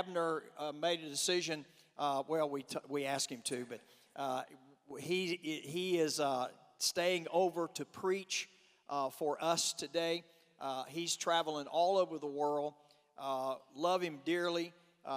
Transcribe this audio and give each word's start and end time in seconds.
Uh, 0.00 0.02
Abner 0.02 0.42
uh, 0.58 0.72
made 0.72 1.00
a 1.00 1.08
decision. 1.10 1.66
Uh, 1.98 2.22
well, 2.26 2.48
we, 2.48 2.62
t- 2.62 2.78
we 2.88 3.04
asked 3.04 3.30
him 3.30 3.42
to, 3.44 3.66
but 3.68 3.80
uh, 4.16 4.42
he, 4.98 5.38
he 5.42 5.98
is 5.98 6.20
uh, 6.20 6.48
staying 6.78 7.26
over 7.30 7.68
to 7.74 7.84
preach 7.84 8.48
uh, 8.88 9.10
for 9.10 9.36
us 9.44 9.74
today. 9.74 10.24
he's 10.88 11.16
traveling 11.16 11.66
all 11.66 11.98
over 11.98 12.18
the 12.18 12.26
world. 12.26 12.72
love 13.76 14.00
him 14.00 14.20
dearly. 14.24 14.72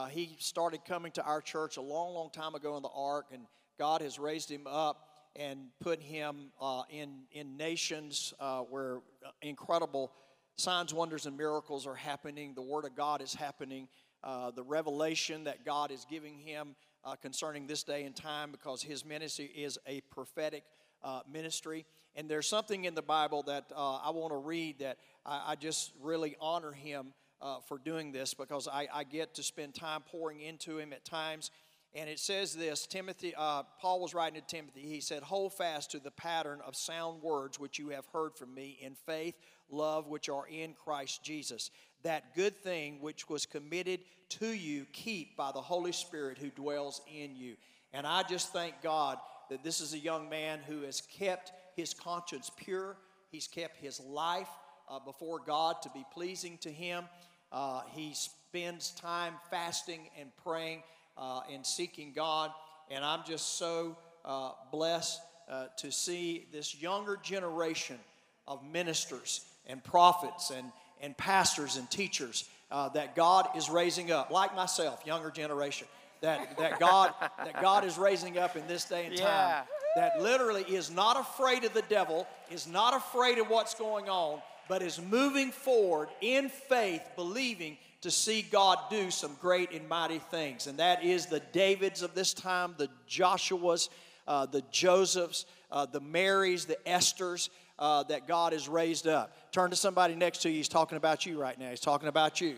he 0.10 0.36
started 0.40 0.84
coming 0.86 1.14
to 1.14 1.24
our 1.24 1.42
church 1.42 1.78
a 1.78 1.82
long, 1.82 2.14
long 2.14 2.30
time 2.30 2.54
ago 2.54 2.76
in 2.76 2.84
the 2.84 2.90
ark, 2.94 3.28
and 3.32 3.44
God 3.80 4.02
has 4.02 4.20
raised 4.20 4.52
him 4.52 4.68
up 4.68 5.08
and 5.38 5.68
put 5.80 6.02
him 6.02 6.52
in, 6.90 7.22
in 7.32 7.56
nations 7.56 8.34
where 8.70 9.00
incredible 9.42 10.12
signs, 10.56 10.94
wonders, 10.94 11.26
and 11.26 11.38
miracles 11.38 11.88
are 11.88 11.96
happening. 11.96 12.54
The 12.54 12.62
Word 12.62 12.86
of 12.86 12.96
God 12.96 13.22
is 13.22 13.34
happening. 13.34 13.88
Uh, 14.24 14.52
the 14.52 14.64
revelation 14.64 15.44
that 15.44 15.66
God 15.66 15.92
is 15.92 16.06
giving 16.10 16.38
him 16.38 16.76
uh, 17.04 17.16
concerning 17.16 17.68
this 17.68 17.84
day 17.84 18.06
and 18.06 18.16
time 18.16 18.52
because 18.52 18.82
his 18.82 19.04
ministry 19.04 19.52
is 19.54 19.78
a 19.86 20.00
prophetic 20.12 20.64
uh, 21.04 21.20
ministry. 21.30 21.86
And 22.16 22.30
there's 22.30 22.48
something 22.48 22.86
in 22.86 22.96
the 22.96 23.02
Bible 23.02 23.44
that 23.44 23.66
uh, 23.76 23.98
I 23.98 24.12
want 24.12 24.32
to 24.32 24.38
read 24.38 24.80
that 24.80 24.98
I, 25.26 25.44
I, 25.48 25.56
just 25.56 25.92
really 26.02 26.38
honor 26.40 26.72
him 26.72 27.08
uh, 27.42 27.58
for 27.68 27.78
doing 27.78 28.14
this 28.14 28.34
because 28.34 28.70
I, 28.70 28.88
I, 28.94 29.04
get 29.04 29.34
to 29.36 29.44
spend 29.44 29.74
time 29.76 30.04
pouring 30.10 30.40
into 30.40 30.78
him 30.78 30.94
at 30.94 31.04
times. 31.04 31.52
And 31.94 32.10
it 32.10 32.20
says 32.20 32.56
this 32.56 32.88
Timothy, 32.88 33.34
Paul 33.36 34.00
was 34.00 34.14
writing 34.14 34.40
to 34.40 34.48
Timothy, 34.48 34.82
he 34.82 35.02
said, 35.02 35.24
Hold 35.24 35.54
fast 35.54 35.92
to 35.92 36.00
the 36.00 36.12
pattern 36.12 36.60
of 36.66 36.78
sound 36.78 37.22
words 37.22 37.60
which 37.60 37.78
you 37.78 37.90
have 37.90 38.06
heard 38.14 38.38
from 38.38 38.54
me 38.54 38.78
in 38.82 38.96
faith, 38.96 39.36
love, 39.70 40.08
which 40.08 40.30
are 40.30 40.48
in 40.48 40.74
Christ 40.74 41.24
Jesus 41.24 41.70
that 42.04 42.36
good 42.36 42.58
thing 42.58 43.00
which 43.02 43.30
was 43.30 43.46
committed 43.46 44.02
to 44.30 44.48
you, 44.48 44.86
keep 44.92 45.36
by 45.36 45.52
the 45.52 45.62
Holy 45.62 45.92
Spirit 45.92 46.38
who 46.38 46.50
dwells 46.50 47.02
in 47.14 47.36
you. 47.36 47.56
And 47.94 48.08
I 48.08 48.24
just 48.24 48.52
thank 48.52 48.82
God 48.82 49.18
that 49.50 49.64
this 49.64 49.82
is 49.82 49.94
a 49.94 50.00
young 50.00 50.30
man 50.30 50.60
who 50.68 50.82
has 50.82 51.02
kept 51.02 51.52
his 51.76 51.94
conscience 51.94 52.50
pure. 52.56 52.98
He's 53.32 53.48
kept 53.48 53.78
his 53.78 54.00
life 54.00 54.50
uh, 54.90 55.00
before 55.00 55.40
God 55.40 55.82
to 55.84 55.90
be 55.90 56.04
pleasing 56.14 56.58
to 56.60 56.72
him. 56.72 57.06
Uh, 57.52 57.82
he 57.92 58.14
spends 58.14 58.92
time 58.92 59.36
fasting 59.50 60.10
and 60.20 60.30
praying 60.44 60.84
uh, 61.18 61.42
and 61.52 61.66
seeking 61.66 62.14
God. 62.14 62.52
And 62.90 63.06
I'm 63.06 63.22
just 63.26 63.58
so 63.58 63.98
uh, 64.26 64.52
blessed 64.72 65.22
uh, 65.50 65.66
to 65.78 65.92
see 65.92 66.48
this 66.52 66.80
younger 66.82 67.18
generation 67.22 68.00
of 68.48 68.64
ministers 68.66 69.46
and 69.68 69.84
prophets 69.84 70.50
and 70.50 70.72
and 71.04 71.16
pastors 71.16 71.78
and 71.78 71.88
teachers 71.92 72.50
uh, 72.72 72.90
that 72.90 73.16
God 73.16 73.48
is 73.56 73.70
raising 73.70 74.12
up, 74.12 74.32
like 74.32 74.56
myself, 74.56 75.06
younger 75.06 75.30
generation, 75.30 75.88
that, 76.22 76.58
that, 76.58 76.80
God, 76.80 77.14
that 77.38 77.62
God 77.62 77.84
is 77.86 77.98
raising 77.98 78.40
up 78.40 78.56
in 78.56 78.66
this 78.66 78.86
day 78.86 79.06
and 79.06 79.16
time, 79.16 79.28
yeah. 79.28 79.64
that 79.96 80.22
literally 80.22 80.64
is 80.64 80.90
not 80.90 81.20
afraid 81.20 81.66
of 81.66 81.74
the 81.74 81.84
devil, 81.84 82.26
is 82.50 82.66
not 82.66 82.96
afraid 82.96 83.38
of 83.38 83.50
what's 83.50 83.76
going 83.76 84.10
on, 84.10 84.42
but 84.70 84.82
is 84.82 85.00
moving 85.00 85.52
forward 85.52 86.08
in 86.22 86.50
faith, 86.50 87.04
believing 87.18 87.78
to 88.02 88.10
see 88.10 88.42
God 88.42 88.78
do 88.90 89.12
some 89.12 89.36
great 89.42 89.72
and 89.72 89.88
mighty 89.88 90.20
things. 90.20 90.68
And 90.68 90.80
that 90.80 91.04
is 91.04 91.26
the 91.26 91.42
Davids 91.52 92.02
of 92.02 92.16
this 92.16 92.34
time, 92.34 92.76
the 92.78 92.90
Joshuas, 93.10 93.90
uh, 94.28 94.46
the 94.46 94.64
Josephs, 94.72 95.46
uh, 95.72 95.86
the 95.86 96.00
Marys, 96.00 96.66
the 96.66 96.78
Esthers, 96.88 97.50
uh, 97.80 98.04
that 98.04 98.28
God 98.28 98.54
has 98.54 98.70
raised 98.70 99.08
up. 99.08 99.36
Turn 99.52 99.70
to 99.70 99.76
somebody 99.76 100.16
next 100.16 100.40
to 100.44 100.50
you. 100.50 100.58
He's 100.58 100.68
talking 100.68 100.98
about 100.98 101.26
you 101.26 101.40
right 101.40 101.60
now. 101.60 101.70
He's 101.70 101.80
talking 101.80 102.08
about 102.08 102.42
you. 102.42 102.56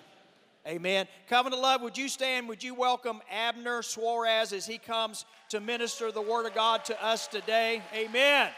Amen. 0.67 1.07
Covenant 1.29 1.61
Love, 1.61 1.81
would 1.83 1.97
you 1.97 2.09
stand? 2.09 2.47
Would 2.49 2.63
you 2.63 2.73
welcome 2.73 3.21
Abner 3.31 3.83
Suarez 3.83 4.51
as 4.51 4.65
he 4.65 4.79
comes 4.79 5.25
to 5.49 5.59
minister 5.59 6.11
the 6.11 6.21
Word 6.21 6.47
of 6.47 6.55
God 6.55 6.83
to 6.85 7.05
us 7.05 7.27
today? 7.27 7.83
Amen. 7.93 8.49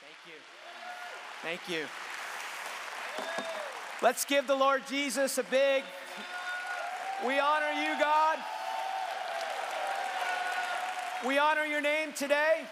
Thank 0.00 0.26
you. 0.26 0.40
Thank 1.42 1.68
you. 1.68 1.86
Let's 4.02 4.24
give 4.24 4.48
the 4.48 4.56
Lord 4.56 4.82
Jesus 4.88 5.38
a 5.38 5.44
big. 5.44 5.84
We 7.24 7.38
honor 7.38 7.70
you, 7.70 7.96
God. 8.00 8.38
We 11.24 11.38
honor 11.38 11.64
your 11.64 11.80
name 11.80 12.12
today. 12.12 12.62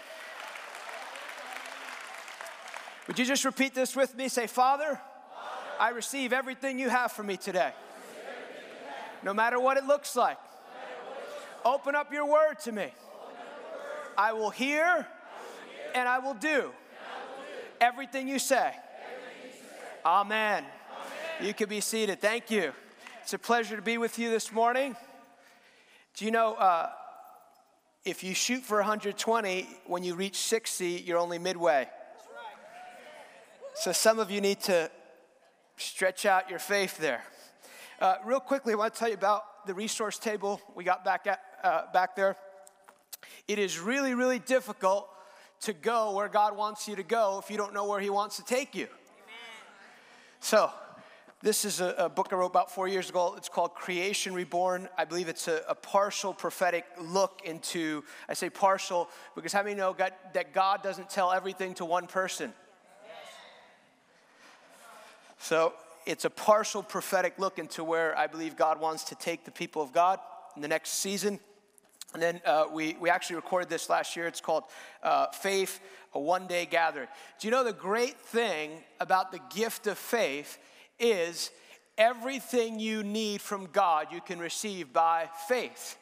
Would 3.11 3.19
you 3.19 3.25
just 3.25 3.43
repeat 3.43 3.75
this 3.75 3.93
with 3.93 4.15
me? 4.15 4.29
Say, 4.29 4.47
Father, 4.47 4.85
Father 4.85 5.01
I 5.81 5.89
receive 5.89 6.31
everything 6.31 6.79
you 6.79 6.87
have 6.87 7.11
for 7.11 7.23
me 7.23 7.35
today. 7.35 7.73
No 9.21 9.33
matter 9.33 9.59
what 9.59 9.75
it 9.75 9.83
looks 9.83 10.15
like. 10.15 10.37
Open 11.65 11.93
up 11.93 12.13
your 12.13 12.25
word 12.25 12.57
to 12.63 12.71
me. 12.71 12.93
I 14.17 14.31
will 14.31 14.49
hear 14.49 15.05
and 15.93 16.07
I 16.07 16.19
will 16.19 16.35
do 16.35 16.71
everything 17.81 18.29
you 18.29 18.39
say. 18.39 18.71
Amen. 20.05 20.63
You 21.41 21.53
can 21.53 21.67
be 21.67 21.81
seated. 21.81 22.21
Thank 22.21 22.49
you. 22.49 22.71
It's 23.23 23.33
a 23.33 23.37
pleasure 23.37 23.75
to 23.75 23.81
be 23.81 23.97
with 23.97 24.19
you 24.19 24.29
this 24.29 24.53
morning. 24.53 24.95
Do 26.15 26.23
you 26.23 26.31
know 26.31 26.53
uh, 26.53 26.89
if 28.05 28.23
you 28.23 28.33
shoot 28.33 28.63
for 28.63 28.77
120, 28.77 29.67
when 29.85 30.05
you 30.05 30.15
reach 30.15 30.37
60, 30.37 31.03
you're 31.05 31.17
only 31.17 31.39
midway? 31.39 31.89
So 33.73 33.91
some 33.91 34.19
of 34.19 34.29
you 34.29 34.41
need 34.41 34.59
to 34.61 34.91
stretch 35.77 36.25
out 36.25 36.49
your 36.49 36.59
faith 36.59 36.97
there. 36.97 37.23
Uh, 37.99 38.15
real 38.25 38.39
quickly, 38.39 38.73
I 38.73 38.75
want 38.75 38.93
to 38.93 38.99
tell 38.99 39.07
you 39.07 39.13
about 39.13 39.65
the 39.65 39.73
resource 39.73 40.17
table 40.17 40.59
we 40.75 40.83
got 40.83 41.05
back 41.05 41.25
at 41.25 41.39
uh, 41.63 41.83
back 41.93 42.15
there. 42.15 42.35
It 43.47 43.59
is 43.59 43.79
really, 43.79 44.13
really 44.13 44.39
difficult 44.39 45.07
to 45.61 45.73
go 45.73 46.13
where 46.13 46.27
God 46.27 46.57
wants 46.57 46.87
you 46.87 46.95
to 46.95 47.03
go 47.03 47.39
if 47.41 47.49
you 47.49 47.57
don't 47.57 47.73
know 47.73 47.87
where 47.87 47.99
He 47.99 48.09
wants 48.09 48.37
to 48.37 48.43
take 48.43 48.75
you. 48.75 48.85
Amen. 48.85 48.91
So, 50.39 50.71
this 51.41 51.63
is 51.63 51.79
a, 51.79 51.95
a, 51.97 52.09
book 52.09 52.29
I 52.31 52.35
wrote 52.35 52.47
about 52.47 52.71
four 52.71 52.87
years 52.87 53.09
ago. 53.09 53.35
It's 53.37 53.49
called 53.49 53.73
Creation 53.73 54.33
Reborn. 54.33 54.89
I 54.97 55.05
believe 55.05 55.27
it's 55.29 55.47
a, 55.47 55.61
a 55.67 55.75
partial 55.75 56.33
prophetic 56.33 56.85
look 56.99 57.41
into, 57.45 58.03
I 58.27 58.33
say 58.33 58.49
partial 58.49 59.09
because 59.35 59.53
how 59.53 59.63
many 59.63 59.75
know 59.75 59.93
God, 59.93 60.13
that 60.33 60.53
God 60.53 60.83
doesn't 60.83 61.09
tell 61.09 61.31
everything 61.31 61.73
to 61.75 61.85
one 61.85 62.07
person? 62.07 62.53
So 65.41 65.73
it's 66.05 66.23
a 66.23 66.29
partial 66.29 66.83
prophetic 66.83 67.39
look 67.39 67.57
into 67.57 67.83
where 67.83 68.15
I 68.15 68.27
believe 68.27 68.55
God 68.55 68.79
wants 68.79 69.05
to 69.05 69.15
take 69.15 69.43
the 69.43 69.51
people 69.51 69.81
of 69.81 69.91
God 69.91 70.19
in 70.55 70.61
the 70.61 70.67
next 70.67 70.91
season. 70.91 71.39
And 72.13 72.21
then 72.21 72.41
uh, 72.45 72.65
we, 72.71 72.95
we 72.99 73.09
actually 73.09 73.37
recorded 73.37 73.67
this 73.67 73.89
last 73.89 74.15
year. 74.15 74.27
It's 74.27 74.39
called 74.39 74.65
uh, 75.01 75.27
Faith, 75.27 75.79
a 76.13 76.19
one 76.19 76.45
day 76.45 76.67
gathering. 76.67 77.07
Do 77.39 77.47
you 77.47 77.51
know 77.51 77.63
the 77.63 77.73
great 77.73 78.19
thing 78.19 78.83
about 78.99 79.31
the 79.31 79.39
gift 79.53 79.87
of 79.87 79.97
faith 79.97 80.59
is 80.99 81.49
everything 81.97 82.79
you 82.79 83.01
need 83.01 83.41
from 83.41 83.67
God 83.67 84.07
you 84.11 84.21
can 84.21 84.37
receive 84.37 84.93
by 84.93 85.27
faith 85.47 85.97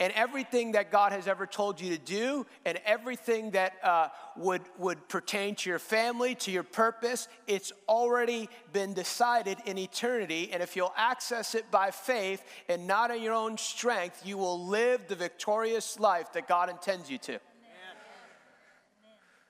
and 0.00 0.12
everything 0.12 0.72
that 0.72 0.92
God 0.92 1.12
has 1.12 1.26
ever 1.26 1.46
told 1.46 1.80
you 1.80 1.90
to 1.96 1.98
do, 1.98 2.46
and 2.64 2.78
everything 2.84 3.50
that 3.52 3.74
uh, 3.82 4.08
would, 4.36 4.62
would 4.78 5.08
pertain 5.08 5.54
to 5.56 5.70
your 5.70 5.78
family, 5.78 6.34
to 6.36 6.50
your 6.50 6.62
purpose, 6.62 7.28
it's 7.46 7.72
already 7.88 8.48
been 8.72 8.94
decided 8.94 9.58
in 9.66 9.76
eternity. 9.76 10.50
And 10.52 10.62
if 10.62 10.76
you'll 10.76 10.94
access 10.96 11.54
it 11.54 11.70
by 11.70 11.90
faith 11.90 12.42
and 12.68 12.86
not 12.86 13.10
in 13.10 13.22
your 13.22 13.34
own 13.34 13.58
strength, 13.58 14.22
you 14.24 14.38
will 14.38 14.66
live 14.66 15.08
the 15.08 15.16
victorious 15.16 15.98
life 15.98 16.32
that 16.34 16.46
God 16.46 16.70
intends 16.70 17.10
you 17.10 17.18
to. 17.18 17.32
Amen. 17.32 17.40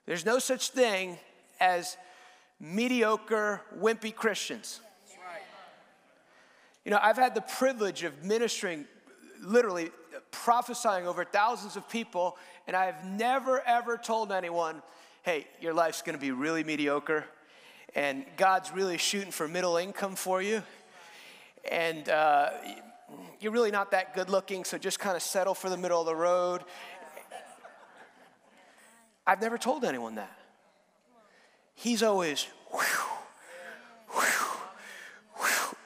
There's 0.06 0.24
no 0.24 0.38
such 0.38 0.70
thing 0.70 1.18
as 1.60 1.96
mediocre, 2.58 3.60
wimpy 3.78 4.14
Christians. 4.14 4.80
You 6.84 6.92
know, 6.92 7.00
I've 7.02 7.18
had 7.18 7.34
the 7.34 7.42
privilege 7.42 8.02
of 8.02 8.24
ministering 8.24 8.86
literally 9.42 9.90
prophesying 10.30 11.06
over 11.06 11.24
thousands 11.24 11.76
of 11.76 11.88
people, 11.88 12.36
and 12.66 12.76
I 12.76 12.86
have 12.86 13.04
never 13.04 13.60
ever 13.60 13.96
told 13.96 14.32
anyone, 14.32 14.82
hey, 15.22 15.46
your 15.60 15.74
life's 15.74 16.02
gonna 16.02 16.18
be 16.18 16.30
really 16.30 16.64
mediocre, 16.64 17.24
and 17.94 18.24
God's 18.36 18.72
really 18.72 18.98
shooting 18.98 19.30
for 19.30 19.48
middle 19.48 19.76
income 19.76 20.16
for 20.16 20.42
you, 20.42 20.62
and 21.70 22.08
uh, 22.08 22.50
you're 23.40 23.52
really 23.52 23.70
not 23.70 23.90
that 23.92 24.14
good 24.14 24.30
looking, 24.30 24.64
so 24.64 24.78
just 24.78 24.98
kind 24.98 25.16
of 25.16 25.22
settle 25.22 25.54
for 25.54 25.70
the 25.70 25.76
middle 25.76 26.00
of 26.00 26.06
the 26.06 26.16
road. 26.16 26.62
I've 29.26 29.40
never 29.40 29.58
told 29.58 29.84
anyone 29.84 30.14
that. 30.14 30.32
He's 31.74 32.02
always, 32.02 32.46
whew, 32.70 32.80
whew, 34.08 34.60
whew. 35.36 35.76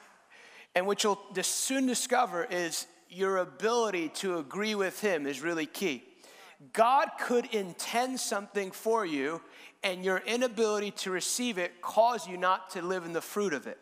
and 0.73 0.87
what 0.87 1.03
you'll 1.03 1.19
soon 1.41 1.85
discover 1.85 2.47
is 2.49 2.87
your 3.13 3.37
ability 3.37 4.09
to 4.09 4.37
agree 4.37 4.75
with 4.75 4.99
Him 5.01 5.27
is 5.27 5.41
really 5.41 5.65
key. 5.65 6.03
God 6.71 7.09
could 7.19 7.45
intend 7.53 8.19
something 8.19 8.71
for 8.71 9.05
you, 9.05 9.41
and 9.83 10.03
your 10.03 10.17
inability 10.25 10.91
to 10.91 11.11
receive 11.11 11.57
it 11.57 11.81
cause 11.81 12.27
you 12.27 12.37
not 12.37 12.69
to 12.71 12.81
live 12.81 13.05
in 13.05 13.13
the 13.13 13.21
fruit 13.21 13.53
of 13.53 13.67
it. 13.67 13.77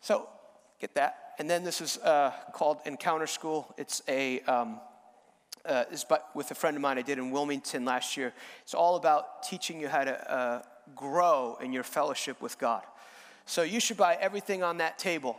So 0.00 0.28
get 0.80 0.94
that. 0.94 1.34
And 1.38 1.50
then 1.50 1.64
this 1.64 1.80
is 1.80 1.98
uh, 1.98 2.32
called 2.52 2.78
Encounter 2.86 3.26
School. 3.26 3.74
It's 3.76 4.02
a 4.08 4.40
um, 4.40 4.80
uh, 5.64 5.84
is 5.92 6.04
but 6.04 6.28
with 6.34 6.50
a 6.50 6.54
friend 6.54 6.76
of 6.76 6.82
mine 6.82 6.98
I 6.98 7.02
did 7.02 7.18
in 7.18 7.30
Wilmington 7.30 7.84
last 7.84 8.16
year. 8.16 8.32
It's 8.62 8.74
all 8.74 8.96
about 8.96 9.42
teaching 9.42 9.80
you 9.80 9.88
how 9.88 10.04
to 10.04 10.32
uh, 10.32 10.62
grow 10.94 11.58
in 11.60 11.72
your 11.72 11.82
fellowship 11.82 12.40
with 12.40 12.58
God. 12.58 12.82
So 13.44 13.62
you 13.62 13.80
should 13.80 13.96
buy 13.96 14.16
everything 14.20 14.62
on 14.62 14.78
that 14.78 14.98
table. 14.98 15.38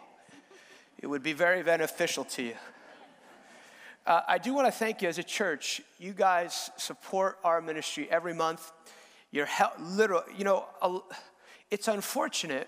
It 1.02 1.08
would 1.08 1.24
be 1.24 1.34
very 1.34 1.64
beneficial 1.64 2.24
to 2.26 2.44
you. 2.44 2.56
Uh, 4.06 4.22
I 4.28 4.38
do 4.38 4.54
want 4.54 4.68
to 4.68 4.72
thank 4.72 5.02
you 5.02 5.10
as 5.10 5.18
a 5.18 5.24
church. 5.24 5.82
You 6.00 6.14
guys 6.14 6.70
support 6.78 7.40
our 7.44 7.60
ministry 7.60 8.08
every 8.10 8.34
month. 8.34 8.72
You're 9.32 9.46
hel- 9.48 9.74
literal, 9.80 10.24
you 10.38 10.44
know, 10.44 10.66
it's 11.72 11.88
unfortunate, 11.88 12.68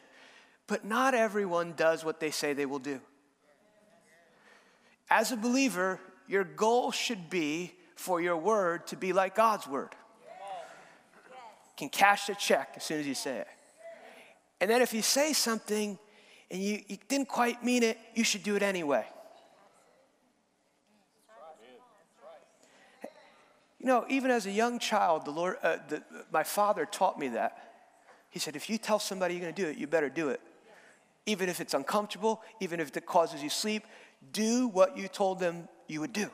but 0.68 0.83
not 0.85 1.13
everyone 1.13 1.74
does 1.75 2.03
what 2.03 2.19
they 2.19 2.31
say 2.31 2.53
they 2.53 2.65
will 2.65 2.80
do. 2.80 3.00
As 5.09 5.31
a 5.31 5.38
believer, 5.38 6.00
your 6.27 6.44
goal 6.44 6.91
should 6.91 7.29
be 7.29 7.74
for 7.95 8.21
your 8.21 8.38
word 8.38 8.88
to 8.88 8.95
be 8.95 9.13
like 9.13 9.36
God's 9.36 9.68
word. 9.68 9.89
Can 11.77 11.89
cash 11.89 12.29
a 12.29 12.36
check 12.36 12.74
as 12.77 12.83
soon 12.83 13.00
as 13.00 13.07
you 13.07 13.15
say 13.15 13.39
it. 13.39 13.47
And 14.62 14.69
then 14.69 14.81
if 14.81 14.94
you 14.94 15.01
say 15.01 15.33
something 15.33 16.00
and 16.53 16.61
you, 16.61 16.81
you 16.88 16.97
didn't 17.09 17.27
quite 17.27 17.63
mean 17.63 17.81
it, 17.81 17.97
you 18.13 18.23
should 18.23 18.44
do 18.44 18.55
it 18.55 18.61
anyway. 18.61 19.03
You 23.79 23.88
know, 23.88 24.05
even 24.07 24.29
as 24.29 24.45
a 24.45 24.51
young 24.51 24.77
child, 24.77 25.25
the 25.25 25.31
Lord, 25.31 25.57
uh, 25.63 25.77
the, 25.89 26.03
my 26.31 26.44
father 26.44 26.85
taught 26.85 27.17
me 27.17 27.29
that. 27.29 27.57
He 28.29 28.38
said, 28.38 28.55
if 28.55 28.69
you 28.69 28.77
tell 28.77 29.00
somebody 29.00 29.33
you're 29.33 29.41
going 29.41 29.53
to 29.53 29.61
do 29.61 29.67
it, 29.67 29.77
you 29.77 29.88
better 29.88 30.09
do 30.09 30.29
it. 30.29 30.41
Even 31.25 31.50
if 31.50 31.59
it's 31.59 31.73
uncomfortable, 31.73 32.44
even 32.59 32.79
if 32.79 32.95
it 32.95 33.07
causes 33.07 33.41
you 33.41 33.50
sleep, 33.50 33.83
do 34.31 34.67
what 34.67 34.95
you 34.95 35.07
told 35.07 35.39
them 35.39 35.67
you 35.88 36.01
would 36.01 36.13
do. 36.13 36.29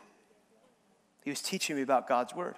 He 1.23 1.29
was 1.29 1.41
teaching 1.41 1.77
me 1.77 1.81
about 1.81 2.09
God's 2.09 2.35
word. 2.35 2.55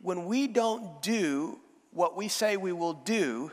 When 0.00 0.26
we 0.26 0.48
don't 0.48 1.00
do 1.00 1.60
what 1.92 2.16
we 2.16 2.26
say 2.26 2.56
we 2.56 2.72
will 2.72 2.92
do, 2.92 3.52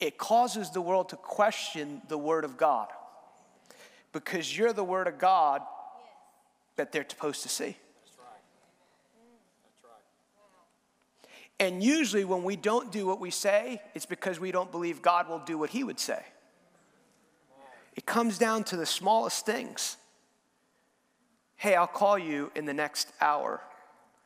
it 0.00 0.18
causes 0.18 0.70
the 0.70 0.80
world 0.80 1.08
to 1.10 1.16
question 1.16 2.02
the 2.08 2.18
word 2.18 2.44
of 2.44 2.56
God 2.56 2.88
because 4.12 4.56
you're 4.56 4.72
the 4.72 4.84
word 4.84 5.06
of 5.06 5.18
God 5.18 5.62
that 6.76 6.92
they're 6.92 7.06
supposed 7.08 7.42
to 7.42 7.48
see. 7.48 7.76
And 11.60 11.82
usually, 11.82 12.24
when 12.24 12.44
we 12.44 12.54
don't 12.54 12.92
do 12.92 13.04
what 13.06 13.18
we 13.18 13.30
say, 13.30 13.82
it's 13.94 14.06
because 14.06 14.38
we 14.38 14.52
don't 14.52 14.70
believe 14.70 15.02
God 15.02 15.28
will 15.28 15.40
do 15.40 15.58
what 15.58 15.70
He 15.70 15.82
would 15.82 15.98
say. 15.98 16.22
It 17.96 18.06
comes 18.06 18.38
down 18.38 18.62
to 18.64 18.76
the 18.76 18.86
smallest 18.86 19.44
things. 19.44 19.96
Hey, 21.56 21.74
I'll 21.74 21.88
call 21.88 22.16
you 22.16 22.52
in 22.54 22.64
the 22.64 22.72
next 22.72 23.10
hour, 23.20 23.60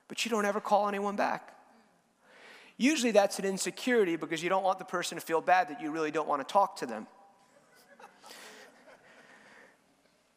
but 0.08 0.26
you 0.26 0.30
don't 0.30 0.44
ever 0.44 0.60
call 0.60 0.88
anyone 0.88 1.16
back. 1.16 1.51
Usually, 2.82 3.12
that's 3.12 3.38
an 3.38 3.44
insecurity 3.44 4.16
because 4.16 4.42
you 4.42 4.48
don't 4.48 4.64
want 4.64 4.80
the 4.80 4.84
person 4.84 5.16
to 5.16 5.24
feel 5.24 5.40
bad 5.40 5.68
that 5.68 5.80
you 5.80 5.92
really 5.92 6.10
don't 6.10 6.26
want 6.26 6.46
to 6.46 6.52
talk 6.52 6.78
to 6.78 6.86
them. 6.86 7.06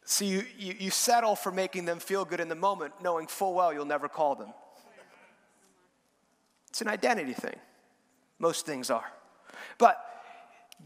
So 0.04 0.24
you, 0.24 0.44
you, 0.56 0.76
you 0.78 0.90
settle 0.90 1.34
for 1.34 1.50
making 1.50 1.86
them 1.86 1.98
feel 1.98 2.24
good 2.24 2.38
in 2.38 2.48
the 2.48 2.54
moment, 2.54 2.94
knowing 3.02 3.26
full 3.26 3.52
well 3.52 3.72
you'll 3.72 3.84
never 3.84 4.08
call 4.08 4.36
them. 4.36 4.50
It's 6.68 6.80
an 6.80 6.86
identity 6.86 7.32
thing. 7.32 7.56
Most 8.38 8.64
things 8.64 8.90
are. 8.90 9.10
But 9.76 9.98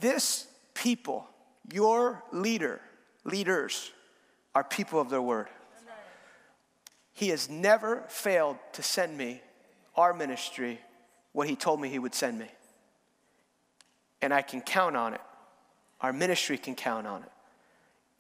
this 0.01 0.47
people, 0.73 1.29
your 1.71 2.25
leader, 2.33 2.81
leaders, 3.25 3.93
are 4.55 4.65
people 4.65 4.99
of 4.99 5.11
their 5.11 5.21
word. 5.21 5.49
He 7.13 7.29
has 7.29 7.51
never 7.51 8.05
failed 8.09 8.57
to 8.73 8.83
send 8.83 9.19
me, 9.19 9.43
our 9.95 10.15
ministry, 10.15 10.81
what 11.33 11.49
he 11.49 11.57
told 11.57 11.81
me 11.81 11.89
he 11.89 11.99
would 11.99 12.15
send 12.15 12.39
me. 12.39 12.49
And 14.23 14.35
I 14.35 14.43
can 14.43 14.61
count 14.61 14.97
on 14.97 15.15
it. 15.15 15.21
Our 16.01 16.13
ministry 16.13 16.59
can 16.59 16.75
count 16.75 17.07
on 17.07 17.23
it. 17.23 17.31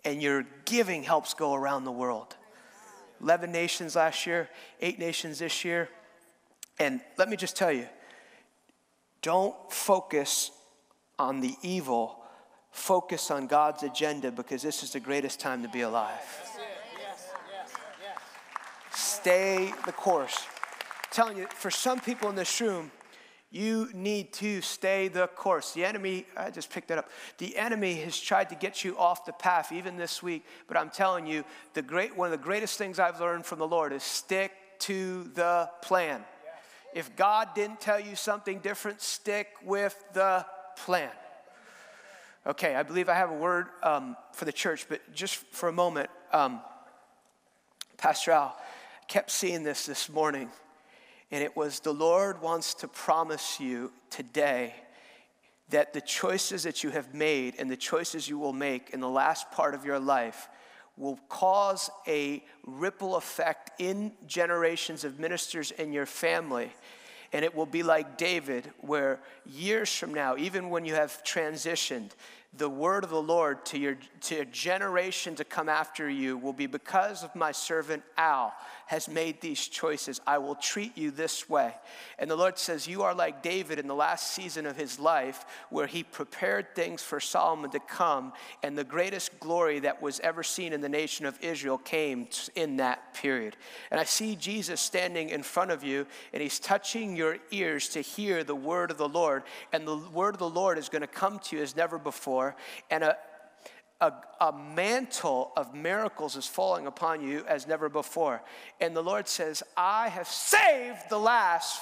And 0.04 0.22
your 0.22 0.46
giving 0.64 1.02
helps 1.02 1.34
go 1.34 1.54
around 1.54 1.84
the 1.84 1.92
world. 1.92 2.36
11 3.22 3.52
nations 3.52 3.96
last 3.96 4.26
year, 4.26 4.48
eight 4.80 4.98
nations 4.98 5.40
this 5.40 5.64
year. 5.64 5.88
And 6.78 7.00
let 7.18 7.28
me 7.28 7.36
just 7.36 7.56
tell 7.56 7.72
you 7.72 7.86
don't 9.22 9.54
focus 9.70 10.50
on 11.18 11.40
the 11.40 11.54
evil, 11.62 12.16
focus 12.70 13.30
on 13.30 13.46
God's 13.46 13.82
agenda 13.82 14.32
because 14.32 14.62
this 14.62 14.82
is 14.82 14.92
the 14.92 15.00
greatest 15.00 15.38
time 15.38 15.62
to 15.62 15.68
be 15.68 15.82
alive. 15.82 16.18
Stay 18.94 19.72
the 19.84 19.92
course. 19.92 20.38
I'm 20.38 21.08
telling 21.12 21.36
you, 21.36 21.46
for 21.50 21.70
some 21.70 22.00
people 22.00 22.30
in 22.30 22.36
this 22.36 22.58
room, 22.60 22.90
you 23.50 23.88
need 23.92 24.32
to 24.34 24.60
stay 24.60 25.08
the 25.08 25.26
course. 25.26 25.72
The 25.72 25.84
enemy, 25.84 26.24
I 26.36 26.50
just 26.50 26.70
picked 26.70 26.88
that 26.88 26.98
up. 26.98 27.10
The 27.38 27.56
enemy 27.56 27.94
has 27.94 28.18
tried 28.18 28.48
to 28.50 28.54
get 28.54 28.84
you 28.84 28.96
off 28.96 29.24
the 29.24 29.32
path 29.32 29.72
even 29.72 29.96
this 29.96 30.22
week, 30.22 30.44
but 30.68 30.76
I'm 30.76 30.90
telling 30.90 31.26
you, 31.26 31.44
the 31.74 31.82
great 31.82 32.16
one 32.16 32.32
of 32.32 32.38
the 32.38 32.44
greatest 32.44 32.78
things 32.78 32.98
I've 32.98 33.20
learned 33.20 33.44
from 33.44 33.58
the 33.58 33.66
Lord 33.66 33.92
is 33.92 34.04
stick 34.04 34.52
to 34.80 35.24
the 35.34 35.68
plan. 35.82 36.24
If 36.94 37.14
God 37.16 37.48
didn't 37.54 37.80
tell 37.80 38.00
you 38.00 38.16
something 38.16 38.60
different, 38.60 39.00
stick 39.00 39.48
with 39.64 39.96
the 40.12 40.46
plan. 40.76 41.10
Okay, 42.46 42.74
I 42.74 42.82
believe 42.84 43.08
I 43.08 43.14
have 43.14 43.30
a 43.30 43.36
word 43.36 43.66
um, 43.82 44.16
for 44.32 44.44
the 44.44 44.52
church, 44.52 44.86
but 44.88 45.00
just 45.12 45.36
for 45.52 45.68
a 45.68 45.72
moment, 45.72 46.08
um, 46.32 46.60
Pastor 47.96 48.30
Al 48.30 48.56
kept 49.08 49.30
seeing 49.30 49.62
this 49.62 49.86
this 49.86 50.08
morning, 50.08 50.48
and 51.30 51.42
it 51.42 51.56
was 51.56 51.80
the 51.80 51.92
Lord 51.92 52.42
wants 52.42 52.74
to 52.74 52.88
promise 52.88 53.60
you 53.60 53.92
today 54.10 54.74
that 55.70 55.92
the 55.92 56.00
choices 56.00 56.64
that 56.64 56.82
you 56.82 56.90
have 56.90 57.14
made 57.14 57.54
and 57.58 57.70
the 57.70 57.76
choices 57.76 58.28
you 58.28 58.38
will 58.38 58.52
make 58.52 58.90
in 58.90 59.00
the 59.00 59.08
last 59.08 59.50
part 59.52 59.74
of 59.74 59.84
your 59.84 60.00
life 60.00 60.48
will 60.96 61.18
cause 61.28 61.88
a 62.06 62.44
ripple 62.66 63.16
effect 63.16 63.70
in 63.80 64.12
generations 64.26 65.04
of 65.04 65.18
ministers 65.18 65.70
in 65.70 65.92
your 65.92 66.06
family. 66.06 66.70
And 67.32 67.44
it 67.44 67.54
will 67.54 67.66
be 67.66 67.84
like 67.84 68.18
David, 68.18 68.70
where 68.80 69.20
years 69.46 69.94
from 69.94 70.12
now, 70.12 70.36
even 70.36 70.68
when 70.68 70.84
you 70.84 70.94
have 70.94 71.22
transitioned, 71.24 72.10
the 72.56 72.68
word 72.68 73.04
of 73.04 73.10
the 73.10 73.22
Lord 73.22 73.64
to 73.66 73.78
your 73.78 73.96
to 74.22 74.40
a 74.40 74.44
generation 74.44 75.36
to 75.36 75.44
come 75.44 75.68
after 75.68 76.10
you 76.10 76.36
will 76.36 76.52
be 76.52 76.66
because 76.66 77.22
of 77.22 77.34
my 77.36 77.52
servant 77.52 78.02
Al 78.18 78.52
has 78.90 79.06
made 79.06 79.40
these 79.40 79.68
choices. 79.68 80.20
I 80.26 80.38
will 80.38 80.56
treat 80.56 80.98
you 80.98 81.12
this 81.12 81.48
way. 81.48 81.72
And 82.18 82.28
the 82.28 82.34
Lord 82.34 82.58
says, 82.58 82.88
You 82.88 83.02
are 83.02 83.14
like 83.14 83.40
David 83.40 83.78
in 83.78 83.86
the 83.86 83.94
last 83.94 84.32
season 84.32 84.66
of 84.66 84.76
his 84.76 84.98
life, 84.98 85.46
where 85.70 85.86
he 85.86 86.02
prepared 86.02 86.74
things 86.74 87.00
for 87.00 87.20
Solomon 87.20 87.70
to 87.70 87.78
come, 87.78 88.32
and 88.64 88.76
the 88.76 88.82
greatest 88.82 89.38
glory 89.38 89.78
that 89.78 90.02
was 90.02 90.18
ever 90.18 90.42
seen 90.42 90.72
in 90.72 90.80
the 90.80 90.88
nation 90.88 91.24
of 91.24 91.38
Israel 91.40 91.78
came 91.78 92.26
in 92.56 92.78
that 92.78 93.14
period. 93.14 93.56
And 93.92 94.00
I 94.00 94.04
see 94.04 94.34
Jesus 94.34 94.80
standing 94.80 95.28
in 95.28 95.44
front 95.44 95.70
of 95.70 95.84
you, 95.84 96.04
and 96.32 96.42
he's 96.42 96.58
touching 96.58 97.14
your 97.14 97.38
ears 97.52 97.90
to 97.90 98.00
hear 98.00 98.42
the 98.42 98.56
word 98.56 98.90
of 98.90 98.98
the 98.98 99.08
Lord. 99.08 99.44
And 99.72 99.86
the 99.86 99.98
word 99.98 100.34
of 100.34 100.40
the 100.40 100.50
Lord 100.50 100.78
is 100.78 100.88
going 100.88 101.02
to 101.02 101.06
come 101.06 101.38
to 101.38 101.56
you 101.56 101.62
as 101.62 101.76
never 101.76 101.96
before. 101.96 102.56
And 102.90 103.04
a 103.04 103.16
a, 104.00 104.12
a, 104.40 104.52
mantle 104.52 105.52
of 105.56 105.74
miracles 105.74 106.36
is 106.36 106.46
falling 106.46 106.86
upon 106.86 107.20
you 107.20 107.44
as 107.46 107.66
never 107.66 107.88
before. 107.88 108.42
And 108.80 108.96
the 108.96 109.02
Lord 109.02 109.28
says, 109.28 109.62
I 109.76 110.08
have 110.08 110.26
saved 110.26 111.10
the 111.10 111.18
last 111.18 111.80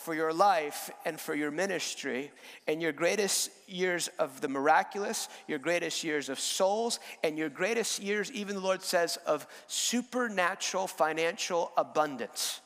for 0.00 0.14
your 0.14 0.32
life 0.32 0.90
and 1.04 1.20
for 1.20 1.34
your 1.34 1.50
ministry, 1.50 2.30
and 2.66 2.80
your 2.80 2.90
greatest 2.90 3.50
years 3.68 4.08
of 4.18 4.40
the 4.40 4.48
miraculous, 4.48 5.28
your 5.46 5.58
greatest 5.58 6.02
years 6.02 6.30
of 6.30 6.40
souls, 6.40 6.98
and 7.22 7.36
your 7.36 7.50
greatest 7.50 8.00
years, 8.00 8.32
even 8.32 8.54
the 8.54 8.62
Lord 8.62 8.82
says, 8.82 9.18
of 9.26 9.46
supernatural 9.66 10.86
financial 10.86 11.70
abundance. 11.76 12.62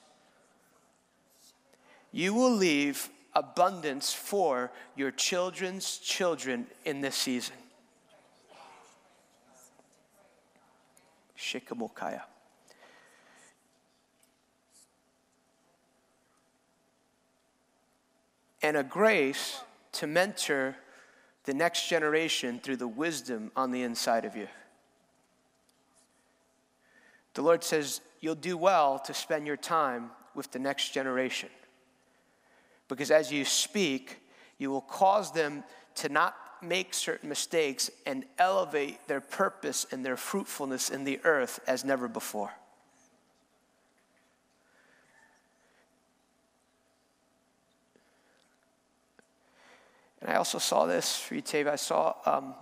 You 2.13 2.35
will 2.35 2.55
leave 2.55 3.11
abundance 3.35 4.13
for 4.13 4.71
your 4.95 5.11
children's 5.11 5.99
children 5.99 6.69
in 6.85 7.01
this 7.01 7.17
season. 7.17 7.57
Shekamokaya. 11.45 12.23
And 18.63 18.77
a 18.79 18.83
grace 18.83 19.61
to 19.93 20.07
mentor 20.07 20.77
the 21.45 21.53
next 21.53 21.89
generation 21.89 22.59
through 22.59 22.77
the 22.77 22.89
wisdom 22.89 23.53
on 23.55 23.71
the 23.71 23.83
inside 23.83 24.25
of 24.25 24.35
you. 24.35 24.49
The 27.35 27.43
Lord 27.43 27.63
says, 27.63 28.01
You'll 28.21 28.35
do 28.35 28.57
well 28.57 28.99
to 29.01 29.13
spend 29.13 29.47
your 29.47 29.59
time 29.59 30.11
with 30.35 30.51
the 30.51 30.59
next 30.59 30.95
generation. 30.95 31.51
Because 32.89 33.11
as 33.11 33.31
you 33.31 33.45
speak, 33.45 34.21
you 34.57 34.71
will 34.71 34.81
cause 34.81 35.31
them 35.31 35.63
to 35.97 36.09
not 36.09 36.35
make 36.69 36.95
certain 36.95 37.29
mistakes 37.29 37.91
and 38.07 38.25
elevate 38.39 39.07
their 39.07 39.21
purpose 39.21 39.87
and 39.91 40.05
their 40.05 40.17
fruitfulness 40.17 40.91
in 40.91 41.05
the 41.05 41.21
earth 41.25 41.61
as 41.67 41.85
never 41.85 42.09
before. 42.09 42.53
And 50.21 50.33
I 50.33 50.37
also 50.37 50.59
saw 50.59 50.87
this 50.87 51.17
for 51.17 51.35
you, 51.35 51.43
Tave. 51.43 51.67
I 51.67 51.77
saw 51.77 52.15
um, 52.25 52.55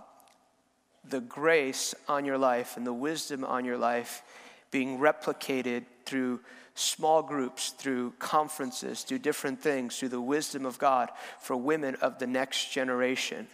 the 1.09 1.21
grace 1.21 1.95
on 2.09 2.25
your 2.25 2.37
life 2.37 2.75
and 2.75 2.85
the 2.85 2.93
wisdom 2.93 3.45
on 3.45 3.63
your 3.63 3.77
life 3.77 4.21
being 4.69 4.99
replicated 4.99 5.85
through 6.05 6.41
small 6.75 7.21
groups, 7.21 7.69
through 7.69 8.11
conferences, 8.19 9.03
through 9.03 9.19
different 9.19 9.61
things, 9.61 9.97
through 9.97 10.09
the 10.09 10.19
wisdom 10.19 10.65
of 10.65 10.77
God 10.77 11.09
for 11.39 11.55
women 11.55 11.95
of 12.01 12.19
the 12.19 12.27
next 12.27 12.71
generation. 12.73 13.47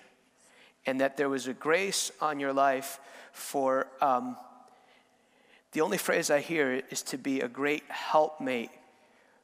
And 0.86 1.02
that 1.02 1.18
there 1.18 1.30
was 1.30 1.48
a 1.48 1.54
grace 1.54 2.12
on 2.22 2.40
your 2.40 2.54
life 2.54 3.00
for, 3.32 3.88
um, 4.02 4.38
the 5.72 5.82
only 5.82 5.98
phrase 5.98 6.30
I 6.30 6.40
hear 6.40 6.82
is 6.90 7.02
to 7.04 7.18
be 7.18 7.42
a 7.42 7.48
great 7.48 7.84
helpmate 7.90 8.72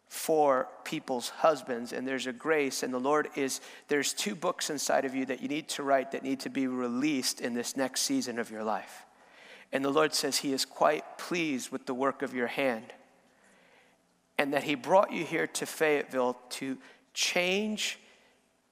for 0.07 0.67
people's 0.83 1.29
husbands 1.29 1.91
and 1.91 2.07
there's 2.07 2.27
a 2.27 2.33
grace 2.33 2.83
and 2.83 2.93
the 2.93 2.99
lord 2.99 3.27
is 3.35 3.59
there's 3.87 4.13
two 4.13 4.35
books 4.35 4.69
inside 4.69 5.03
of 5.03 5.15
you 5.15 5.25
that 5.25 5.41
you 5.41 5.47
need 5.47 5.67
to 5.67 5.83
write 5.83 6.11
that 6.11 6.23
need 6.23 6.39
to 6.39 6.49
be 6.49 6.67
released 6.67 7.41
in 7.41 7.53
this 7.53 7.75
next 7.75 8.01
season 8.01 8.39
of 8.39 8.51
your 8.51 8.63
life. 8.63 9.03
And 9.73 9.83
the 9.83 9.89
lord 9.89 10.13
says 10.13 10.37
he 10.37 10.53
is 10.53 10.63
quite 10.63 11.17
pleased 11.17 11.71
with 11.71 11.85
the 11.85 11.93
work 11.93 12.21
of 12.21 12.33
your 12.33 12.47
hand 12.47 12.93
and 14.37 14.53
that 14.53 14.63
he 14.63 14.75
brought 14.75 15.11
you 15.11 15.23
here 15.23 15.47
to 15.47 15.65
fayetteville 15.65 16.37
to 16.51 16.77
change 17.13 17.99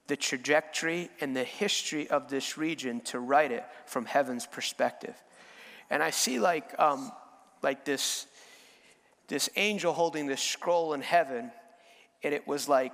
the 0.06 0.16
trajectory 0.16 1.10
and 1.20 1.34
the 1.34 1.44
history 1.44 2.08
of 2.10 2.28
this 2.28 2.58
region 2.58 3.00
to 3.00 3.18
write 3.18 3.52
it 3.52 3.64
from 3.86 4.04
heaven's 4.04 4.46
perspective 4.46 5.14
and 5.90 6.02
i 6.02 6.10
see 6.10 6.38
like 6.38 6.78
um, 6.78 7.10
like 7.62 7.84
this 7.84 8.26
this 9.28 9.48
angel 9.56 9.92
holding 9.92 10.26
this 10.26 10.42
scroll 10.42 10.92
in 10.92 11.00
heaven, 11.00 11.50
and 12.22 12.34
it 12.34 12.46
was 12.46 12.68
like 12.68 12.92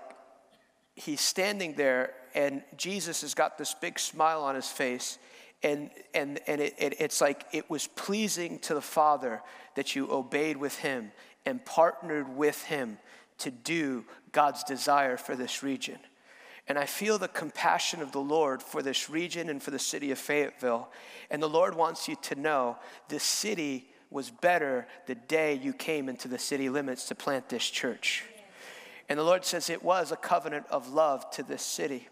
he's 0.95 1.21
standing 1.21 1.75
there, 1.75 2.13
and 2.35 2.63
Jesus 2.77 3.23
has 3.23 3.35
got 3.35 3.59
this 3.59 3.75
big 3.75 3.99
smile 3.99 4.43
on 4.43 4.55
his 4.55 4.69
face, 4.69 5.19
and 5.63 5.91
and 6.15 6.41
and 6.47 6.61
it, 6.61 6.75
it, 6.79 7.01
it's 7.01 7.21
like 7.21 7.45
it 7.53 7.69
was 7.69 7.87
pleasing 7.89 8.59
to 8.61 8.75
the 8.75 8.81
Father 8.81 9.43
that 9.75 9.97
you 9.97 10.11
obeyed 10.11 10.57
with 10.57 10.77
him 10.79 11.11
and 11.45 11.65
partnered 11.65 12.37
with 12.37 12.63
him 12.65 12.99
to 13.39 13.51
do 13.51 14.05
God's 14.33 14.63
desire 14.65 15.17
for 15.17 15.35
this 15.35 15.63
region. 15.63 15.99
And 16.71 16.79
I 16.79 16.87
feel 16.87 17.19
the 17.19 17.27
compassion 17.27 18.01
of 18.01 18.13
the 18.13 18.21
Lord 18.21 18.63
for 18.63 18.81
this 18.81 19.11
region 19.11 19.49
and 19.49 19.61
for 19.61 19.73
the 19.73 19.79
city 19.81 20.13
of 20.13 20.21
Fayetteville. 20.21 20.89
And 21.29 21.43
the 21.43 21.49
Lord 21.49 21.75
wants 21.75 22.07
you 22.07 22.15
to 22.23 22.37
know 22.37 22.77
this 23.09 23.25
city 23.25 23.89
was 24.09 24.31
better 24.31 24.87
the 25.07 25.17
day 25.17 25.55
you 25.55 25.73
came 25.73 26.09
into 26.09 26.29
the 26.29 26.39
city 26.39 26.69
limits 26.69 27.09
to 27.09 27.17
plant 27.17 27.49
this 27.49 27.69
church. 27.69 28.23
And 29.09 29.19
the 29.19 29.25
Lord 29.25 29.45
says 29.45 29.69
it 29.69 29.83
was 29.83 30.13
a 30.13 30.17
covenant 30.17 30.65
of 30.71 30.93
love 30.93 31.29
to 31.33 31.43
this 31.43 31.63
city. 31.63 32.07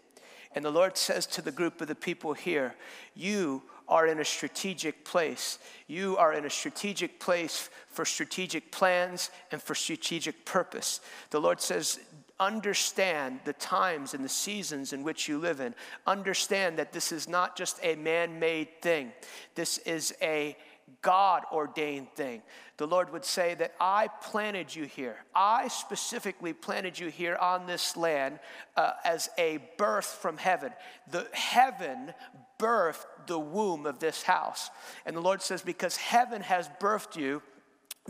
And 0.53 0.65
the 0.65 0.71
Lord 0.71 0.97
says 0.97 1.25
to 1.27 1.41
the 1.41 1.53
group 1.53 1.79
of 1.79 1.87
the 1.87 1.95
people 1.95 2.33
here, 2.33 2.75
You 3.15 3.63
are 3.87 4.07
in 4.07 4.19
a 4.19 4.25
strategic 4.25 5.05
place. 5.05 5.57
You 5.87 6.17
are 6.17 6.33
in 6.33 6.43
a 6.43 6.49
strategic 6.49 7.17
place 7.21 7.69
for 7.87 8.03
strategic 8.03 8.73
plans 8.73 9.31
and 9.53 9.61
for 9.61 9.73
strategic 9.73 10.43
purpose. 10.43 10.99
The 11.29 11.39
Lord 11.39 11.61
says, 11.61 12.01
Understand 12.39 13.41
the 13.43 13.53
times 13.53 14.13
and 14.13 14.23
the 14.23 14.29
seasons 14.29 14.93
in 14.93 15.03
which 15.03 15.27
you 15.27 15.37
live 15.39 15.59
in. 15.59 15.75
Understand 16.07 16.77
that 16.79 16.93
this 16.93 17.11
is 17.11 17.27
not 17.27 17.57
just 17.57 17.79
a 17.83 17.95
man 17.95 18.39
made 18.39 18.81
thing, 18.81 19.11
this 19.55 19.77
is 19.79 20.13
a 20.21 20.55
God 21.01 21.43
ordained 21.51 22.13
thing. 22.15 22.41
The 22.77 22.87
Lord 22.87 23.11
would 23.11 23.25
say 23.25 23.55
that 23.55 23.73
I 23.79 24.07
planted 24.21 24.73
you 24.73 24.85
here. 24.85 25.17
I 25.35 25.67
specifically 25.67 26.53
planted 26.53 26.97
you 26.97 27.09
here 27.09 27.35
on 27.35 27.67
this 27.67 27.95
land 27.95 28.39
uh, 28.75 28.93
as 29.03 29.29
a 29.37 29.59
birth 29.77 30.05
from 30.21 30.37
heaven. 30.37 30.71
The 31.11 31.27
heaven 31.33 32.13
birthed 32.57 33.05
the 33.27 33.39
womb 33.39 33.85
of 33.85 33.99
this 33.99 34.23
house. 34.23 34.69
And 35.05 35.15
the 35.15 35.21
Lord 35.21 35.41
says, 35.41 35.61
because 35.61 35.97
heaven 35.97 36.41
has 36.41 36.69
birthed 36.79 37.15
you, 37.15 37.41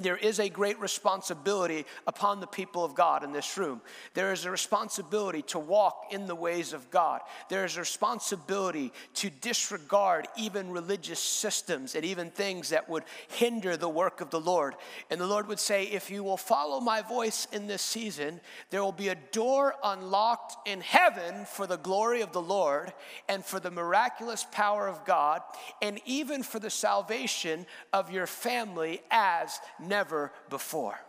there 0.03 0.18
is 0.18 0.39
a 0.39 0.50
great 0.50 0.79
responsibility 0.79 1.86
upon 2.08 2.39
the 2.39 2.48
people 2.48 2.84
of 2.84 2.96
God 2.96 3.24
in 3.24 3.32
this 3.32 3.58
room. 3.58 3.82
There 4.13 4.32
is 4.32 4.46
a 4.46 4.51
responsibility 4.51 5.41
to 5.44 5.60
walk 5.60 6.08
in 6.12 6.27
the 6.27 6.36
ways 6.36 6.74
of 6.74 6.89
God. 6.91 7.22
There 7.50 7.65
is 7.65 7.77
a 7.77 7.82
responsibility 7.82 8.91
to 9.15 9.29
disregard 9.29 10.27
even 10.38 10.72
religious 10.72 11.20
systems 11.20 11.96
and 11.96 12.06
even 12.06 12.29
things 12.29 12.70
that 12.70 12.89
would 12.89 13.03
hinder 13.27 13.77
the 13.77 13.89
work 13.89 14.22
of 14.22 14.29
the 14.29 14.39
Lord. 14.39 14.75
And 15.10 15.20
the 15.20 15.27
Lord 15.27 15.48
would 15.48 15.60
say, 15.60 15.84
If 15.84 16.10
you 16.10 16.24
will 16.24 16.38
follow 16.38 16.79
my 16.79 17.01
voice 17.01 17.48
in 17.51 17.68
this 17.68 17.82
season, 17.82 18.41
there 18.70 18.84
will 18.84 18.91
be 18.91 19.10
a 19.10 19.18
door 19.32 19.75
unlocked 19.84 20.68
in 20.68 20.82
heaven 20.82 21.46
for 21.46 21.68
the 21.68 21.77
glory 21.77 22.22
of 22.22 22.32
the 22.32 22.41
Lord 22.41 22.94
and 23.27 23.44
for 23.44 23.60
the 23.60 23.72
miraculous 23.72 24.46
power 24.51 24.88
of 24.88 25.06
God, 25.06 25.41
and 25.82 26.00
even 26.06 26.44
for 26.44 26.60
the 26.60 26.70
salvation 26.70 27.65
of 27.94 28.12
your 28.12 28.27
family 28.27 29.01
as 29.12 29.60
never 29.89 30.31
before. 30.50 31.00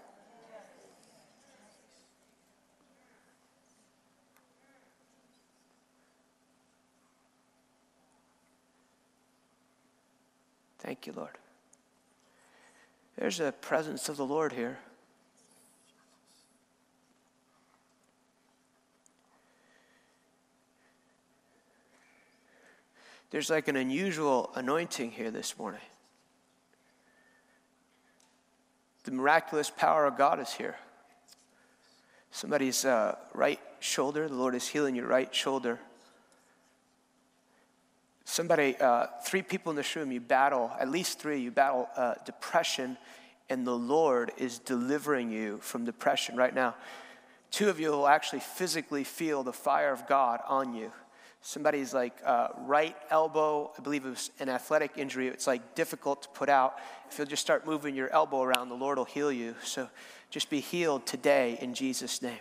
Thank 10.80 11.06
you, 11.06 11.12
Lord. 11.12 11.36
There's 13.16 13.38
a 13.38 13.52
presence 13.52 14.08
of 14.08 14.16
the 14.16 14.24
Lord 14.24 14.52
here. 14.52 14.78
There's 23.30 23.50
like 23.50 23.68
an 23.68 23.76
unusual 23.76 24.50
anointing 24.56 25.12
here 25.12 25.30
this 25.30 25.56
morning. 25.56 25.80
The 29.04 29.10
miraculous 29.10 29.70
power 29.70 30.06
of 30.06 30.16
God 30.18 30.40
is 30.40 30.52
here. 30.52 30.76
Somebody's 32.30 32.84
uh, 32.84 33.16
right 33.34 33.60
shoulder, 33.80 34.28
the 34.28 34.34
Lord 34.34 34.54
is 34.54 34.68
healing 34.68 34.94
your 34.94 35.06
right 35.06 35.34
shoulder. 35.34 35.80
Somebody, 38.24 38.76
uh, 38.78 39.06
three 39.24 39.42
people 39.42 39.70
in 39.70 39.76
this 39.76 39.96
room, 39.96 40.12
you 40.12 40.20
battle, 40.20 40.70
at 40.78 40.88
least 40.88 41.18
three, 41.18 41.40
you 41.40 41.50
battle 41.50 41.88
uh, 41.96 42.14
depression, 42.24 42.96
and 43.48 43.66
the 43.66 43.76
Lord 43.76 44.30
is 44.36 44.58
delivering 44.60 45.32
you 45.32 45.58
from 45.58 45.84
depression 45.84 46.36
right 46.36 46.54
now. 46.54 46.76
Two 47.50 47.68
of 47.68 47.80
you 47.80 47.90
will 47.90 48.06
actually 48.06 48.40
physically 48.40 49.02
feel 49.02 49.42
the 49.42 49.52
fire 49.52 49.92
of 49.92 50.06
God 50.06 50.40
on 50.46 50.74
you 50.74 50.92
somebody's 51.42 51.94
like 51.94 52.14
uh, 52.24 52.48
right 52.58 52.96
elbow, 53.10 53.72
I 53.78 53.82
believe 53.82 54.04
it 54.04 54.10
was 54.10 54.30
an 54.40 54.48
athletic 54.48 54.92
injury, 54.96 55.28
it's 55.28 55.46
like 55.46 55.74
difficult 55.74 56.22
to 56.22 56.28
put 56.30 56.48
out. 56.48 56.76
If 57.10 57.18
you'll 57.18 57.26
just 57.26 57.42
start 57.42 57.66
moving 57.66 57.94
your 57.94 58.12
elbow 58.12 58.42
around, 58.42 58.68
the 58.68 58.74
Lord 58.74 58.98
will 58.98 59.04
heal 59.04 59.32
you. 59.32 59.54
So 59.64 59.88
just 60.30 60.50
be 60.50 60.60
healed 60.60 61.06
today 61.06 61.58
in 61.60 61.74
Jesus' 61.74 62.22
name. 62.22 62.40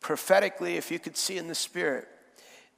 Prophetically, 0.00 0.76
if 0.76 0.90
you 0.92 1.00
could 1.00 1.16
see 1.16 1.36
in 1.36 1.48
the 1.48 1.54
Spirit, 1.54 2.06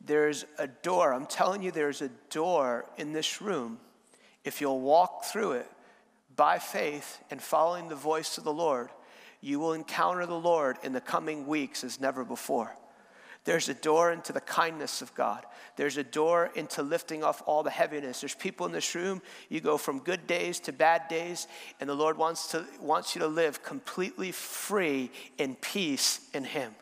there's 0.00 0.46
a 0.58 0.66
door. 0.66 1.12
I'm 1.12 1.26
telling 1.26 1.62
you, 1.62 1.70
there's 1.70 2.00
a 2.00 2.08
door 2.30 2.86
in 2.96 3.12
this 3.12 3.42
room. 3.42 3.78
If 4.44 4.62
you'll 4.62 4.80
walk 4.80 5.24
through 5.24 5.52
it, 5.52 5.70
by 6.38 6.60
faith 6.60 7.18
and 7.32 7.42
following 7.42 7.88
the 7.88 7.96
voice 7.96 8.38
of 8.38 8.44
the 8.44 8.52
Lord, 8.52 8.90
you 9.40 9.58
will 9.58 9.72
encounter 9.72 10.24
the 10.24 10.38
Lord 10.38 10.78
in 10.84 10.92
the 10.92 11.00
coming 11.00 11.48
weeks 11.48 11.82
as 11.82 12.00
never 12.00 12.24
before. 12.24 12.74
There's 13.44 13.68
a 13.68 13.74
door 13.74 14.12
into 14.12 14.32
the 14.32 14.40
kindness 14.40 15.02
of 15.02 15.12
God. 15.14 15.44
There's 15.76 15.96
a 15.96 16.04
door 16.04 16.50
into 16.54 16.82
lifting 16.82 17.24
off 17.24 17.42
all 17.44 17.64
the 17.64 17.70
heaviness. 17.70 18.20
There's 18.20 18.36
people 18.36 18.66
in 18.66 18.72
this 18.72 18.94
room, 18.94 19.20
you 19.48 19.60
go 19.60 19.76
from 19.76 19.98
good 19.98 20.28
days 20.28 20.60
to 20.60 20.72
bad 20.72 21.08
days, 21.08 21.48
and 21.80 21.90
the 21.90 21.94
Lord 21.94 22.16
wants, 22.16 22.52
to, 22.52 22.64
wants 22.80 23.16
you 23.16 23.20
to 23.20 23.26
live 23.26 23.64
completely 23.64 24.30
free 24.30 25.10
in 25.38 25.56
peace 25.56 26.20
in 26.34 26.44
Him. 26.44 26.72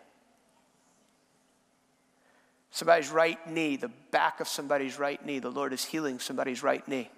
Somebody's 2.72 3.10
right 3.10 3.38
knee, 3.50 3.76
the 3.76 3.92
back 4.10 4.40
of 4.40 4.48
somebody's 4.48 4.98
right 4.98 5.24
knee, 5.24 5.38
the 5.38 5.50
Lord 5.50 5.72
is 5.72 5.82
healing 5.82 6.18
somebody's 6.18 6.62
right 6.62 6.86
knee. 6.86 7.10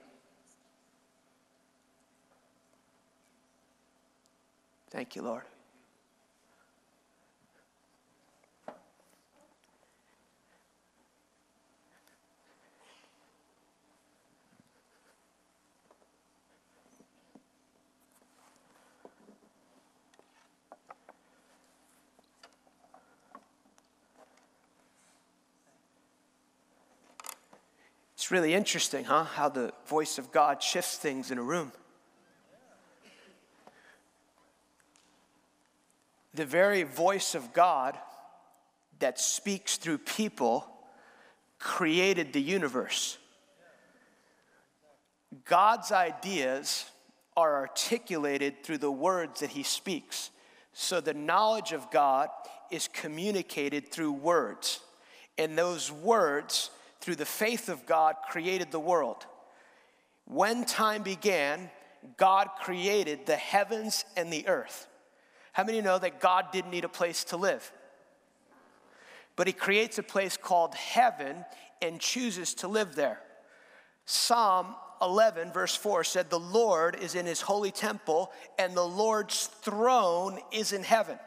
Thank 4.90 5.16
you, 5.16 5.22
Lord. 5.22 5.42
It's 28.14 28.32
really 28.32 28.52
interesting, 28.52 29.04
huh? 29.04 29.24
How 29.24 29.48
the 29.48 29.72
voice 29.86 30.18
of 30.18 30.32
God 30.32 30.62
shifts 30.62 30.96
things 30.96 31.30
in 31.30 31.38
a 31.38 31.42
room. 31.42 31.72
The 36.38 36.46
very 36.46 36.84
voice 36.84 37.34
of 37.34 37.52
God 37.52 37.98
that 39.00 39.18
speaks 39.18 39.76
through 39.76 39.98
people 39.98 40.68
created 41.58 42.32
the 42.32 42.40
universe. 42.40 43.18
God's 45.44 45.90
ideas 45.90 46.84
are 47.36 47.56
articulated 47.56 48.62
through 48.62 48.78
the 48.78 48.88
words 48.88 49.40
that 49.40 49.50
he 49.50 49.64
speaks. 49.64 50.30
So 50.72 51.00
the 51.00 51.12
knowledge 51.12 51.72
of 51.72 51.90
God 51.90 52.28
is 52.70 52.86
communicated 52.86 53.90
through 53.90 54.12
words. 54.12 54.78
And 55.38 55.58
those 55.58 55.90
words, 55.90 56.70
through 57.00 57.16
the 57.16 57.26
faith 57.26 57.68
of 57.68 57.84
God, 57.84 58.14
created 58.30 58.70
the 58.70 58.78
world. 58.78 59.26
When 60.24 60.64
time 60.64 61.02
began, 61.02 61.68
God 62.16 62.50
created 62.60 63.26
the 63.26 63.34
heavens 63.34 64.04
and 64.16 64.32
the 64.32 64.46
earth. 64.46 64.86
How 65.52 65.64
many 65.64 65.80
know 65.80 65.98
that 65.98 66.20
God 66.20 66.46
didn't 66.52 66.70
need 66.70 66.84
a 66.84 66.88
place 66.88 67.24
to 67.24 67.36
live? 67.36 67.72
But 69.36 69.46
He 69.46 69.52
creates 69.52 69.98
a 69.98 70.02
place 70.02 70.36
called 70.36 70.74
heaven 70.74 71.44
and 71.80 72.00
chooses 72.00 72.54
to 72.54 72.68
live 72.68 72.94
there. 72.94 73.20
Psalm 74.04 74.74
11, 75.02 75.52
verse 75.52 75.74
4 75.74 76.04
said, 76.04 76.30
The 76.30 76.38
Lord 76.38 76.96
is 76.96 77.14
in 77.14 77.26
his 77.26 77.40
holy 77.40 77.70
temple, 77.70 78.32
and 78.58 78.74
the 78.74 78.86
Lord's 78.86 79.46
throne 79.62 80.38
is 80.52 80.72
in 80.72 80.82
heaven. 80.82 81.18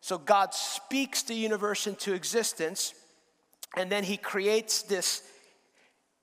So 0.00 0.18
God 0.18 0.54
speaks 0.54 1.22
the 1.22 1.34
universe 1.34 1.86
into 1.86 2.14
existence, 2.14 2.94
and 3.76 3.90
then 3.90 4.04
he 4.04 4.16
creates 4.16 4.82
this 4.82 5.22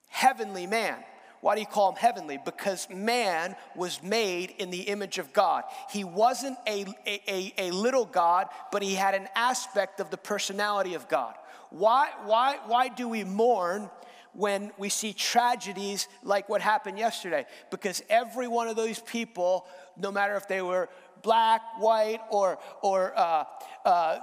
heavenly 0.10 0.68
man. 0.68 0.98
Why 1.42 1.56
do 1.56 1.62
you 1.62 1.68
call 1.68 1.92
him 1.92 1.98
heavenly? 1.98 2.40
Because 2.44 2.90
man 2.90 3.56
was 3.76 4.02
made 4.02 4.56
in 4.58 4.70
the 4.70 4.82
image 4.82 5.18
of 5.18 5.34
God. 5.34 5.64
He 5.92 6.04
wasn't 6.04 6.58
a, 6.68 6.86
a, 7.06 7.54
a, 7.58 7.72
little 7.72 8.06
God, 8.06 8.48
but 8.72 8.82
he 8.82 8.96
had 8.96 9.14
an 9.14 9.28
aspect 9.36 10.00
of 10.00 10.10
the 10.10 10.18
personality 10.18 10.96
of 10.96 11.08
God. 11.08 11.36
Why, 11.70 12.10
why, 12.26 12.58
why 12.66 12.88
do 12.88 13.08
we 13.08 13.24
mourn 13.24 13.90
when 14.34 14.72
we 14.78 14.90
see 14.90 15.14
tragedies 15.14 16.08
like 16.24 16.50
what 16.50 16.62
happened 16.62 16.98
yesterday? 16.98 17.46
Because 17.70 18.02
every 18.10 18.48
one 18.48 18.68
of 18.68 18.76
those 18.76 19.00
people, 19.00 19.68
no 19.96 20.12
matter 20.12 20.36
if 20.36 20.48
they 20.48 20.62
were 20.62 20.90
black, 21.22 21.62
white, 21.80 22.20
or, 22.30 22.60
or 22.82 23.14
uh, 23.18 23.44
uh, 23.86 24.20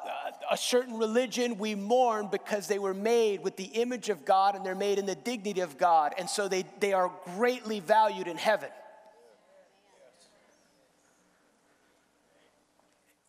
a 0.51 0.57
certain 0.57 0.99
religion, 0.99 1.59
we 1.59 1.75
mourn 1.75 2.29
because 2.31 2.67
they 2.67 2.79
were 2.79 2.95
made 2.95 3.43
with 3.43 3.57
the 3.57 3.65
image 3.65 4.09
of 4.09 4.25
God 4.25 4.55
and 4.55 4.65
they're 4.65 4.75
made 4.75 4.99
in 4.99 5.07
the 5.07 5.15
dignity 5.15 5.61
of 5.61 5.79
God. 5.79 6.15
And 6.19 6.29
so 6.29 6.49
they, 6.49 6.65
they 6.81 6.93
are 6.93 7.11
greatly 7.37 7.81
valued 7.81 8.29
in 8.29 8.37
heaven. 8.37 8.71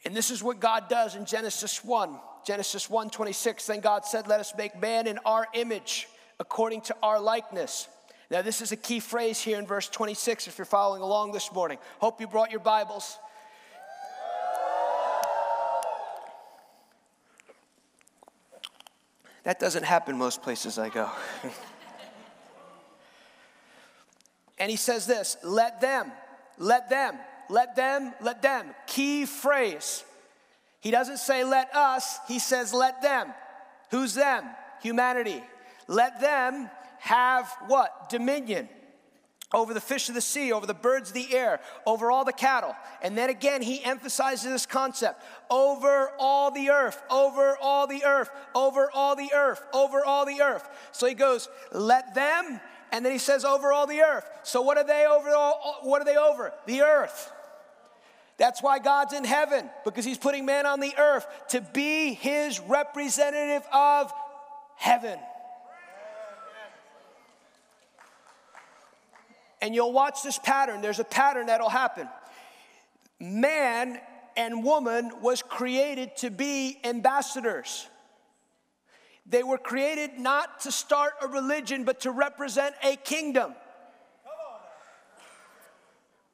And 0.05 0.15
this 0.15 0.29
is 0.29 0.43
what 0.43 0.59
God 0.59 0.87
does 0.87 1.15
in 1.15 1.25
Genesis 1.25 1.83
1. 1.83 2.19
Genesis 2.45 2.89
1 2.89 3.09
26, 3.09 3.65
then 3.65 3.79
God 3.79 4.05
said, 4.05 4.27
Let 4.27 4.39
us 4.39 4.53
make 4.55 4.79
man 4.79 5.07
in 5.07 5.17
our 5.25 5.47
image, 5.53 6.07
according 6.39 6.81
to 6.81 6.95
our 7.01 7.19
likeness. 7.19 7.87
Now, 8.29 8.41
this 8.41 8.61
is 8.61 8.71
a 8.71 8.75
key 8.75 8.99
phrase 8.99 9.39
here 9.39 9.59
in 9.59 9.65
verse 9.65 9.87
26 9.87 10.47
if 10.47 10.57
you're 10.57 10.65
following 10.65 11.01
along 11.01 11.31
this 11.31 11.51
morning. 11.51 11.77
Hope 11.99 12.21
you 12.21 12.27
brought 12.27 12.51
your 12.51 12.59
Bibles. 12.59 13.17
That 19.45 19.59
doesn't 19.59 19.83
happen 19.83 20.17
most 20.17 20.41
places 20.41 20.77
I 20.77 20.89
go. 20.89 21.09
and 24.59 24.69
he 24.69 24.75
says 24.75 25.07
this 25.07 25.37
let 25.43 25.79
them, 25.79 26.11
let 26.57 26.89
them, 26.89 27.17
let 27.49 27.75
them, 27.75 28.13
let 28.19 28.41
them. 28.41 28.75
Key 28.87 29.25
phrase. 29.25 30.03
He 30.81 30.91
doesn't 30.91 31.17
say 31.17 31.43
let 31.43 31.73
us, 31.73 32.19
he 32.27 32.39
says 32.39 32.73
let 32.73 33.01
them. 33.01 33.33
Who's 33.91 34.15
them? 34.15 34.43
Humanity. 34.81 35.43
Let 35.87 36.19
them 36.19 36.69
have 36.99 37.47
what? 37.67 38.09
Dominion 38.09 38.67
over 39.53 39.73
the 39.73 39.81
fish 39.81 40.09
of 40.09 40.15
the 40.15 40.21
sea, 40.21 40.51
over 40.51 40.65
the 40.65 40.73
birds 40.73 41.09
of 41.09 41.13
the 41.13 41.35
air, 41.35 41.59
over 41.85 42.11
all 42.11 42.25
the 42.25 42.33
cattle. 42.33 42.75
And 43.01 43.17
then 43.17 43.29
again, 43.29 43.61
he 43.61 43.83
emphasizes 43.83 44.51
this 44.51 44.65
concept 44.65 45.21
over 45.49 46.11
all 46.19 46.51
the 46.51 46.69
earth, 46.69 47.01
over 47.09 47.57
all 47.61 47.87
the 47.87 48.03
earth, 48.05 48.29
over 48.53 48.89
all 48.91 49.15
the 49.15 49.31
earth, 49.33 49.61
over 49.73 50.03
all 50.03 50.25
the 50.25 50.41
earth. 50.41 50.67
So 50.91 51.07
he 51.07 51.13
goes, 51.13 51.47
let 51.71 52.15
them, 52.15 52.59
and 52.91 53.05
then 53.05 53.11
he 53.11 53.19
says, 53.19 53.45
over 53.45 53.71
all 53.71 53.87
the 53.87 54.01
earth. 54.01 54.27
So 54.43 54.61
what 54.61 54.77
are 54.77 54.83
they 54.83 55.05
over? 55.05 55.29
All, 55.29 55.79
what 55.83 56.01
are 56.01 56.05
they 56.05 56.17
over? 56.17 56.51
The 56.65 56.81
earth. 56.81 57.31
That's 58.37 58.61
why 58.61 58.79
God's 58.79 59.13
in 59.13 59.23
heaven, 59.23 59.69
because 59.85 60.03
He's 60.03 60.17
putting 60.17 60.45
man 60.45 60.65
on 60.65 60.79
the 60.81 60.93
earth 60.97 61.25
to 61.49 61.61
be 61.61 62.13
His 62.13 62.59
representative 62.59 63.65
of 63.71 64.11
heaven. 64.75 65.17
And 69.65 69.73
you'll 69.73 69.93
watch 69.93 70.21
this 70.21 70.37
pattern. 70.37 70.81
There's 70.81 70.99
a 70.99 71.03
pattern 71.03 71.47
that'll 71.47 71.69
happen. 71.69 72.07
Man 73.19 73.99
and 74.37 74.63
woman 74.63 75.11
was 75.23 75.41
created 75.41 76.15
to 76.17 76.29
be 76.29 76.77
ambassadors. 76.83 77.87
They 79.25 79.41
were 79.41 79.57
created 79.57 80.19
not 80.19 80.59
to 80.59 80.71
start 80.71 81.13
a 81.19 81.27
religion, 81.27 81.83
but 81.83 82.01
to 82.01 82.11
represent 82.11 82.75
a 82.83 82.95
kingdom. 82.95 83.55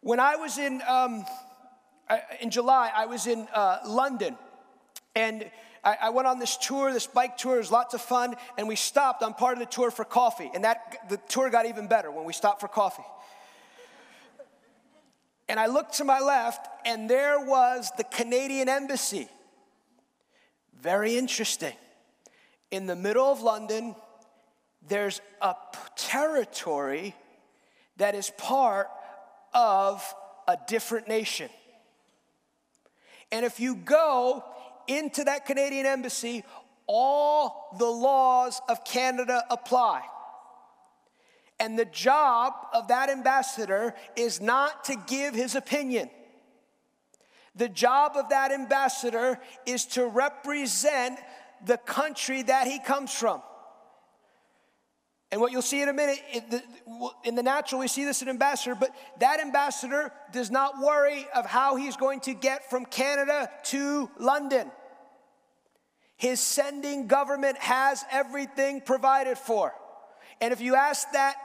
When 0.02 0.20
I 0.20 0.36
was 0.36 0.58
in 0.58 0.82
um, 0.86 1.24
in 2.42 2.50
July, 2.50 2.92
I 2.94 3.06
was 3.06 3.28
in 3.28 3.48
uh, 3.54 3.78
London 3.88 4.36
and 5.16 5.50
I, 5.84 5.98
I, 6.04 6.10
went 6.10 6.28
on 6.28 6.40
this 6.40 6.58
tour, 6.58 6.94
this 6.94 7.08
bike 7.08 7.38
tour. 7.38 7.58
Was 7.58 7.72
lots 7.72 7.94
of 7.94 8.02
fun. 8.02 8.36
And 8.58 8.68
we 8.68 8.76
stopped 8.76 9.24
on 9.24 9.34
part 9.34 9.54
of 9.54 9.60
the 9.60 9.66
tour 9.66 9.90
for 9.90 10.06
coffee. 10.06 10.52
And 10.54 10.64
that, 10.64 11.10
the 11.10 11.18
tour 11.30 11.50
got 11.50 11.66
even 11.66 11.88
better 11.88 12.12
when 12.12 12.26
we 12.26 12.34
stopped 12.34 12.62
for 12.62 12.68
coffee. 12.68 13.04
And 15.52 15.60
I 15.60 15.66
looked 15.66 15.96
to 15.96 16.06
my 16.06 16.22
left, 16.22 16.66
and 16.86 17.10
there 17.10 17.38
was 17.42 17.92
the 17.98 18.06
Canadian 18.06 18.70
Embassy. 18.70 19.28
Very 20.80 21.18
interesting. 21.18 21.74
In 22.72 22.86
the 22.86 22.96
middle 22.96 23.30
of 23.30 23.42
London, 23.42 23.94
there's 24.88 25.20
a 25.42 25.54
territory 25.98 27.14
that 27.98 28.16
is 28.16 28.32
part 28.38 28.88
of 29.54 30.16
a 30.48 30.56
different 30.68 31.10
nation. 31.10 31.50
And 33.30 33.46
if 33.46 33.60
you 33.60 33.76
go 33.76 34.46
into 34.88 35.26
that 35.26 35.46
Canadian 35.46 35.86
embassy, 35.86 36.46
all 36.88 37.76
the 37.78 37.90
laws 37.90 38.62
of 38.70 38.86
Canada 38.86 39.44
apply. 39.50 40.02
And 41.62 41.78
the 41.78 41.86
job 41.86 42.54
of 42.74 42.88
that 42.88 43.12
ambassador 43.12 43.94
is 44.16 44.42
not 44.42 44.86
to 44.86 44.96
give 45.06 45.36
his 45.36 45.54
opinion. 45.54 46.10
The 47.56 47.70
job 47.70 48.14
of 48.16 48.30
that 48.30 48.52
ambassador 48.52 49.40
is 49.68 49.86
to 49.88 50.08
represent 50.08 51.20
the 51.64 51.78
country 51.78 52.42
that 52.42 52.66
he 52.66 52.80
comes 52.80 53.14
from. 53.14 53.44
And 55.32 55.40
what 55.40 55.52
you'll 55.52 55.62
see 55.62 55.84
in 55.84 55.88
a 55.88 55.94
minute, 55.94 56.18
in 57.24 57.36
the 57.36 57.44
natural, 57.44 57.80
we 57.80 57.88
see 57.88 58.06
this 58.06 58.24
in 58.24 58.28
ambassador, 58.28 58.74
but 58.74 58.90
that 59.20 59.40
ambassador 59.40 60.12
does 60.34 60.50
not 60.50 60.80
worry 60.82 61.28
of 61.36 61.46
how 61.46 61.76
he's 61.76 61.96
going 61.96 62.22
to 62.22 62.34
get 62.34 62.72
from 62.72 62.86
Canada 62.86 63.52
to 63.66 64.10
London. 64.18 64.72
His 66.18 66.40
sending 66.40 67.06
government 67.06 67.60
has 67.60 68.04
everything 68.12 68.82
provided 68.82 69.38
for. 69.38 69.74
And 70.42 70.52
if 70.52 70.60
you 70.60 70.74
ask 70.74 71.12
that 71.12 71.36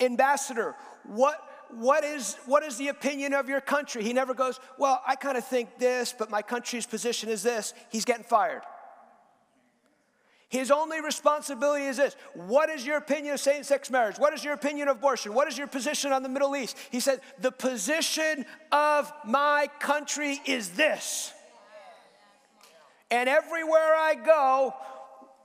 ambassador, 0.00 0.74
what, 1.04 1.40
what, 1.70 2.04
is, 2.04 2.36
what 2.46 2.62
is 2.62 2.76
the 2.76 2.88
opinion 2.88 3.34
of 3.34 3.48
your 3.48 3.60
country? 3.60 4.02
He 4.02 4.12
never 4.12 4.34
goes, 4.34 4.60
Well, 4.78 5.02
I 5.06 5.16
kind 5.16 5.36
of 5.36 5.44
think 5.44 5.78
this, 5.78 6.14
but 6.16 6.30
my 6.30 6.42
country's 6.42 6.86
position 6.86 7.28
is 7.28 7.42
this. 7.42 7.74
He's 7.90 8.04
getting 8.04 8.24
fired. 8.24 8.62
His 10.50 10.72
only 10.72 11.00
responsibility 11.00 11.84
is 11.84 11.96
this 11.96 12.16
What 12.34 12.68
is 12.68 12.84
your 12.84 12.96
opinion 12.96 13.34
of 13.34 13.40
same 13.40 13.62
sex 13.62 13.88
marriage? 13.90 14.18
What 14.18 14.34
is 14.34 14.44
your 14.44 14.52
opinion 14.52 14.88
of 14.88 14.96
abortion? 14.96 15.32
What 15.32 15.48
is 15.48 15.56
your 15.56 15.68
position 15.68 16.12
on 16.12 16.22
the 16.22 16.28
Middle 16.28 16.56
East? 16.56 16.76
He 16.90 17.00
said, 17.00 17.20
The 17.40 17.52
position 17.52 18.44
of 18.72 19.12
my 19.24 19.68
country 19.78 20.40
is 20.44 20.70
this. 20.70 21.32
And 23.12 23.28
everywhere 23.28 23.94
I 23.94 24.14
go, 24.14 24.74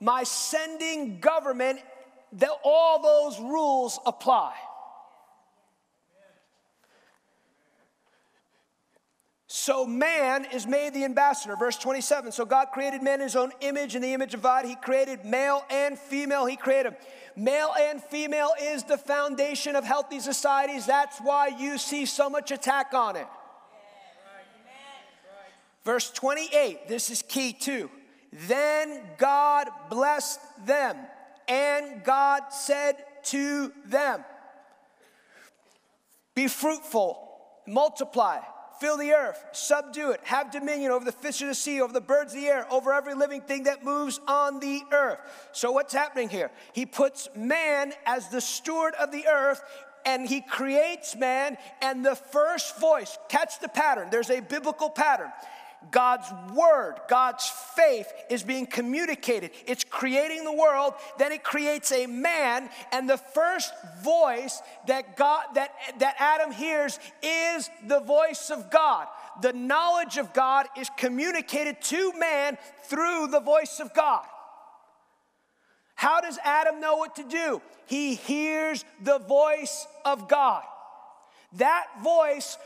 my 0.00 0.24
sending 0.24 1.20
government, 1.20 1.80
the, 2.32 2.50
all 2.64 3.02
those 3.02 3.40
rules 3.40 3.98
apply. 4.06 4.54
So 9.48 9.86
man 9.86 10.44
is 10.52 10.66
made 10.66 10.92
the 10.94 11.04
ambassador. 11.04 11.56
Verse 11.56 11.76
27. 11.78 12.30
So 12.32 12.44
God 12.44 12.68
created 12.72 13.02
man 13.02 13.20
in 13.20 13.24
his 13.24 13.36
own 13.36 13.52
image, 13.60 13.96
in 13.96 14.02
the 14.02 14.12
image 14.12 14.34
of 14.34 14.42
God. 14.42 14.64
He 14.64 14.76
created 14.76 15.24
male 15.24 15.64
and 15.70 15.98
female. 15.98 16.46
He 16.46 16.56
created. 16.56 16.94
Male 17.36 17.72
and 17.78 18.02
female 18.02 18.50
is 18.62 18.84
the 18.84 18.98
foundation 18.98 19.74
of 19.74 19.84
healthy 19.84 20.20
societies. 20.20 20.86
That's 20.86 21.18
why 21.18 21.48
you 21.48 21.78
see 21.78 22.06
so 22.06 22.30
much 22.30 22.50
attack 22.50 22.94
on 22.94 23.16
it. 23.16 23.26
Verse 25.84 26.10
28, 26.10 26.88
this 26.88 27.10
is 27.10 27.22
key 27.22 27.52
too. 27.52 27.88
Then 28.32 29.00
God 29.18 29.68
blessed 29.88 30.40
them, 30.66 30.96
and 31.48 32.02
God 32.04 32.42
said 32.50 32.96
to 33.24 33.72
them, 33.86 34.24
Be 36.34 36.48
fruitful, 36.48 37.18
multiply 37.66 38.40
fill 38.80 38.96
the 38.96 39.12
earth, 39.12 39.42
subdue 39.52 40.10
it, 40.10 40.20
have 40.24 40.50
dominion 40.50 40.90
over 40.90 41.04
the 41.04 41.12
fish 41.12 41.40
of 41.42 41.48
the 41.48 41.54
sea, 41.54 41.80
over 41.80 41.92
the 41.92 42.00
birds 42.00 42.34
of 42.34 42.40
the 42.40 42.46
air, 42.46 42.66
over 42.70 42.92
every 42.92 43.14
living 43.14 43.40
thing 43.40 43.64
that 43.64 43.84
moves 43.84 44.20
on 44.26 44.60
the 44.60 44.82
earth. 44.92 45.18
So, 45.52 45.72
what's 45.72 45.92
happening 45.92 46.28
here? 46.28 46.50
He 46.72 46.86
puts 46.86 47.28
man 47.34 47.92
as 48.04 48.28
the 48.28 48.40
steward 48.40 48.94
of 48.94 49.12
the 49.12 49.26
earth. 49.26 49.62
And 50.04 50.28
he 50.28 50.40
creates 50.40 51.16
man, 51.16 51.58
and 51.82 52.06
the 52.06 52.14
first 52.14 52.78
voice, 52.78 53.18
catch 53.28 53.58
the 53.58 53.68
pattern, 53.68 54.06
there's 54.08 54.30
a 54.30 54.38
biblical 54.38 54.88
pattern. 54.88 55.32
God's 55.90 56.26
word, 56.54 56.96
God's 57.08 57.50
faith 57.74 58.12
is 58.30 58.42
being 58.42 58.66
communicated. 58.66 59.50
It's 59.66 59.84
creating 59.84 60.44
the 60.44 60.52
world, 60.52 60.94
then 61.18 61.32
it 61.32 61.44
creates 61.44 61.92
a 61.92 62.06
man, 62.06 62.68
and 62.92 63.08
the 63.08 63.18
first 63.18 63.72
voice 64.02 64.60
that 64.86 65.16
God 65.16 65.44
that, 65.54 65.72
that 65.98 66.16
Adam 66.18 66.50
hears 66.50 66.98
is 67.22 67.70
the 67.86 68.00
voice 68.00 68.50
of 68.50 68.70
God. 68.70 69.06
The 69.42 69.52
knowledge 69.52 70.16
of 70.16 70.32
God 70.32 70.66
is 70.78 70.90
communicated 70.96 71.80
to 71.82 72.12
man 72.18 72.58
through 72.84 73.28
the 73.28 73.40
voice 73.40 73.80
of 73.80 73.92
God. 73.94 74.24
How 75.94 76.20
does 76.20 76.38
Adam 76.44 76.80
know 76.80 76.96
what 76.96 77.16
to 77.16 77.24
do? 77.24 77.62
He 77.86 78.14
hears 78.14 78.84
the 79.02 79.18
voice 79.18 79.86
of 80.04 80.28
God. 80.28 80.62
That 81.54 81.86
voice, 82.02 82.58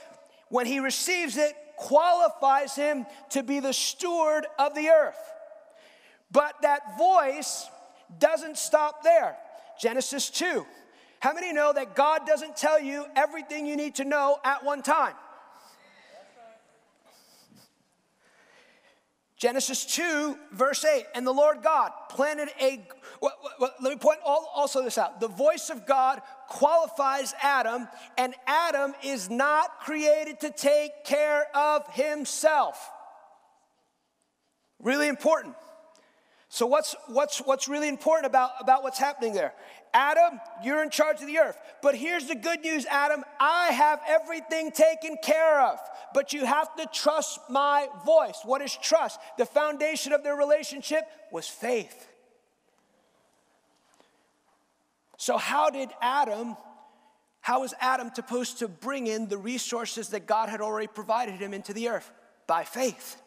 when 0.48 0.66
he 0.66 0.80
receives 0.80 1.36
it, 1.36 1.54
qualifies 1.80 2.76
him 2.76 3.06
to 3.30 3.42
be 3.42 3.58
the 3.58 3.72
steward 3.72 4.46
of 4.58 4.74
the 4.74 4.88
earth. 4.88 5.16
But 6.30 6.54
that 6.62 6.98
voice 6.98 7.66
doesn't 8.18 8.58
stop 8.58 9.02
there. 9.02 9.36
Genesis 9.80 10.28
2. 10.30 10.66
How 11.20 11.32
many 11.32 11.52
know 11.52 11.72
that 11.72 11.96
God 11.96 12.26
doesn't 12.26 12.56
tell 12.56 12.80
you 12.80 13.06
everything 13.16 13.66
you 13.66 13.76
need 13.76 13.94
to 13.96 14.04
know 14.04 14.38
at 14.44 14.62
one 14.62 14.82
time? 14.82 15.14
Genesis 19.36 19.86
2, 19.86 20.36
verse 20.52 20.84
8, 20.84 21.06
and 21.14 21.26
the 21.26 21.32
Lord 21.32 21.62
God 21.62 21.92
planted 22.10 22.50
a. 22.60 22.86
Well, 23.22 23.32
well, 23.58 23.72
let 23.80 23.90
me 23.90 23.98
point 23.98 24.18
all, 24.22 24.52
also 24.54 24.82
this 24.82 24.98
out. 24.98 25.18
The 25.18 25.28
voice 25.28 25.70
of 25.70 25.86
God 25.86 26.20
qualifies 26.50 27.32
Adam, 27.42 27.88
and 28.18 28.34
Adam 28.46 28.92
is 29.02 29.30
not 29.30 29.80
created 29.80 30.40
to 30.40 30.50
take 30.50 31.04
care 31.04 31.46
of 31.56 31.86
himself. 31.94 32.90
Really 34.82 35.08
important. 35.08 35.54
So, 36.52 36.66
what's, 36.66 36.96
what's, 37.06 37.38
what's 37.38 37.68
really 37.68 37.88
important 37.88 38.26
about, 38.26 38.50
about 38.60 38.82
what's 38.82 38.98
happening 38.98 39.32
there? 39.32 39.54
Adam, 39.94 40.40
you're 40.64 40.82
in 40.82 40.90
charge 40.90 41.20
of 41.20 41.28
the 41.28 41.38
earth. 41.38 41.56
But 41.80 41.94
here's 41.94 42.26
the 42.26 42.34
good 42.34 42.60
news, 42.60 42.86
Adam 42.86 43.24
I 43.38 43.68
have 43.68 44.00
everything 44.06 44.72
taken 44.72 45.16
care 45.22 45.60
of. 45.60 45.78
But 46.12 46.32
you 46.32 46.44
have 46.44 46.74
to 46.76 46.86
trust 46.92 47.38
my 47.48 47.88
voice. 48.04 48.40
What 48.44 48.62
is 48.62 48.76
trust? 48.76 49.20
The 49.38 49.46
foundation 49.46 50.12
of 50.12 50.24
their 50.24 50.34
relationship 50.34 51.04
was 51.30 51.46
faith. 51.46 52.09
So, 55.20 55.36
how 55.36 55.68
did 55.68 55.90
Adam, 56.00 56.56
how 57.42 57.60
was 57.60 57.74
Adam 57.78 58.10
supposed 58.14 58.60
to 58.60 58.68
bring 58.68 59.06
in 59.06 59.28
the 59.28 59.36
resources 59.36 60.08
that 60.08 60.26
God 60.26 60.48
had 60.48 60.62
already 60.62 60.86
provided 60.86 61.34
him 61.34 61.52
into 61.52 61.74
the 61.74 61.90
earth? 61.90 62.10
By 62.46 62.64
faith. 62.64 63.20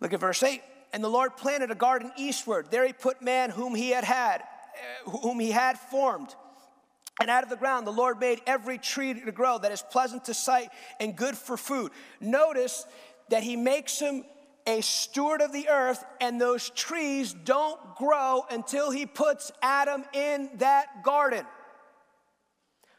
Look 0.00 0.12
at 0.12 0.20
verse 0.20 0.42
8. 0.42 0.60
And 0.92 1.02
the 1.02 1.08
Lord 1.08 1.38
planted 1.38 1.70
a 1.70 1.74
garden 1.74 2.12
eastward. 2.18 2.70
There 2.70 2.86
he 2.86 2.92
put 2.92 3.22
man 3.22 3.48
whom 3.48 3.74
he 3.74 3.88
had 3.88 4.04
had, 4.04 4.42
uh, 5.06 5.10
whom 5.10 5.40
he 5.40 5.50
had 5.50 5.78
formed. 5.78 6.34
And 7.22 7.30
out 7.30 7.42
of 7.42 7.48
the 7.48 7.56
ground, 7.56 7.86
the 7.86 7.90
Lord 7.90 8.20
made 8.20 8.42
every 8.46 8.76
tree 8.76 9.14
to 9.14 9.32
grow 9.32 9.56
that 9.56 9.72
is 9.72 9.80
pleasant 9.80 10.26
to 10.26 10.34
sight 10.34 10.68
and 11.00 11.16
good 11.16 11.38
for 11.38 11.56
food. 11.56 11.92
Notice 12.20 12.84
that 13.30 13.42
he 13.42 13.56
makes 13.56 13.98
him 13.98 14.26
a 14.68 14.82
steward 14.82 15.40
of 15.40 15.50
the 15.50 15.70
earth, 15.70 16.04
and 16.20 16.38
those 16.38 16.68
trees 16.70 17.32
don't 17.32 17.80
grow 17.96 18.44
until 18.50 18.90
he 18.90 19.06
puts 19.06 19.50
Adam 19.62 20.04
in 20.12 20.50
that 20.58 21.02
garden. 21.02 21.46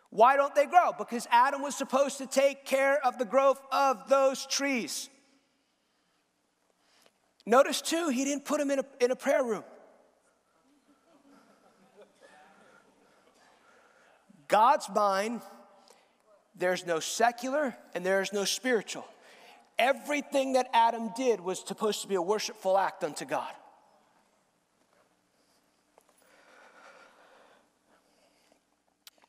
Why 0.09 0.35
don't 0.35 0.55
they 0.55 0.65
grow? 0.65 0.93
Because 0.97 1.27
Adam 1.29 1.61
was 1.61 1.75
supposed 1.75 2.17
to 2.17 2.25
take 2.25 2.65
care 2.65 2.97
of 3.05 3.19
the 3.19 3.25
growth 3.25 3.61
of 3.71 4.09
those 4.09 4.47
trees. 4.47 5.09
Notice 7.45 7.81
too, 7.81 8.09
he 8.09 8.25
didn't 8.25 8.45
put 8.45 8.59
him 8.59 8.71
in 8.71 8.79
a, 8.79 8.85
in 8.99 9.11
a 9.11 9.15
prayer 9.15 9.43
room. 9.43 9.63
God's 14.47 14.89
mind, 14.89 15.41
there's 16.55 16.87
no 16.87 16.99
secular 16.99 17.77
and 17.93 18.03
there's 18.03 18.33
no 18.33 18.43
spiritual. 18.43 19.05
Everything 19.79 20.53
that 20.53 20.69
Adam 20.73 21.11
did 21.15 21.39
was 21.39 21.59
supposed 21.65 22.01
to 22.01 22.07
be 22.07 22.15
a 22.15 22.21
worshipful 22.21 22.77
act 22.77 23.03
unto 23.03 23.25
God. 23.25 23.53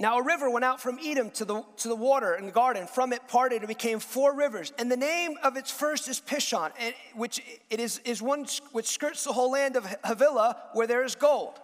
Now 0.00 0.18
a 0.18 0.22
river 0.22 0.50
went 0.50 0.64
out 0.64 0.80
from 0.80 0.98
Eden 0.98 1.30
to 1.32 1.44
the, 1.44 1.62
to 1.76 1.88
the 1.88 1.94
water 1.94 2.34
in 2.34 2.46
the 2.46 2.52
garden. 2.52 2.86
From 2.86 3.12
it 3.12 3.28
parted 3.28 3.58
and 3.58 3.68
became 3.68 4.00
four 4.00 4.34
rivers. 4.34 4.72
And 4.78 4.90
the 4.90 4.96
name 4.96 5.36
of 5.42 5.56
its 5.56 5.70
first 5.70 6.08
is 6.08 6.20
Pishon, 6.20 6.72
which 7.14 7.42
it 7.68 7.78
is, 7.78 7.98
is 8.06 8.22
one 8.22 8.46
which 8.72 8.86
skirts 8.86 9.24
the 9.24 9.32
whole 9.32 9.52
land 9.52 9.76
of 9.76 9.84
Havilah, 10.02 10.56
where 10.72 10.86
there 10.86 11.04
is 11.04 11.14
gold. 11.14 11.60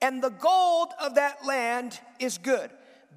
And 0.00 0.22
the 0.22 0.30
gold 0.30 0.88
of 0.98 1.16
that 1.16 1.44
land 1.46 2.00
is 2.18 2.38
good. 2.38 2.70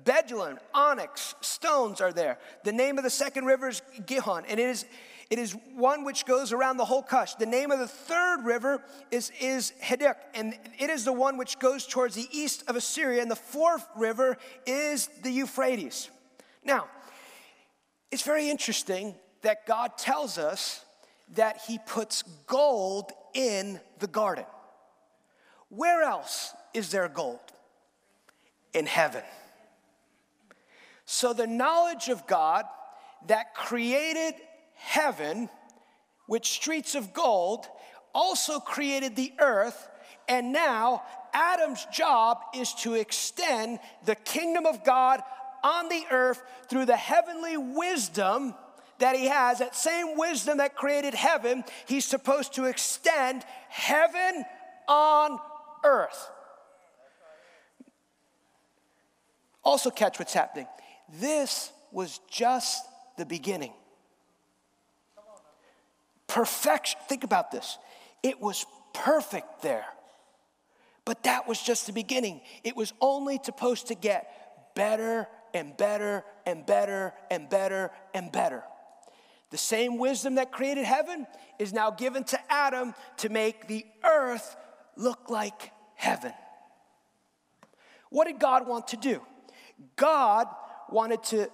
Bdellium, 0.04 0.58
onyx, 0.74 1.36
stones 1.42 2.02
are 2.02 2.14
there. 2.14 2.38
The 2.64 2.72
name 2.72 2.98
of 2.98 3.04
the 3.04 3.10
second 3.10 3.46
river 3.46 3.70
is 3.70 3.82
Gihon, 4.06 4.46
and 4.48 4.60
it 4.60 4.68
is 4.68 4.86
it 5.30 5.38
is 5.38 5.56
one 5.76 6.06
which 6.06 6.26
goes 6.26 6.52
around 6.52 6.78
the 6.78 6.86
whole 6.86 7.04
Cush. 7.04 7.36
The 7.36 7.46
name 7.46 7.70
of 7.70 7.78
the 7.78 7.88
third 7.88 8.44
river 8.44 8.84
is, 9.12 9.32
is 9.40 9.74
Hiddekel, 9.84 10.16
and 10.34 10.58
it 10.80 10.90
is 10.90 11.06
the 11.06 11.14
one 11.14 11.38
which 11.38 11.60
goes 11.60 11.86
towards 11.86 12.16
the 12.16 12.28
east 12.32 12.64
of 12.68 12.76
Assyria. 12.76 13.22
And 13.22 13.30
the 13.30 13.36
fourth 13.36 13.86
river 13.96 14.38
is 14.66 15.08
the 15.22 15.30
Euphrates. 15.30 16.10
Now, 16.64 16.88
it's 18.12 18.24
very 18.24 18.50
interesting 18.50 19.14
that 19.42 19.68
God 19.68 20.00
tells 20.00 20.40
us 20.40 20.84
that 21.36 21.62
He 21.68 21.78
puts 21.86 22.24
gold 22.48 23.12
in 23.36 23.80
the 24.00 24.08
garden. 24.08 24.46
Where 25.70 26.02
else 26.02 26.56
is 26.74 26.90
there 26.90 27.08
gold? 27.08 27.40
In 28.74 28.88
heaven. 28.88 29.24
So 31.12 31.34
the 31.34 31.48
knowledge 31.48 32.10
of 32.10 32.28
God 32.28 32.66
that 33.26 33.56
created 33.56 34.36
heaven 34.76 35.50
with 36.28 36.46
streets 36.46 36.94
of 36.94 37.14
gold, 37.14 37.66
also 38.14 38.60
created 38.60 39.16
the 39.16 39.34
earth, 39.40 39.90
and 40.28 40.54
now 40.54 41.02
Adam's 41.34 41.84
job 41.92 42.38
is 42.56 42.76
to 42.76 42.94
extend 42.94 43.80
the 44.06 44.14
kingdom 44.14 44.68
of 44.68 44.84
God 44.84 45.22
on 45.64 45.90
the 45.90 46.04
earth 46.12 46.44
through 46.70 46.86
the 46.86 46.96
heavenly 46.96 47.58
wisdom 47.58 48.54
that 49.00 49.16
he 49.16 49.26
has, 49.26 49.58
that 49.58 49.76
same 49.76 50.16
wisdom 50.16 50.60
that 50.60 50.76
created 50.76 51.16
heaven, 51.16 51.64
he's 51.88 52.06
supposed 52.06 52.54
to 52.54 52.66
extend 52.66 53.44
heaven 53.70 54.46
on 54.88 55.40
earth. 55.84 56.30
Also, 59.64 59.90
catch 59.90 60.20
what's 60.20 60.36
happening. 60.36 60.68
This 61.14 61.72
was 61.92 62.20
just 62.30 62.86
the 63.18 63.26
beginning. 63.26 63.74
Perfection. 66.28 67.00
Think 67.08 67.24
about 67.24 67.52
this. 67.52 67.78
It 68.22 68.40
was 68.40 68.66
perfect 68.94 69.62
there. 69.62 69.86
But 71.06 71.24
that 71.24 71.48
was 71.48 71.60
just 71.62 71.88
the 71.88 71.94
beginning. 71.94 72.42
It 72.64 72.76
was 72.76 72.94
only 73.02 73.40
supposed 73.44 73.88
to 73.88 73.96
get 73.96 74.76
better 74.76 75.28
and 75.54 75.76
better 75.76 76.24
and 76.46 76.66
better 76.66 77.14
and 77.32 77.50
better 77.50 77.92
and 78.14 78.32
better. 78.32 78.64
The 79.50 79.58
same 79.58 79.98
wisdom 79.98 80.36
that 80.36 80.52
created 80.52 80.86
heaven 80.86 81.26
is 81.58 81.74
now 81.74 81.90
given 81.90 82.24
to 82.26 82.40
Adam 82.52 82.94
to 83.18 83.30
make 83.30 83.68
the 83.68 83.86
earth 84.04 84.56
look 84.96 85.30
like 85.30 85.72
heaven. 85.96 86.34
What 88.12 88.28
did 88.28 88.40
God 88.40 88.68
want 88.68 88.90
to 88.90 88.98
do? 88.98 89.22
God 89.96 90.48
wanted 90.92 91.24
to 91.24 91.50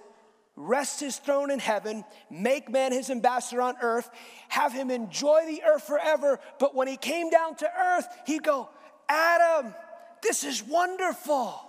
rest 0.56 1.00
his 1.00 1.18
throne 1.18 1.50
in 1.50 1.58
heaven, 1.58 2.04
make 2.30 2.70
man 2.70 2.92
his 2.92 3.10
ambassador 3.10 3.60
on 3.60 3.76
earth, 3.82 4.10
have 4.48 4.72
him 4.72 4.90
enjoy 4.90 5.44
the 5.46 5.62
earth 5.62 5.84
forever. 5.84 6.40
But 6.58 6.74
when 6.74 6.88
he 6.88 6.96
came 6.96 7.30
down 7.30 7.56
to 7.56 7.70
earth, 7.78 8.06
he'd 8.26 8.42
go, 8.42 8.70
Adam, 9.08 9.74
this 10.22 10.44
is 10.44 10.62
wonderful. 10.62 11.60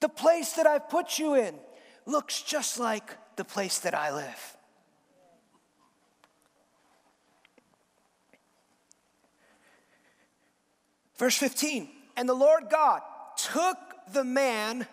The 0.00 0.08
place 0.08 0.52
that 0.52 0.66
I've 0.66 0.88
put 0.90 1.18
you 1.18 1.34
in 1.34 1.54
looks 2.04 2.42
just 2.42 2.78
like 2.78 3.16
the 3.36 3.44
place 3.44 3.78
that 3.80 3.94
I 3.94 4.14
live. 4.14 4.56
Verse 11.18 11.36
15, 11.36 11.88
and 12.18 12.28
the 12.28 12.34
Lord 12.34 12.64
God 12.70 13.00
took 13.38 13.78
the 14.12 14.22
man 14.22 14.86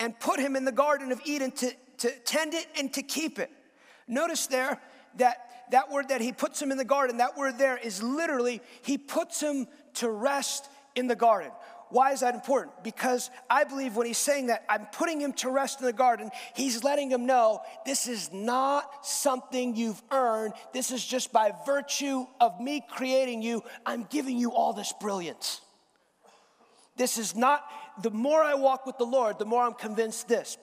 and 0.00 0.18
put 0.18 0.40
him 0.40 0.56
in 0.56 0.64
the 0.64 0.72
Garden 0.72 1.12
of 1.12 1.20
Eden 1.24 1.50
to, 1.52 1.72
to 1.98 2.10
tend 2.24 2.54
it 2.54 2.66
and 2.78 2.92
to 2.94 3.02
keep 3.02 3.38
it. 3.38 3.50
Notice 4.06 4.46
there 4.46 4.80
that 5.16 5.48
that 5.70 5.90
word 5.90 6.08
that 6.08 6.20
he 6.20 6.32
puts 6.32 6.60
him 6.60 6.70
in 6.70 6.78
the 6.78 6.84
garden, 6.84 7.18
that 7.18 7.36
word 7.36 7.58
there 7.58 7.76
is 7.76 8.02
literally, 8.02 8.60
he 8.82 8.98
puts 8.98 9.40
him 9.40 9.66
to 9.94 10.10
rest 10.10 10.68
in 10.94 11.06
the 11.06 11.16
garden. 11.16 11.50
Why 11.90 12.12
is 12.12 12.20
that 12.20 12.34
important? 12.34 12.84
Because 12.84 13.30
I 13.48 13.64
believe 13.64 13.96
when 13.96 14.06
he's 14.06 14.18
saying 14.18 14.48
that, 14.48 14.64
I'm 14.68 14.86
putting 14.92 15.20
him 15.20 15.32
to 15.34 15.50
rest 15.50 15.80
in 15.80 15.86
the 15.86 15.92
garden, 15.92 16.30
he's 16.54 16.84
letting 16.84 17.10
him 17.10 17.24
know 17.24 17.60
this 17.86 18.06
is 18.06 18.30
not 18.30 19.06
something 19.06 19.74
you've 19.74 20.02
earned. 20.10 20.52
This 20.74 20.90
is 20.90 21.04
just 21.04 21.32
by 21.32 21.52
virtue 21.64 22.26
of 22.40 22.60
me 22.60 22.84
creating 22.90 23.42
you, 23.42 23.64
I'm 23.86 24.06
giving 24.10 24.36
you 24.36 24.52
all 24.52 24.74
this 24.74 24.92
brilliance. 25.00 25.62
This 26.96 27.16
is 27.16 27.34
not, 27.34 27.64
the 28.02 28.10
more 28.10 28.42
I 28.42 28.54
walk 28.54 28.86
with 28.86 28.98
the 28.98 29.04
Lord, 29.04 29.38
the 29.38 29.44
more 29.44 29.62
I'm 29.62 29.74
convinced 29.74 30.28
this. 30.28 30.58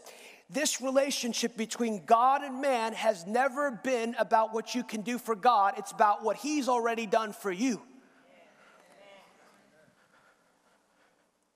This 0.49 0.79
relationship 0.79 1.57
between 1.57 2.05
God 2.05 2.43
and 2.43 2.61
man 2.61 2.93
has 2.93 3.25
never 3.25 3.71
been 3.71 4.15
about 4.19 4.53
what 4.53 4.75
you 4.75 4.83
can 4.83 5.01
do 5.01 5.17
for 5.17 5.35
God, 5.35 5.73
it's 5.77 5.91
about 5.91 6.23
what 6.23 6.37
He's 6.37 6.69
already 6.69 7.05
done 7.05 7.33
for 7.33 7.51
you. 7.51 7.81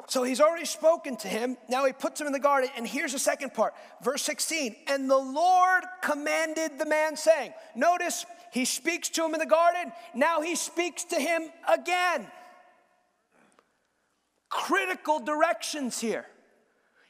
So 0.08 0.24
he's 0.24 0.42
already 0.42 0.66
spoken 0.66 1.18
to 1.18 1.28
him. 1.28 1.56
Now 1.70 1.86
he 1.86 1.94
puts 1.94 2.20
him 2.20 2.26
in 2.26 2.34
the 2.34 2.40
garden. 2.40 2.72
And 2.76 2.88
here's 2.88 3.14
the 3.14 3.20
second 3.20 3.54
part, 3.54 3.76
verse 4.02 4.24
16. 4.24 4.76
And 4.88 5.08
the 5.08 5.16
Lord 5.16 5.84
commanded 6.02 6.80
the 6.80 6.88
man, 6.88 7.16
saying, 7.16 7.54
Notice 7.76 8.26
he 8.52 8.66
speaks 8.66 9.10
to 9.10 9.26
him 9.26 9.36
in 9.36 9.40
the 9.40 9.46
garden. 9.46 9.92
Now 10.16 10.42
he 10.42 10.56
speaks 10.56 11.04
to 11.06 11.16
him 11.16 11.44
again 11.72 12.26
critical 14.50 15.20
directions 15.20 16.00
here. 16.00 16.26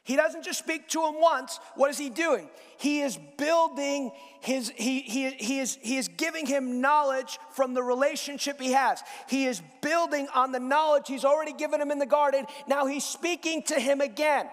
He 0.02 0.16
doesn't 0.16 0.44
just 0.44 0.58
speak 0.58 0.88
to 0.88 1.04
him 1.04 1.20
once. 1.20 1.60
What 1.76 1.90
is 1.90 1.98
he 1.98 2.10
doing? 2.10 2.48
He 2.78 3.00
is 3.00 3.18
building 3.36 4.10
his, 4.40 4.72
he, 4.74 5.02
he, 5.02 5.30
he, 5.30 5.60
is, 5.60 5.78
he 5.82 5.98
is 5.98 6.08
giving 6.08 6.46
him 6.46 6.80
knowledge 6.80 7.38
from 7.52 7.74
the 7.74 7.82
relationship 7.82 8.60
he 8.60 8.72
has. 8.72 9.02
He 9.28 9.44
is 9.44 9.62
building 9.82 10.26
on 10.34 10.52
the 10.52 10.58
knowledge 10.58 11.06
he's 11.06 11.24
already 11.24 11.52
given 11.52 11.80
him 11.80 11.90
in 11.90 11.98
the 11.98 12.06
garden. 12.06 12.46
Now 12.66 12.86
he's 12.86 13.04
speaking 13.04 13.62
to 13.64 13.78
him 13.78 14.00
again. 14.00 14.48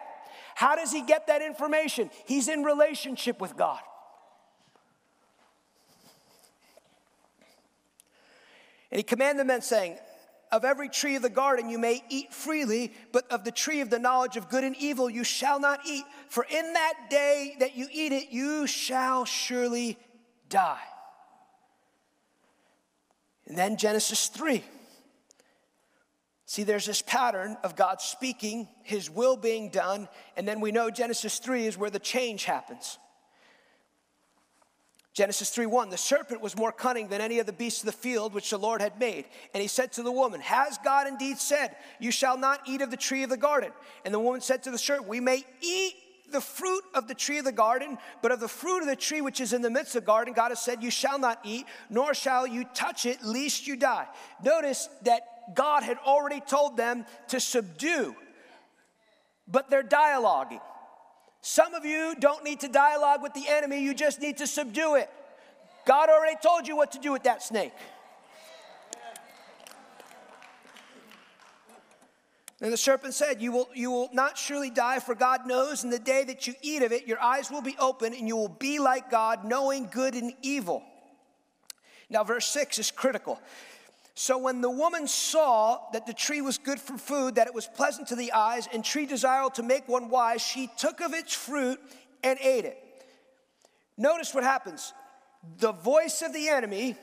How 0.53 0.75
does 0.75 0.91
he 0.91 1.01
get 1.01 1.27
that 1.27 1.41
information? 1.41 2.09
He's 2.25 2.47
in 2.49 2.63
relationship 2.63 3.39
with 3.39 3.55
God. 3.55 3.79
And 8.91 8.99
he 8.99 9.03
commanded 9.03 9.41
the 9.41 9.45
men, 9.45 9.61
saying, 9.61 9.97
of 10.51 10.63
every 10.63 10.89
tree 10.89 11.15
of 11.15 11.21
the 11.21 11.29
garden 11.29 11.69
you 11.69 11.77
may 11.77 12.03
eat 12.09 12.33
freely, 12.33 12.93
but 13.11 13.29
of 13.31 13.43
the 13.43 13.51
tree 13.51 13.81
of 13.81 13.89
the 13.89 13.99
knowledge 13.99 14.37
of 14.37 14.49
good 14.49 14.63
and 14.63 14.75
evil 14.77 15.09
you 15.09 15.23
shall 15.23 15.59
not 15.59 15.81
eat, 15.85 16.05
for 16.29 16.45
in 16.49 16.73
that 16.73 17.09
day 17.09 17.55
that 17.59 17.75
you 17.75 17.87
eat 17.91 18.11
it, 18.11 18.29
you 18.31 18.67
shall 18.67 19.25
surely 19.25 19.97
die. 20.49 20.79
And 23.45 23.57
then 23.57 23.77
Genesis 23.77 24.27
3. 24.27 24.63
See, 26.45 26.63
there's 26.63 26.85
this 26.85 27.01
pattern 27.01 27.57
of 27.63 27.75
God 27.75 27.99
speaking, 27.99 28.69
His 28.83 29.09
will 29.09 29.35
being 29.35 29.69
done, 29.69 30.07
and 30.37 30.47
then 30.47 30.61
we 30.61 30.71
know 30.71 30.89
Genesis 30.89 31.39
3 31.39 31.65
is 31.65 31.77
where 31.77 31.89
the 31.89 31.99
change 31.99 32.45
happens. 32.45 32.97
Genesis 35.17 35.49
3:1 35.49 35.89
The 35.89 35.97
serpent 35.97 36.41
was 36.41 36.55
more 36.55 36.71
cunning 36.71 37.07
than 37.07 37.21
any 37.21 37.39
of 37.39 37.47
the 37.47 37.51
beasts 37.51 37.79
of 37.79 37.87
the 37.87 37.91
field 37.91 38.35
which 38.35 38.51
the 38.51 38.59
Lord 38.59 38.81
had 38.81 38.99
made. 38.99 39.25
And 39.51 39.63
he 39.63 39.67
said 39.67 39.91
to 39.93 40.03
the 40.03 40.11
woman, 40.11 40.41
Has 40.41 40.77
God 40.77 41.07
indeed 41.07 41.39
said, 41.39 41.75
You 41.99 42.11
shall 42.11 42.37
not 42.37 42.61
eat 42.67 42.83
of 42.83 42.91
the 42.91 42.97
tree 42.97 43.23
of 43.23 43.31
the 43.31 43.35
garden? 43.35 43.71
And 44.05 44.13
the 44.13 44.19
woman 44.19 44.41
said 44.41 44.61
to 44.63 44.69
the 44.69 44.77
serpent, 44.77 45.09
We 45.09 45.19
may 45.19 45.43
eat 45.59 45.95
the 46.31 46.39
fruit 46.39 46.83
of 46.93 47.07
the 47.07 47.15
tree 47.15 47.39
of 47.39 47.45
the 47.45 47.51
garden, 47.51 47.97
but 48.21 48.31
of 48.31 48.39
the 48.39 48.47
fruit 48.47 48.81
of 48.81 48.85
the 48.85 48.95
tree 48.95 49.21
which 49.21 49.41
is 49.41 49.53
in 49.53 49.63
the 49.63 49.71
midst 49.71 49.95
of 49.95 50.03
the 50.03 50.05
garden, 50.05 50.35
God 50.35 50.49
has 50.49 50.61
said, 50.61 50.83
You 50.83 50.91
shall 50.91 51.17
not 51.17 51.39
eat, 51.43 51.65
nor 51.89 52.13
shall 52.13 52.45
you 52.45 52.63
touch 52.75 53.07
it, 53.07 53.23
lest 53.23 53.65
you 53.65 53.75
die. 53.75 54.05
Notice 54.43 54.87
that 55.01 55.55
God 55.55 55.81
had 55.81 55.97
already 56.05 56.41
told 56.41 56.77
them 56.77 57.07
to 57.29 57.39
subdue, 57.39 58.15
but 59.47 59.71
they're 59.71 59.81
dialoguing. 59.81 60.61
Some 61.41 61.73
of 61.73 61.85
you 61.85 62.15
don't 62.19 62.43
need 62.43 62.59
to 62.61 62.67
dialogue 62.67 63.21
with 63.21 63.33
the 63.33 63.45
enemy, 63.47 63.81
you 63.81 63.93
just 63.93 64.21
need 64.21 64.37
to 64.37 64.47
subdue 64.47 64.95
it. 64.95 65.09
God 65.85 66.09
already 66.09 66.37
told 66.43 66.67
you 66.67 66.75
what 66.75 66.91
to 66.91 66.99
do 66.99 67.11
with 67.11 67.23
that 67.23 67.41
snake. 67.41 67.73
And 72.59 72.73
the 72.73 72.77
serpent 72.77 73.13
said, 73.13 73.39
you 73.39 73.51
will, 73.51 73.69
you 73.75 73.91
will 73.91 74.09
not 74.11 74.35
surely 74.37 74.71
die, 74.71 74.99
for 74.99 75.13
God 75.13 75.45
knows 75.45 75.83
in 75.83 75.91
the 75.91 75.99
day 75.99 76.23
that 76.23 76.47
you 76.47 76.55
eat 76.63 76.81
of 76.81 76.91
it, 76.91 77.05
your 77.05 77.21
eyes 77.21 77.51
will 77.51 77.61
be 77.61 77.75
open 77.79 78.13
and 78.13 78.27
you 78.27 78.35
will 78.35 78.49
be 78.49 78.79
like 78.79 79.11
God, 79.11 79.45
knowing 79.45 79.87
good 79.91 80.15
and 80.15 80.33
evil. 80.41 80.81
Now, 82.09 82.23
verse 82.23 82.47
6 82.47 82.79
is 82.79 82.89
critical. 82.89 83.39
So 84.19 84.39
when 84.39 84.61
the 84.61 84.69
woman 84.71 85.07
saw 85.07 85.77
that 85.93 86.07
the 86.07 86.13
tree 86.13 86.41
was 86.41 86.57
good 86.57 86.79
for 86.79 86.97
food, 86.97 87.35
that 87.35 87.45
it 87.45 87.53
was 87.53 87.67
pleasant 87.67 88.07
to 88.07 88.15
the 88.15 88.31
eyes, 88.31 88.67
and 88.73 88.83
tree 88.83 89.05
desirable 89.05 89.51
to 89.51 89.61
make 89.61 89.87
one 89.87 90.09
wise, 90.09 90.41
she 90.41 90.71
took 90.75 91.01
of 91.01 91.13
its 91.13 91.35
fruit 91.35 91.79
and 92.23 92.39
ate 92.41 92.65
it. 92.65 92.81
Notice 93.95 94.33
what 94.33 94.43
happens. 94.43 94.91
The 95.59 95.71
voice 95.71 96.23
of 96.23 96.33
the 96.33 96.49
enemy 96.49 96.95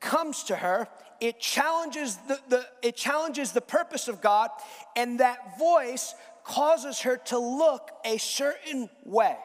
comes 0.00 0.42
to 0.44 0.56
her. 0.56 0.88
It 1.20 1.38
challenges 1.38 2.18
the, 2.26 2.40
the, 2.48 2.66
it 2.82 2.96
challenges 2.96 3.52
the 3.52 3.60
purpose 3.60 4.08
of 4.08 4.20
God, 4.20 4.50
and 4.96 5.20
that 5.20 5.60
voice 5.60 6.16
causes 6.42 6.98
her 7.02 7.16
to 7.26 7.38
look 7.38 7.92
a 8.04 8.18
certain 8.18 8.90
way. 9.04 9.36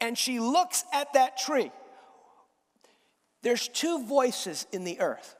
And 0.00 0.18
she 0.18 0.40
looks 0.40 0.82
at 0.92 1.12
that 1.12 1.38
tree. 1.38 1.70
There's 3.42 3.68
two 3.68 4.04
voices 4.04 4.66
in 4.72 4.82
the 4.82 4.98
earth 4.98 5.36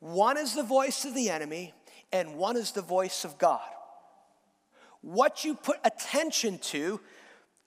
one 0.00 0.38
is 0.38 0.54
the 0.54 0.62
voice 0.62 1.04
of 1.04 1.14
the 1.14 1.30
enemy, 1.30 1.74
and 2.12 2.36
one 2.36 2.56
is 2.56 2.72
the 2.72 2.82
voice 2.82 3.24
of 3.24 3.38
God. 3.38 3.60
What 5.00 5.44
you 5.44 5.54
put 5.54 5.78
attention 5.84 6.58
to 6.58 7.00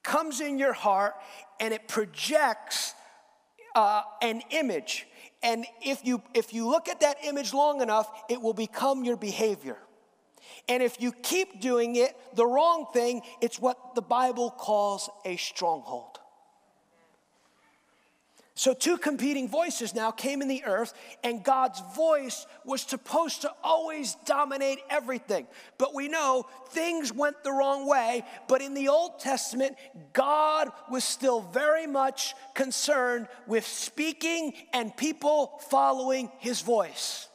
comes 0.03 0.41
in 0.41 0.57
your 0.57 0.73
heart 0.73 1.13
and 1.59 1.73
it 1.73 1.87
projects 1.87 2.93
uh, 3.75 4.01
an 4.21 4.41
image. 4.49 5.07
And 5.43 5.65
if 5.81 6.05
you, 6.05 6.21
if 6.33 6.53
you 6.53 6.67
look 6.67 6.89
at 6.89 6.99
that 7.01 7.17
image 7.23 7.53
long 7.53 7.81
enough, 7.81 8.09
it 8.29 8.41
will 8.41 8.53
become 8.53 9.03
your 9.03 9.17
behavior. 9.17 9.77
And 10.67 10.83
if 10.83 11.01
you 11.01 11.11
keep 11.11 11.61
doing 11.61 11.95
it, 11.95 12.15
the 12.35 12.45
wrong 12.45 12.87
thing, 12.93 13.21
it's 13.41 13.59
what 13.59 13.95
the 13.95 14.01
Bible 14.01 14.51
calls 14.51 15.09
a 15.25 15.37
stronghold. 15.37 16.10
So, 18.61 18.75
two 18.75 18.99
competing 18.99 19.49
voices 19.49 19.95
now 19.95 20.11
came 20.11 20.39
in 20.39 20.47
the 20.47 20.63
earth, 20.65 20.93
and 21.23 21.43
God's 21.43 21.81
voice 21.95 22.45
was 22.63 22.83
supposed 22.83 23.41
to 23.41 23.51
always 23.63 24.13
dominate 24.25 24.77
everything. 24.87 25.47
But 25.79 25.95
we 25.95 26.07
know 26.07 26.45
things 26.69 27.11
went 27.11 27.43
the 27.43 27.53
wrong 27.53 27.87
way. 27.87 28.23
But 28.47 28.61
in 28.61 28.75
the 28.75 28.89
Old 28.89 29.19
Testament, 29.19 29.77
God 30.13 30.69
was 30.91 31.03
still 31.03 31.41
very 31.41 31.87
much 31.87 32.35
concerned 32.53 33.27
with 33.47 33.65
speaking 33.65 34.53
and 34.73 34.95
people 34.95 35.59
following 35.71 36.31
his 36.37 36.61
voice. 36.61 37.29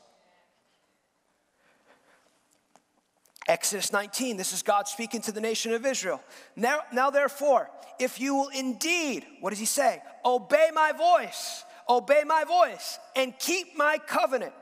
Exodus 3.49 3.93
19, 3.93 4.37
this 4.37 4.53
is 4.53 4.63
God 4.63 4.89
speaking 4.89 5.21
to 5.23 5.33
the 5.33 5.41
nation 5.41 5.73
of 5.73 5.87
Israel. 5.87 6.21
Now, 6.57 6.81
now, 6.93 7.11
therefore, 7.11 7.71
if 8.01 8.21
you 8.21 8.35
will 8.35 8.49
indeed, 8.49 9.25
what 9.41 9.51
does 9.51 9.59
he 9.59 9.67
say? 9.67 10.03
Obey 10.25 10.71
my 10.75 10.93
voice, 10.93 11.65
obey 11.89 12.23
my 12.27 12.43
voice, 12.45 12.99
and 13.15 13.39
keep 13.39 13.77
my 13.77 13.99
covenant, 13.99 14.53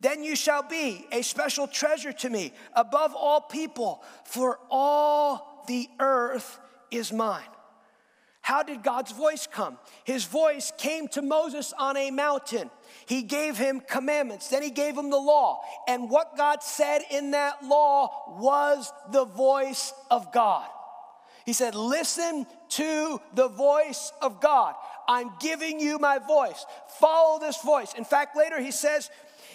then 0.00 0.24
you 0.24 0.34
shall 0.34 0.62
be 0.62 1.06
a 1.12 1.22
special 1.22 1.66
treasure 1.66 2.12
to 2.12 2.30
me 2.30 2.52
above 2.74 3.14
all 3.14 3.42
people, 3.42 4.02
for 4.24 4.58
all 4.70 5.64
the 5.68 5.88
earth 6.00 6.58
is 6.90 7.12
mine. 7.12 7.42
How 8.44 8.62
did 8.62 8.82
God's 8.82 9.10
voice 9.10 9.46
come? 9.50 9.78
His 10.04 10.26
voice 10.26 10.70
came 10.76 11.08
to 11.08 11.22
Moses 11.22 11.72
on 11.78 11.96
a 11.96 12.10
mountain. 12.10 12.70
He 13.06 13.22
gave 13.22 13.56
him 13.56 13.80
commandments, 13.80 14.48
then 14.48 14.62
he 14.62 14.68
gave 14.68 14.98
him 14.98 15.08
the 15.08 15.16
law. 15.16 15.62
And 15.88 16.10
what 16.10 16.36
God 16.36 16.62
said 16.62 17.00
in 17.10 17.30
that 17.30 17.64
law 17.64 18.36
was 18.38 18.92
the 19.10 19.24
voice 19.24 19.94
of 20.10 20.30
God. 20.30 20.68
He 21.46 21.54
said, 21.54 21.74
Listen 21.74 22.46
to 22.68 23.18
the 23.32 23.48
voice 23.48 24.12
of 24.20 24.42
God. 24.42 24.74
I'm 25.08 25.30
giving 25.40 25.80
you 25.80 25.98
my 25.98 26.18
voice. 26.18 26.66
Follow 27.00 27.40
this 27.40 27.62
voice. 27.62 27.94
In 27.94 28.04
fact, 28.04 28.36
later 28.36 28.60
he 28.60 28.72
says, 28.72 29.08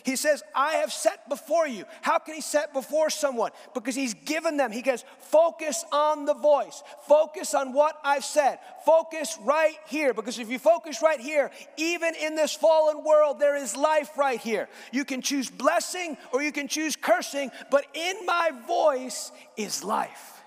he 0.09 0.15
says, 0.15 0.41
I 0.55 0.73
have 0.73 0.91
set 0.91 1.29
before 1.29 1.67
you. 1.67 1.85
How 2.01 2.17
can 2.17 2.33
he 2.33 2.41
set 2.41 2.73
before 2.73 3.11
someone? 3.11 3.51
Because 3.75 3.93
he's 3.93 4.15
given 4.15 4.57
them. 4.57 4.71
He 4.71 4.81
goes, 4.81 5.05
focus 5.19 5.85
on 5.91 6.25
the 6.25 6.33
voice. 6.33 6.81
Focus 7.07 7.53
on 7.53 7.73
what 7.73 7.95
I've 8.03 8.25
said. 8.25 8.57
Focus 8.85 9.37
right 9.43 9.75
here. 9.87 10.15
Because 10.15 10.39
if 10.39 10.49
you 10.49 10.57
focus 10.57 11.03
right 11.03 11.19
here, 11.19 11.51
even 11.77 12.15
in 12.15 12.35
this 12.35 12.55
fallen 12.55 13.03
world, 13.03 13.39
there 13.39 13.55
is 13.55 13.77
life 13.77 14.17
right 14.17 14.39
here. 14.39 14.67
You 14.91 15.05
can 15.05 15.21
choose 15.21 15.47
blessing 15.47 16.17
or 16.33 16.41
you 16.41 16.51
can 16.51 16.67
choose 16.67 16.95
cursing, 16.95 17.51
but 17.69 17.85
in 17.93 18.25
my 18.25 18.49
voice 18.65 19.31
is 19.57 19.83
life. 19.83 20.41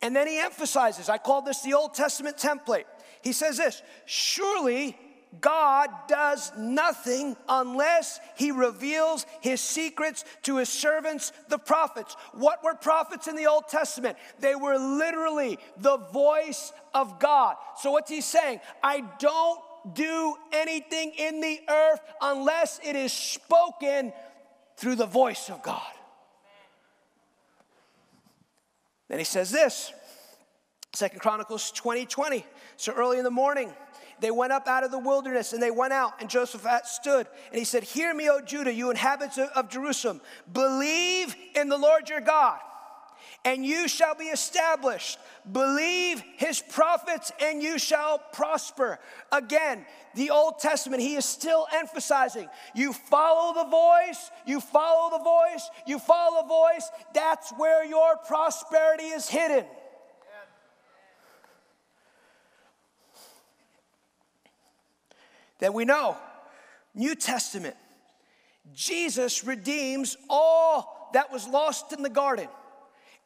And 0.00 0.16
then 0.16 0.26
he 0.26 0.38
emphasizes, 0.38 1.10
I 1.10 1.18
call 1.18 1.42
this 1.42 1.60
the 1.60 1.74
Old 1.74 1.92
Testament 1.92 2.38
template. 2.38 2.84
He 3.22 3.32
says 3.32 3.58
this 3.58 3.82
Surely 4.06 4.96
God 5.40 5.90
does 6.08 6.52
nothing 6.56 7.36
unless 7.48 8.18
he 8.36 8.50
reveals 8.50 9.26
his 9.40 9.60
secrets 9.60 10.24
to 10.42 10.56
his 10.56 10.68
servants, 10.68 11.32
the 11.48 11.58
prophets. 11.58 12.16
What 12.32 12.64
were 12.64 12.74
prophets 12.74 13.28
in 13.28 13.36
the 13.36 13.46
Old 13.46 13.68
Testament? 13.68 14.16
They 14.40 14.54
were 14.54 14.78
literally 14.78 15.58
the 15.76 15.98
voice 15.98 16.72
of 16.94 17.20
God. 17.20 17.56
So, 17.76 17.92
what's 17.92 18.10
he 18.10 18.20
saying? 18.20 18.60
I 18.82 19.04
don't 19.18 19.60
do 19.94 20.34
anything 20.52 21.12
in 21.18 21.40
the 21.40 21.60
earth 21.68 22.00
unless 22.20 22.80
it 22.84 22.96
is 22.96 23.12
spoken 23.12 24.12
through 24.76 24.96
the 24.96 25.06
voice 25.06 25.50
of 25.50 25.62
God. 25.62 25.82
Then 29.08 29.18
he 29.18 29.24
says 29.24 29.50
this, 29.50 29.92
Second 30.92 31.20
Chronicles 31.20 31.70
20 31.72 32.06
20. 32.06 32.44
So 32.76 32.92
early 32.92 33.18
in 33.18 33.24
the 33.24 33.30
morning, 33.30 33.72
they 34.20 34.30
went 34.30 34.52
up 34.52 34.66
out 34.66 34.84
of 34.84 34.90
the 34.90 34.98
wilderness 34.98 35.52
and 35.52 35.62
they 35.62 35.70
went 35.70 35.92
out, 35.92 36.12
and 36.20 36.28
Jehoshaphat 36.28 36.86
stood 36.86 37.26
and 37.50 37.58
he 37.58 37.64
said, 37.64 37.82
Hear 37.82 38.14
me, 38.14 38.28
O 38.28 38.40
Judah, 38.40 38.72
you 38.72 38.90
inhabitants 38.90 39.38
of 39.38 39.68
Jerusalem, 39.68 40.20
believe 40.52 41.34
in 41.54 41.68
the 41.68 41.78
Lord 41.78 42.08
your 42.08 42.20
God, 42.20 42.58
and 43.44 43.64
you 43.64 43.88
shall 43.88 44.14
be 44.14 44.24
established. 44.24 45.18
Believe 45.50 46.22
his 46.36 46.60
prophets, 46.60 47.32
and 47.40 47.62
you 47.62 47.78
shall 47.78 48.18
prosper. 48.32 48.98
Again, 49.32 49.86
the 50.14 50.30
Old 50.30 50.58
Testament, 50.58 51.00
he 51.00 51.14
is 51.14 51.24
still 51.24 51.66
emphasizing 51.72 52.48
you 52.74 52.92
follow 52.92 53.54
the 53.54 53.70
voice, 53.70 54.30
you 54.46 54.60
follow 54.60 55.16
the 55.16 55.24
voice, 55.24 55.70
you 55.86 55.98
follow 55.98 56.42
the 56.42 56.48
voice. 56.48 56.90
That's 57.14 57.50
where 57.52 57.84
your 57.84 58.16
prosperity 58.26 59.04
is 59.04 59.28
hidden. 59.28 59.64
Then 65.58 65.72
we 65.72 65.84
know, 65.84 66.16
New 66.94 67.14
Testament, 67.14 67.76
Jesus 68.74 69.44
redeems 69.44 70.16
all 70.28 71.10
that 71.12 71.32
was 71.32 71.46
lost 71.46 71.92
in 71.92 72.02
the 72.02 72.10
garden. 72.10 72.48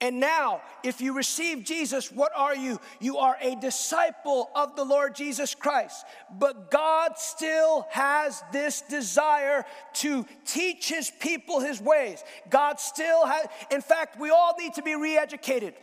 And 0.01 0.18
now, 0.18 0.62
if 0.83 1.01
you 1.01 1.12
receive 1.12 1.62
Jesus, 1.62 2.11
what 2.11 2.33
are 2.37 2.57
you? 2.57 2.81
You 2.99 3.18
are 3.18 3.37
a 3.40 3.55
disciple 3.55 4.51
of 4.53 4.75
the 4.75 4.85
Lord 4.85 5.14
Jesus 5.14 5.55
Christ. 5.55 6.05
But 6.40 6.73
God 6.73 7.12
still 7.18 7.87
has 7.90 8.42
this 8.51 8.81
desire 8.83 9.64
to 9.95 10.27
teach 10.45 10.88
his 10.88 11.12
people 11.21 11.61
his 11.61 11.81
ways. 11.81 12.25
God 12.51 12.81
still 12.81 13.25
has, 13.27 13.47
in 13.71 13.81
fact, 13.81 14.18
we 14.18 14.31
all 14.31 14.57
need 14.59 14.75
to 14.75 14.83
be 14.83 14.97
re 14.97 15.16
educated. 15.16 15.75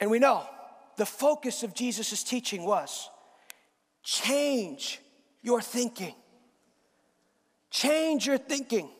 And 0.00 0.10
we 0.10 0.18
know 0.18 0.46
the 0.96 1.06
focus 1.06 1.62
of 1.62 1.74
Jesus' 1.74 2.22
teaching 2.22 2.64
was 2.64 3.08
change 4.02 5.00
your 5.42 5.60
thinking. 5.60 6.14
Change 7.70 8.26
your 8.26 8.38
thinking. 8.38 8.90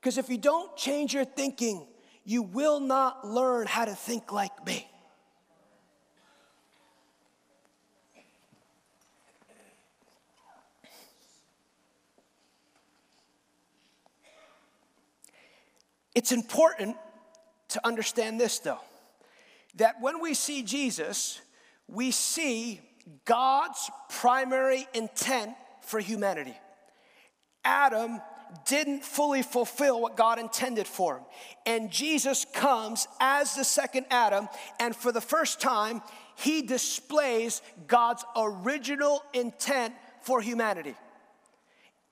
Because 0.00 0.18
if 0.18 0.28
you 0.28 0.38
don't 0.38 0.76
change 0.76 1.14
your 1.14 1.24
thinking, 1.24 1.86
you 2.24 2.42
will 2.42 2.80
not 2.80 3.26
learn 3.26 3.66
how 3.66 3.84
to 3.84 3.94
think 3.94 4.32
like 4.32 4.66
me. 4.66 4.88
It's 16.14 16.32
important 16.32 16.96
to 17.68 17.86
understand 17.86 18.40
this, 18.40 18.58
though 18.58 18.80
that 19.76 19.96
when 20.00 20.20
we 20.20 20.34
see 20.34 20.62
Jesus, 20.62 21.40
we 21.86 22.10
see 22.10 22.80
God's 23.24 23.90
primary 24.08 24.86
intent 24.94 25.52
for 25.82 26.00
humanity. 26.00 26.56
Adam 27.64 28.20
didn't 28.66 29.04
fully 29.04 29.42
fulfill 29.42 30.00
what 30.00 30.16
God 30.16 30.38
intended 30.38 30.86
for 30.86 31.16
him. 31.16 31.24
And 31.66 31.90
Jesus 31.90 32.46
comes 32.54 33.06
as 33.20 33.54
the 33.54 33.64
second 33.64 34.06
Adam, 34.10 34.48
and 34.80 34.94
for 34.94 35.12
the 35.12 35.20
first 35.20 35.60
time, 35.60 36.02
he 36.36 36.62
displays 36.62 37.62
God's 37.86 38.24
original 38.36 39.22
intent 39.32 39.94
for 40.22 40.40
humanity. 40.40 40.94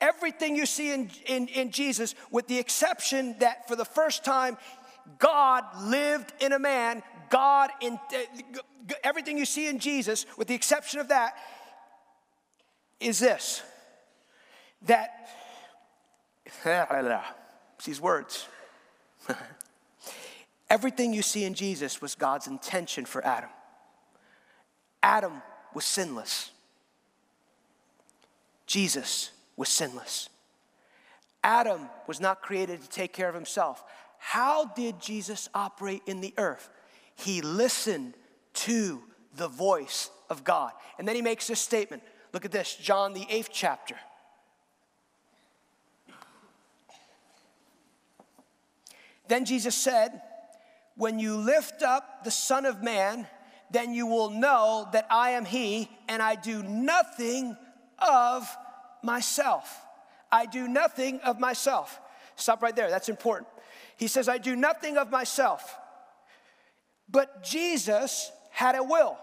Everything 0.00 0.56
you 0.56 0.66
see 0.66 0.92
in, 0.92 1.10
in, 1.26 1.48
in 1.48 1.70
Jesus, 1.70 2.14
with 2.30 2.46
the 2.46 2.58
exception 2.58 3.36
that 3.38 3.68
for 3.68 3.76
the 3.76 3.84
first 3.84 4.24
time, 4.24 4.58
God 5.18 5.64
lived 5.82 6.32
in 6.40 6.52
a 6.52 6.58
man 6.58 7.02
God, 7.34 7.70
in, 7.80 7.98
everything 9.02 9.36
you 9.36 9.44
see 9.44 9.66
in 9.66 9.80
Jesus, 9.80 10.24
with 10.38 10.46
the 10.46 10.54
exception 10.54 11.00
of 11.00 11.08
that, 11.08 11.34
is 13.00 13.18
this 13.18 13.60
that, 14.82 15.28
these 17.84 18.00
words. 18.00 18.46
Everything 20.70 21.12
you 21.12 21.22
see 21.22 21.42
in 21.44 21.54
Jesus 21.54 22.00
was 22.00 22.14
God's 22.14 22.46
intention 22.46 23.04
for 23.04 23.26
Adam. 23.26 23.50
Adam 25.02 25.42
was 25.74 25.84
sinless. 25.84 26.52
Jesus 28.64 29.32
was 29.56 29.68
sinless. 29.68 30.28
Adam 31.42 31.88
was 32.06 32.20
not 32.20 32.42
created 32.42 32.80
to 32.80 32.88
take 32.88 33.12
care 33.12 33.28
of 33.28 33.34
himself. 33.34 33.82
How 34.18 34.66
did 34.66 35.00
Jesus 35.00 35.48
operate 35.52 36.02
in 36.06 36.20
the 36.20 36.32
earth? 36.38 36.70
He 37.14 37.42
listened 37.42 38.14
to 38.54 39.02
the 39.36 39.48
voice 39.48 40.10
of 40.30 40.44
God. 40.44 40.72
And 40.98 41.06
then 41.06 41.16
he 41.16 41.22
makes 41.22 41.46
this 41.46 41.60
statement. 41.60 42.02
Look 42.32 42.44
at 42.44 42.52
this, 42.52 42.74
John, 42.76 43.12
the 43.12 43.26
eighth 43.28 43.50
chapter. 43.52 43.96
Then 49.28 49.44
Jesus 49.44 49.74
said, 49.74 50.20
When 50.96 51.18
you 51.18 51.36
lift 51.36 51.82
up 51.82 52.24
the 52.24 52.30
Son 52.30 52.66
of 52.66 52.82
Man, 52.82 53.26
then 53.70 53.94
you 53.94 54.06
will 54.06 54.30
know 54.30 54.88
that 54.92 55.06
I 55.10 55.30
am 55.30 55.44
He, 55.44 55.88
and 56.08 56.22
I 56.22 56.34
do 56.34 56.62
nothing 56.62 57.56
of 57.98 58.56
myself. 59.02 59.80
I 60.30 60.46
do 60.46 60.68
nothing 60.68 61.20
of 61.20 61.40
myself. 61.40 62.00
Stop 62.36 62.62
right 62.62 62.74
there, 62.74 62.90
that's 62.90 63.08
important. 63.08 63.48
He 63.96 64.08
says, 64.08 64.28
I 64.28 64.38
do 64.38 64.56
nothing 64.56 64.98
of 64.98 65.10
myself. 65.10 65.76
But 67.08 67.44
Jesus 67.44 68.30
had 68.50 68.74
a 68.74 68.82
will. 68.82 69.18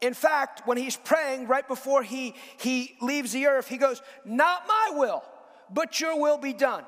In 0.00 0.14
fact, 0.14 0.62
when 0.66 0.76
he's 0.76 0.96
praying 0.96 1.46
right 1.46 1.66
before 1.66 2.02
he, 2.02 2.34
he 2.58 2.96
leaves 3.00 3.32
the 3.32 3.46
earth, 3.46 3.68
he 3.68 3.78
goes, 3.78 4.02
Not 4.24 4.66
my 4.66 4.90
will, 4.92 5.22
but 5.70 6.00
your 6.00 6.20
will 6.20 6.38
be 6.38 6.52
done. 6.52 6.84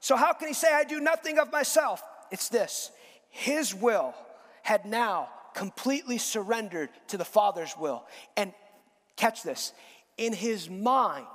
So, 0.00 0.16
how 0.16 0.32
can 0.32 0.48
he 0.48 0.54
say, 0.54 0.72
I 0.72 0.84
do 0.84 1.00
nothing 1.00 1.38
of 1.38 1.52
myself? 1.52 2.02
It's 2.30 2.48
this 2.48 2.90
His 3.30 3.74
will 3.74 4.14
had 4.62 4.84
now 4.84 5.28
completely 5.54 6.18
surrendered 6.18 6.88
to 7.08 7.16
the 7.16 7.24
Father's 7.24 7.74
will. 7.76 8.04
And 8.36 8.52
catch 9.16 9.42
this 9.42 9.72
in 10.16 10.32
his 10.32 10.70
mind, 10.70 11.26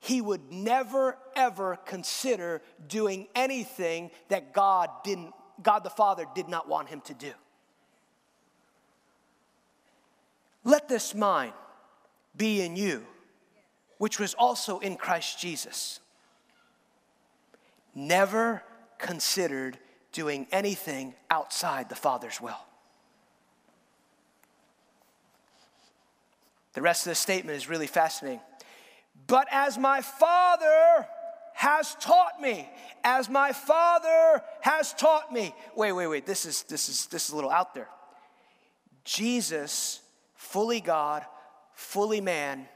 he 0.00 0.20
would 0.20 0.52
never 0.52 1.16
ever 1.34 1.76
consider 1.86 2.60
doing 2.86 3.26
anything 3.34 4.10
that 4.28 4.52
God 4.52 4.90
didn't, 5.02 5.32
God 5.62 5.84
the 5.84 5.90
Father 5.90 6.26
did 6.34 6.48
not 6.48 6.68
want 6.68 6.88
him 6.88 7.00
to 7.02 7.14
do. 7.14 7.32
Let 10.64 10.88
this 10.88 11.14
mind 11.14 11.52
be 12.36 12.62
in 12.62 12.74
you, 12.74 13.04
which 13.98 14.18
was 14.18 14.34
also 14.34 14.78
in 14.78 14.96
Christ 14.96 15.38
Jesus. 15.38 16.00
Never 17.94 18.62
considered 18.98 19.78
doing 20.12 20.46
anything 20.50 21.14
outside 21.30 21.88
the 21.88 21.94
Father's 21.94 22.40
will. 22.40 22.58
The 26.72 26.82
rest 26.82 27.06
of 27.06 27.10
the 27.10 27.14
statement 27.14 27.56
is 27.56 27.68
really 27.68 27.86
fascinating. 27.86 28.40
But 29.26 29.46
as 29.50 29.78
my 29.78 30.00
Father 30.00 31.06
has 31.54 31.94
taught 32.00 32.40
me, 32.40 32.68
as 33.04 33.30
my 33.30 33.52
Father 33.52 34.42
has 34.60 34.92
taught 34.92 35.32
me. 35.32 35.54
Wait, 35.76 35.92
wait, 35.92 36.08
wait. 36.08 36.26
This 36.26 36.44
is 36.44 36.64
this 36.64 36.88
is 36.88 37.06
this 37.06 37.28
is 37.28 37.32
a 37.32 37.36
little 37.36 37.50
out 37.50 37.74
there. 37.74 37.88
Jesus, 39.04 40.00
fully 40.44 40.80
God, 40.80 41.24
fully 41.72 42.20
man, 42.20 42.68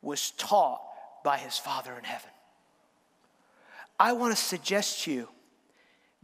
was 0.00 0.30
taught 0.32 0.80
by 1.24 1.36
his 1.36 1.58
Father 1.58 1.92
in 1.98 2.04
heaven. 2.04 2.30
I 3.98 4.12
want 4.12 4.34
to 4.34 4.42
suggest 4.42 5.02
to 5.04 5.12
you, 5.12 5.28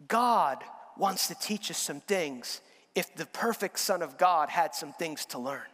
God 0.07 0.63
wants 0.97 1.29
to 1.29 1.35
teach 1.35 1.71
us 1.71 1.79
some 1.79 2.01
things 2.01 2.61
if 2.95 3.15
the 3.17 3.27
perfect 3.27 3.81
Son 3.81 4.03
of 4.03 4.17
God 4.17 4.49
had 4.49 4.75
some 4.75 4.93
things 4.93 5.25
to 5.27 5.39
learn. 5.39 5.67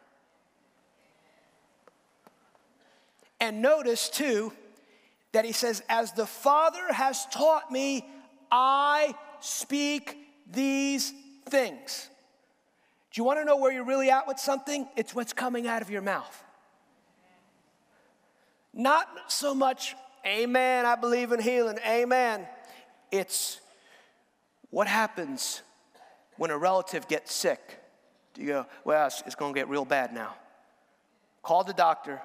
And 3.38 3.60
notice 3.60 4.08
too 4.08 4.52
that 5.32 5.44
he 5.44 5.52
says, 5.52 5.82
As 5.88 6.12
the 6.12 6.26
Father 6.26 6.92
has 6.92 7.26
taught 7.26 7.70
me, 7.70 8.08
I 8.50 9.14
speak 9.40 10.16
these 10.50 11.12
things. 11.48 12.08
Do 13.12 13.20
you 13.20 13.24
want 13.24 13.40
to 13.40 13.44
know 13.44 13.56
where 13.56 13.72
you're 13.72 13.84
really 13.84 14.10
at 14.10 14.28
with 14.28 14.38
something? 14.38 14.88
It's 14.96 15.14
what's 15.14 15.32
coming 15.32 15.66
out 15.66 15.82
of 15.82 15.90
your 15.90 16.02
mouth. 16.02 16.44
Not 18.72 19.08
so 19.28 19.52
much, 19.52 19.96
amen, 20.24 20.86
I 20.86 20.94
believe 20.94 21.32
in 21.32 21.40
healing, 21.40 21.78
amen. 21.84 22.46
It's 23.10 23.60
what 24.70 24.86
happens 24.86 25.62
when 26.36 26.50
a 26.50 26.56
relative 26.56 27.08
gets 27.08 27.34
sick? 27.34 27.60
Do 28.34 28.42
you 28.42 28.46
go, 28.46 28.66
well, 28.84 29.08
it's, 29.08 29.22
it's 29.26 29.34
going 29.34 29.52
to 29.52 29.58
get 29.58 29.68
real 29.68 29.84
bad 29.84 30.14
now? 30.14 30.36
Call 31.42 31.64
the 31.64 31.72
doctor, 31.72 32.20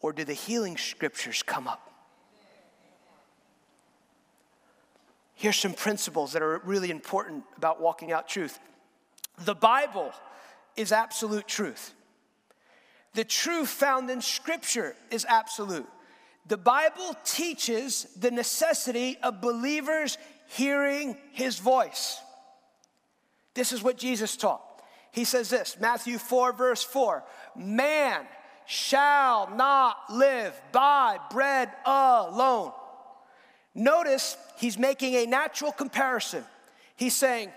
or 0.00 0.12
do 0.12 0.24
the 0.24 0.34
healing 0.34 0.76
scriptures 0.76 1.42
come 1.42 1.66
up? 1.66 1.90
Here's 5.34 5.56
some 5.56 5.72
principles 5.72 6.34
that 6.34 6.42
are 6.42 6.60
really 6.64 6.90
important 6.90 7.44
about 7.56 7.80
walking 7.80 8.12
out 8.12 8.28
truth. 8.28 8.60
The 9.44 9.54
Bible 9.54 10.12
is 10.76 10.92
absolute 10.92 11.46
truth. 11.48 11.94
The 13.14 13.24
truth 13.24 13.68
found 13.68 14.08
in 14.10 14.20
Scripture 14.20 14.96
is 15.10 15.26
absolute. 15.28 15.88
The 16.46 16.56
Bible 16.56 17.14
teaches 17.24 18.04
the 18.18 18.30
necessity 18.30 19.18
of 19.22 19.40
believers 19.40 20.18
hearing 20.48 21.16
His 21.32 21.58
voice. 21.58 22.18
This 23.54 23.72
is 23.72 23.82
what 23.82 23.98
Jesus 23.98 24.36
taught. 24.36 24.62
He 25.12 25.24
says 25.24 25.50
this 25.50 25.76
Matthew 25.78 26.18
4, 26.18 26.52
verse 26.52 26.82
4 26.82 27.22
Man 27.54 28.26
shall 28.66 29.50
not 29.54 29.96
live 30.10 30.58
by 30.72 31.18
bread 31.30 31.70
alone. 31.84 32.72
Notice 33.74 34.36
he's 34.58 34.78
making 34.78 35.14
a 35.14 35.26
natural 35.26 35.72
comparison. 35.72 36.44
He's 36.96 37.16
saying, 37.16 37.50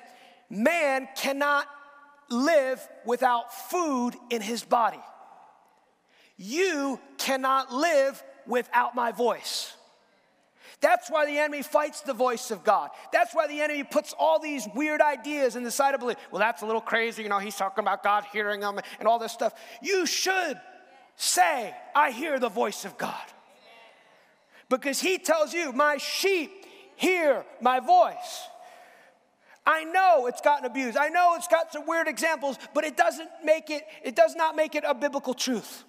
Man 0.50 1.08
cannot 1.16 1.68
live 2.30 2.86
without 3.06 3.54
food 3.70 4.16
in 4.30 4.42
his 4.42 4.64
body. 4.64 5.00
You 6.38 7.00
cannot 7.18 7.74
live 7.74 8.22
without 8.46 8.96
my 8.96 9.12
voice. 9.12 9.74
That's 10.82 11.10
why 11.10 11.26
the 11.26 11.38
enemy 11.40 11.62
fights 11.62 12.02
the 12.02 12.14
voice 12.14 12.52
of 12.52 12.64
God. 12.64 12.90
That's 13.12 13.34
why 13.34 13.48
the 13.48 13.62
enemy 13.62 13.84
puts 13.84 14.14
all 14.20 14.40
these 14.40 14.68
weird 14.76 15.02
ideas 15.02 15.56
in 15.56 15.64
the 15.64 15.72
side 15.72 15.94
of 15.94 16.02
belief. 16.02 16.18
Well, 16.32 16.40
that's 16.40 16.62
a 16.62 16.66
little 16.66 16.82
crazy. 16.82 17.24
You 17.24 17.30
know, 17.30 17.40
he's 17.40 17.56
talking 17.56 17.84
about 17.84 18.04
God 18.04 18.26
hearing 18.32 18.62
him 18.62 18.80
and 19.00 19.08
all 19.08 19.18
this 19.18 19.32
stuff. 19.32 19.54
You 19.82 20.06
should 20.06 20.60
say, 21.16 21.74
I 21.96 22.12
hear 22.12 22.40
the 22.40 22.50
voice 22.50 22.86
of 22.86 22.98
God. 22.98 23.24
Because 24.70 25.00
he 25.00 25.18
tells 25.18 25.54
you, 25.54 25.72
My 25.72 25.98
sheep 25.98 26.52
hear 26.96 27.46
my 27.62 27.80
voice. 27.80 28.48
I 29.66 29.84
know 29.84 30.28
it's 30.28 30.42
gotten 30.42 30.66
abused. 30.66 30.98
I 30.98 31.10
know 31.10 31.34
it's 31.36 31.48
got 31.48 31.74
some 31.74 31.88
weird 31.88 32.08
examples, 32.08 32.58
but 32.74 32.84
it 32.84 32.96
doesn't 32.96 33.30
make 33.44 33.70
it, 33.70 33.84
it 34.04 34.16
does 34.16 34.36
not 34.36 34.56
make 34.56 34.76
it 34.76 34.84
a 34.88 34.94
biblical 34.94 35.34
truth. 35.34 35.84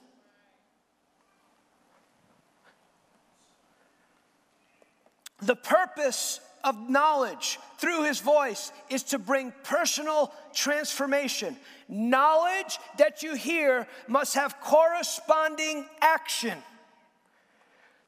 The 5.42 5.56
purpose 5.56 6.40
of 6.64 6.88
knowledge 6.88 7.58
through 7.78 8.04
his 8.04 8.20
voice 8.20 8.72
is 8.88 9.02
to 9.04 9.18
bring 9.18 9.52
personal 9.62 10.32
transformation. 10.54 11.56
Knowledge 11.88 12.78
that 12.98 13.22
you 13.22 13.34
hear 13.34 13.86
must 14.08 14.34
have 14.34 14.60
corresponding 14.60 15.86
action. 16.00 16.56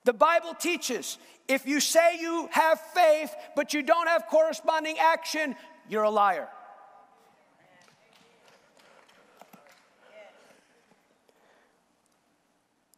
The 0.05 0.15
Bible 0.15 0.55
teaches 0.55 1.19
if 1.49 1.67
you 1.67 1.81
say 1.81 2.19
you 2.21 2.49
have 2.53 2.79
faith, 2.79 3.35
but 3.57 3.73
you 3.73 3.83
don't 3.83 4.07
have 4.07 4.27
corresponding 4.31 4.99
action, 4.99 5.57
you're 5.89 6.03
a 6.03 6.11
liar. 6.11 6.49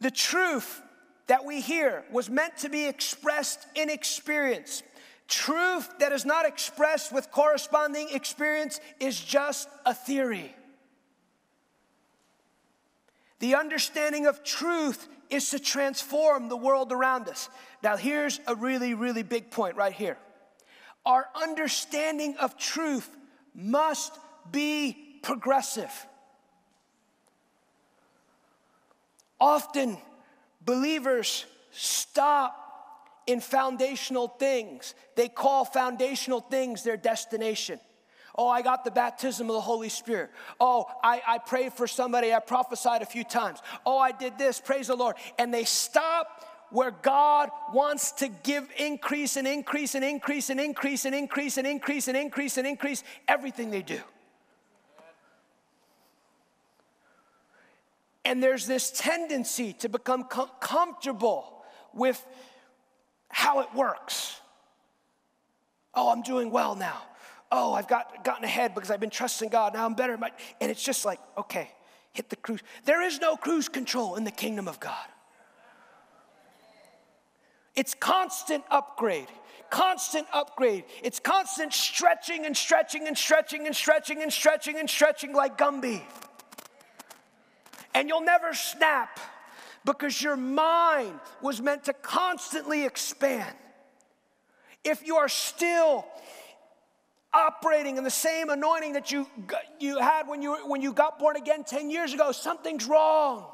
The 0.01 0.11
truth 0.11 0.81
that 1.27 1.45
we 1.45 1.61
hear 1.61 2.03
was 2.11 2.29
meant 2.29 2.57
to 2.57 2.69
be 2.69 2.87
expressed 2.87 3.65
in 3.75 3.89
experience. 3.89 4.83
Truth 5.27 5.99
that 5.99 6.11
is 6.11 6.25
not 6.25 6.45
expressed 6.45 7.13
with 7.13 7.31
corresponding 7.31 8.09
experience 8.11 8.81
is 8.99 9.17
just 9.17 9.69
a 9.85 9.93
theory. 9.93 10.53
The 13.39 13.55
understanding 13.55 14.25
of 14.25 14.43
truth 14.43 15.07
is 15.31 15.49
to 15.49 15.59
transform 15.59 16.49
the 16.49 16.57
world 16.57 16.91
around 16.91 17.27
us. 17.29 17.49
Now, 17.81 17.97
here's 17.97 18.39
a 18.45 18.55
really, 18.55 18.93
really 18.93 19.23
big 19.23 19.49
point 19.49 19.75
right 19.75 19.93
here. 19.93 20.17
Our 21.05 21.27
understanding 21.33 22.35
of 22.37 22.57
truth 22.57 23.09
must 23.55 24.13
be 24.51 25.19
progressive. 25.23 25.91
Often, 29.39 29.97
believers 30.63 31.45
stop 31.71 32.57
in 33.25 33.39
foundational 33.39 34.27
things. 34.27 34.93
They 35.15 35.29
call 35.29 35.65
foundational 35.65 36.41
things 36.41 36.83
their 36.83 36.97
destination. 36.97 37.79
Oh, 38.37 38.47
I 38.47 38.61
got 38.61 38.83
the 38.85 38.91
baptism 38.91 39.49
of 39.49 39.53
the 39.53 39.61
Holy 39.61 39.89
Spirit. 39.89 40.31
Oh, 40.59 40.85
I, 41.03 41.21
I 41.27 41.37
prayed 41.37 41.73
for 41.73 41.87
somebody. 41.87 42.33
I 42.33 42.39
prophesied 42.39 43.01
a 43.01 43.05
few 43.05 43.23
times. 43.23 43.59
Oh, 43.85 43.97
I 43.97 44.11
did 44.11 44.37
this. 44.37 44.59
Praise 44.59 44.87
the 44.87 44.95
Lord. 44.95 45.15
And 45.37 45.53
they 45.53 45.65
stop 45.65 46.45
where 46.71 46.91
God 46.91 47.49
wants 47.73 48.13
to 48.13 48.29
give 48.29 48.67
increase 48.77 49.35
and 49.35 49.45
increase 49.45 49.95
and 49.95 50.05
increase 50.05 50.49
and 50.49 50.59
increase 50.59 51.05
and 51.05 51.13
increase 51.13 51.57
and 51.57 51.67
increase 51.67 52.07
and 52.07 52.17
increase 52.17 52.57
and 52.57 52.65
increase 52.65 53.03
everything 53.27 53.69
they 53.71 53.81
do. 53.81 53.99
And 58.23 58.41
there's 58.41 58.67
this 58.67 58.91
tendency 58.91 59.73
to 59.73 59.89
become 59.89 60.23
com- 60.23 60.51
comfortable 60.61 61.63
with 61.93 62.25
how 63.27 63.59
it 63.61 63.67
works. 63.75 64.39
Oh, 65.93 66.09
I'm 66.11 66.21
doing 66.21 66.51
well 66.51 66.75
now. 66.75 67.01
Oh, 67.51 67.73
I've 67.73 67.87
got, 67.87 68.23
gotten 68.23 68.43
ahead 68.43 68.73
because 68.73 68.89
I've 68.89 68.99
been 68.99 69.09
trusting 69.09 69.49
God. 69.49 69.73
Now 69.73 69.85
I'm 69.85 69.93
better. 69.93 70.17
And 70.61 70.71
it's 70.71 70.83
just 70.83 71.03
like, 71.03 71.19
okay, 71.37 71.69
hit 72.13 72.29
the 72.29 72.35
cruise. 72.37 72.61
There 72.85 73.01
is 73.01 73.19
no 73.19 73.35
cruise 73.35 73.67
control 73.67 74.15
in 74.15 74.23
the 74.23 74.31
kingdom 74.31 74.67
of 74.67 74.79
God. 74.79 75.05
It's 77.75 77.93
constant 77.93 78.63
upgrade, 78.69 79.27
constant 79.69 80.27
upgrade. 80.33 80.85
It's 81.03 81.19
constant 81.19 81.73
stretching 81.73 82.45
and 82.45 82.55
stretching 82.55 83.07
and 83.07 83.17
stretching 83.17 83.65
and 83.67 83.75
stretching 83.75 84.21
and 84.21 84.31
stretching 84.31 84.77
and 84.77 84.89
stretching 84.89 85.33
like 85.33 85.57
Gumby 85.57 86.01
and 87.93 88.07
you'll 88.07 88.21
never 88.21 88.53
snap 88.53 89.19
because 89.85 90.21
your 90.21 90.37
mind 90.37 91.19
was 91.41 91.61
meant 91.61 91.85
to 91.85 91.93
constantly 91.93 92.85
expand. 92.85 93.55
If 94.83 95.05
you 95.05 95.17
are 95.17 95.29
still 95.29 96.05
operating 97.33 97.97
in 97.97 98.03
the 98.03 98.09
same 98.09 98.49
anointing 98.49 98.93
that 98.93 99.11
you, 99.11 99.27
you 99.79 99.99
had 99.99 100.27
when 100.27 100.41
you, 100.41 100.55
when 100.67 100.81
you 100.81 100.93
got 100.93 101.17
born 101.19 101.35
again 101.35 101.63
10 101.63 101.89
years 101.89 102.13
ago, 102.13 102.31
something's 102.31 102.85
wrong. 102.85 103.45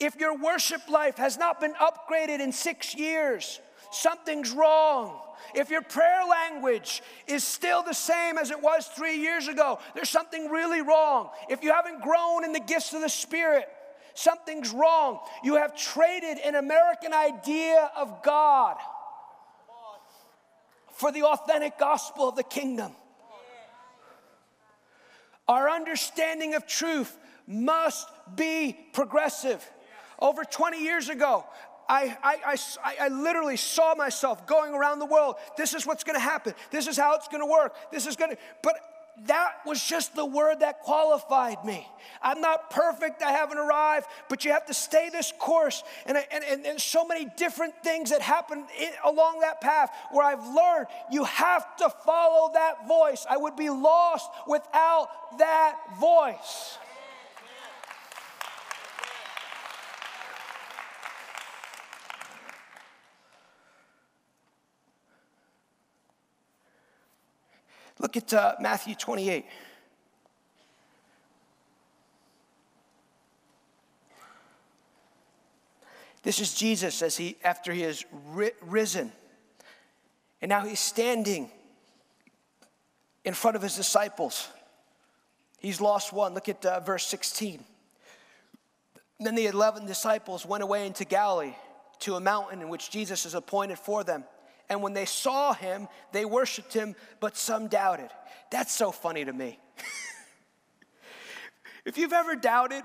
If 0.00 0.16
your 0.16 0.36
worship 0.36 0.88
life 0.88 1.16
has 1.16 1.38
not 1.38 1.60
been 1.60 1.74
upgraded 1.74 2.40
in 2.40 2.52
six 2.52 2.94
years, 2.94 3.60
something's 3.92 4.50
wrong. 4.50 5.20
If 5.54 5.70
your 5.70 5.82
prayer 5.82 6.24
language 6.28 7.02
is 7.28 7.44
still 7.44 7.82
the 7.82 7.92
same 7.92 8.38
as 8.38 8.50
it 8.50 8.60
was 8.60 8.86
three 8.86 9.16
years 9.16 9.46
ago, 9.46 9.78
there's 9.94 10.10
something 10.10 10.50
really 10.50 10.82
wrong. 10.82 11.30
If 11.48 11.62
you 11.62 11.72
haven't 11.72 12.02
grown 12.02 12.44
in 12.44 12.52
the 12.52 12.60
gifts 12.60 12.92
of 12.92 13.02
the 13.02 13.08
Spirit, 13.08 13.68
something's 14.14 14.72
wrong. 14.72 15.20
You 15.44 15.56
have 15.56 15.76
traded 15.76 16.38
an 16.38 16.56
American 16.56 17.12
idea 17.12 17.90
of 17.96 18.22
God 18.22 18.76
for 20.94 21.12
the 21.12 21.22
authentic 21.24 21.78
gospel 21.78 22.28
of 22.28 22.36
the 22.36 22.42
kingdom. 22.42 22.92
Our 25.46 25.68
understanding 25.68 26.54
of 26.54 26.66
truth 26.66 27.16
must 27.46 28.08
be 28.34 28.76
progressive. 28.92 29.64
Over 30.18 30.44
20 30.44 30.82
years 30.82 31.08
ago, 31.08 31.44
I, 31.88 32.16
I, 32.22 32.56
I, 32.82 32.96
I 33.06 33.08
literally 33.08 33.56
saw 33.56 33.94
myself 33.94 34.46
going 34.46 34.72
around 34.72 35.00
the 35.00 35.06
world. 35.06 35.36
This 35.56 35.74
is 35.74 35.86
what's 35.86 36.04
going 36.04 36.16
to 36.16 36.22
happen. 36.22 36.54
This 36.70 36.86
is 36.86 36.96
how 36.96 37.14
it's 37.14 37.28
going 37.28 37.42
to 37.42 37.50
work. 37.50 37.74
This 37.90 38.06
is 38.06 38.16
going 38.16 38.30
to, 38.30 38.38
but 38.62 38.76
that 39.26 39.52
was 39.64 39.82
just 39.82 40.16
the 40.16 40.26
word 40.26 40.60
that 40.60 40.80
qualified 40.80 41.64
me. 41.64 41.86
I'm 42.20 42.40
not 42.40 42.70
perfect, 42.70 43.22
I 43.22 43.30
haven't 43.30 43.58
arrived, 43.58 44.06
but 44.28 44.44
you 44.44 44.50
have 44.50 44.66
to 44.66 44.74
stay 44.74 45.08
this 45.08 45.32
course. 45.38 45.82
And, 46.06 46.18
and, 46.32 46.44
and, 46.44 46.66
and 46.66 46.80
so 46.80 47.04
many 47.04 47.26
different 47.36 47.74
things 47.82 48.10
that 48.10 48.20
happen 48.20 48.64
in, 48.78 48.90
along 49.04 49.40
that 49.40 49.60
path 49.60 49.90
where 50.10 50.24
I've 50.26 50.44
learned 50.44 50.86
you 51.12 51.24
have 51.24 51.76
to 51.76 51.90
follow 52.04 52.52
that 52.54 52.88
voice. 52.88 53.24
I 53.28 53.36
would 53.36 53.56
be 53.56 53.70
lost 53.70 54.28
without 54.46 55.08
that 55.38 55.78
voice. 56.00 56.78
Look 67.98 68.16
at 68.16 68.32
uh, 68.34 68.54
Matthew 68.60 68.94
28. 68.94 69.44
This 76.22 76.40
is 76.40 76.54
Jesus 76.54 77.02
as 77.02 77.16
he, 77.16 77.36
after 77.44 77.72
he 77.72 77.82
has 77.82 78.04
ri- 78.28 78.52
risen. 78.62 79.12
And 80.40 80.48
now 80.48 80.62
he's 80.62 80.80
standing 80.80 81.50
in 83.24 83.34
front 83.34 83.56
of 83.56 83.62
his 83.62 83.76
disciples. 83.76 84.48
He's 85.58 85.80
lost 85.80 86.12
one. 86.12 86.34
Look 86.34 86.48
at 86.48 86.64
uh, 86.64 86.80
verse 86.80 87.06
16. 87.06 87.62
Then 89.20 89.34
the 89.34 89.46
11 89.46 89.86
disciples 89.86 90.44
went 90.44 90.62
away 90.62 90.86
into 90.86 91.04
Galilee 91.04 91.54
to 92.00 92.16
a 92.16 92.20
mountain 92.20 92.60
in 92.60 92.68
which 92.68 92.90
Jesus 92.90 93.24
is 93.24 93.34
appointed 93.34 93.78
for 93.78 94.02
them. 94.02 94.24
And 94.68 94.82
when 94.82 94.94
they 94.94 95.04
saw 95.04 95.52
him, 95.52 95.88
they 96.12 96.24
worshiped 96.24 96.72
him, 96.72 96.94
but 97.20 97.36
some 97.36 97.68
doubted. 97.68 98.10
That's 98.50 98.72
so 98.72 98.92
funny 98.92 99.24
to 99.24 99.32
me. 99.32 99.58
if 101.84 101.98
you've 101.98 102.12
ever 102.12 102.34
doubted, 102.34 102.82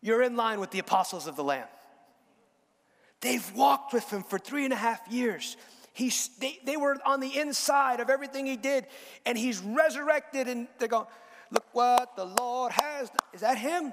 you're 0.00 0.22
in 0.22 0.36
line 0.36 0.60
with 0.60 0.70
the 0.70 0.78
apostles 0.78 1.26
of 1.26 1.36
the 1.36 1.44
Lamb. 1.44 1.68
They've 3.20 3.54
walked 3.54 3.92
with 3.92 4.10
him 4.10 4.22
for 4.22 4.38
three 4.38 4.64
and 4.64 4.72
a 4.72 4.76
half 4.76 5.00
years. 5.08 5.56
He's, 5.92 6.28
they, 6.40 6.58
they 6.64 6.76
were 6.76 6.96
on 7.06 7.20
the 7.20 7.38
inside 7.38 8.00
of 8.00 8.10
everything 8.10 8.46
he 8.46 8.56
did, 8.56 8.86
and 9.24 9.38
he's 9.38 9.60
resurrected, 9.60 10.48
and 10.48 10.66
they're 10.78 10.88
going, 10.88 11.06
Look 11.50 11.66
what 11.72 12.16
the 12.16 12.24
Lord 12.24 12.72
has. 12.72 13.10
Is 13.32 13.42
that 13.42 13.56
him? 13.56 13.92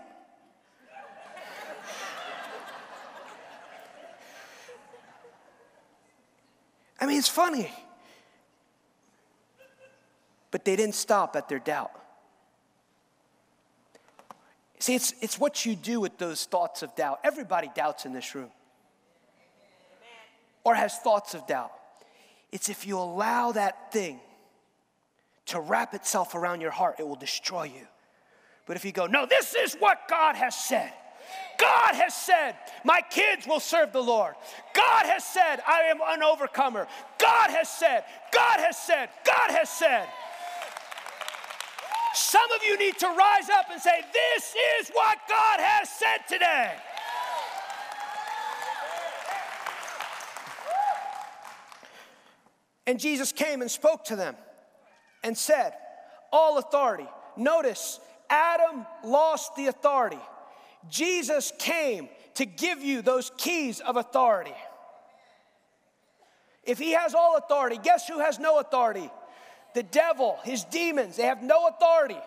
I 7.02 7.08
mean, 7.08 7.18
it's 7.18 7.28
funny. 7.28 7.72
But 10.52 10.64
they 10.64 10.76
didn't 10.76 10.96
stop 10.96 11.36
at 11.36 11.50
their 11.50 11.60
doubt. 11.60 11.92
See, 14.80 14.96
it's, 14.96 15.14
it's 15.22 15.40
what 15.40 15.66
you 15.66 15.76
do 15.76 16.00
with 16.00 16.18
those 16.18 16.46
thoughts 16.46 16.84
of 16.84 16.96
doubt. 16.96 17.20
Everybody 17.24 17.70
doubts 17.76 18.06
in 18.06 18.14
this 18.14 18.34
room 18.36 18.52
or 20.64 20.76
has 20.76 20.98
thoughts 21.00 21.34
of 21.34 21.48
doubt. 21.48 21.72
It's 22.52 22.70
if 22.70 22.86
you 22.86 22.98
allow 22.98 23.52
that 23.54 23.92
thing 23.92 24.20
to 25.48 25.60
wrap 25.60 25.94
itself 25.94 26.36
around 26.36 26.62
your 26.62 26.72
heart, 26.72 26.96
it 27.00 27.08
will 27.08 27.16
destroy 27.16 27.64
you. 27.64 27.88
But 28.66 28.76
if 28.76 28.86
you 28.86 28.92
go, 28.92 29.08
no, 29.08 29.26
this 29.26 29.56
is 29.56 29.76
what 29.76 30.08
God 30.10 30.36
has 30.36 30.56
said, 30.56 30.94
God 31.58 31.96
has 31.96 32.14
said, 32.14 32.56
My 32.84 33.02
kids 33.02 33.48
will 33.48 33.60
serve 33.60 33.94
the 33.94 34.02
Lord. 34.02 34.34
God 34.74 35.06
has 35.06 35.24
said, 35.24 35.60
I 35.68 35.82
am 35.84 36.00
an 36.06 36.24
overcomer. 36.24 36.88
God 37.20 37.50
has 37.52 37.70
said, 37.70 38.04
God 38.34 38.60
has 38.60 38.78
said, 38.78 39.10
God 39.26 39.52
has 39.52 39.70
said. 39.70 40.08
Some 42.14 42.52
of 42.52 42.64
you 42.64 42.78
need 42.78 42.98
to 43.00 43.08
rise 43.08 43.50
up 43.50 43.66
and 43.72 43.82
say, 43.82 44.02
This 44.14 44.56
is 44.80 44.90
what 44.90 45.18
God 45.30 45.60
has 45.60 45.90
said 45.90 46.18
today. 46.28 46.72
And 52.88 53.00
Jesus 53.00 53.32
came 53.32 53.62
and 53.62 53.70
spoke 53.70 54.06
to 54.06 54.16
them 54.16 54.36
and 55.24 55.38
said, 55.38 55.74
All 56.32 56.58
authority. 56.58 57.08
Notice, 57.38 58.00
Adam 58.30 58.86
lost 59.04 59.56
the 59.56 59.68
authority. 59.68 60.20
Jesus 60.90 61.52
came 61.58 62.10
to 62.36 62.46
give 62.46 62.82
you 62.82 63.02
those 63.02 63.32
keys 63.38 63.80
of 63.80 63.98
authority. 63.98 64.56
If 66.64 66.78
he 66.78 66.92
has 66.92 67.14
all 67.14 67.38
authority, 67.38 67.80
guess 67.82 68.08
who 68.08 68.20
has 68.20 68.40
no 68.40 68.60
authority? 68.60 69.10
The 69.74 69.84
devil, 69.84 70.38
his 70.44 70.64
demons, 70.66 71.18
they 71.18 71.24
have 71.24 71.42
no 71.42 71.68
authority. 71.68 72.20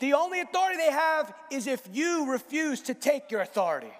The 0.00 0.14
only 0.14 0.40
authority 0.40 0.76
they 0.76 0.92
have 0.92 1.32
is 1.50 1.66
if 1.66 1.82
you 1.92 2.30
refuse 2.30 2.80
to 2.82 2.94
take 2.94 3.30
your 3.30 3.40
authority. 3.40 3.92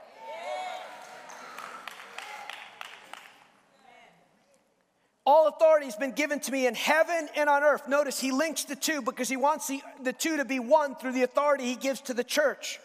All 5.26 5.48
authority 5.48 5.86
has 5.86 5.96
been 5.96 6.12
given 6.12 6.38
to 6.40 6.52
me 6.52 6.66
in 6.66 6.74
heaven 6.74 7.28
and 7.34 7.48
on 7.48 7.62
earth. 7.62 7.88
Notice 7.88 8.20
he 8.20 8.30
links 8.30 8.64
the 8.64 8.76
two 8.76 9.00
because 9.00 9.28
he 9.28 9.38
wants 9.38 9.66
the, 9.66 9.80
the 10.02 10.12
two 10.12 10.36
to 10.36 10.44
be 10.44 10.58
one 10.58 10.96
through 10.96 11.12
the 11.12 11.22
authority 11.22 11.64
he 11.64 11.76
gives 11.76 12.02
to 12.02 12.14
the 12.14 12.24
church. 12.24 12.78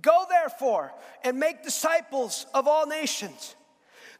Go 0.00 0.24
therefore 0.28 0.92
and 1.22 1.38
make 1.38 1.62
disciples 1.62 2.46
of 2.52 2.66
all 2.66 2.86
nations. 2.86 3.54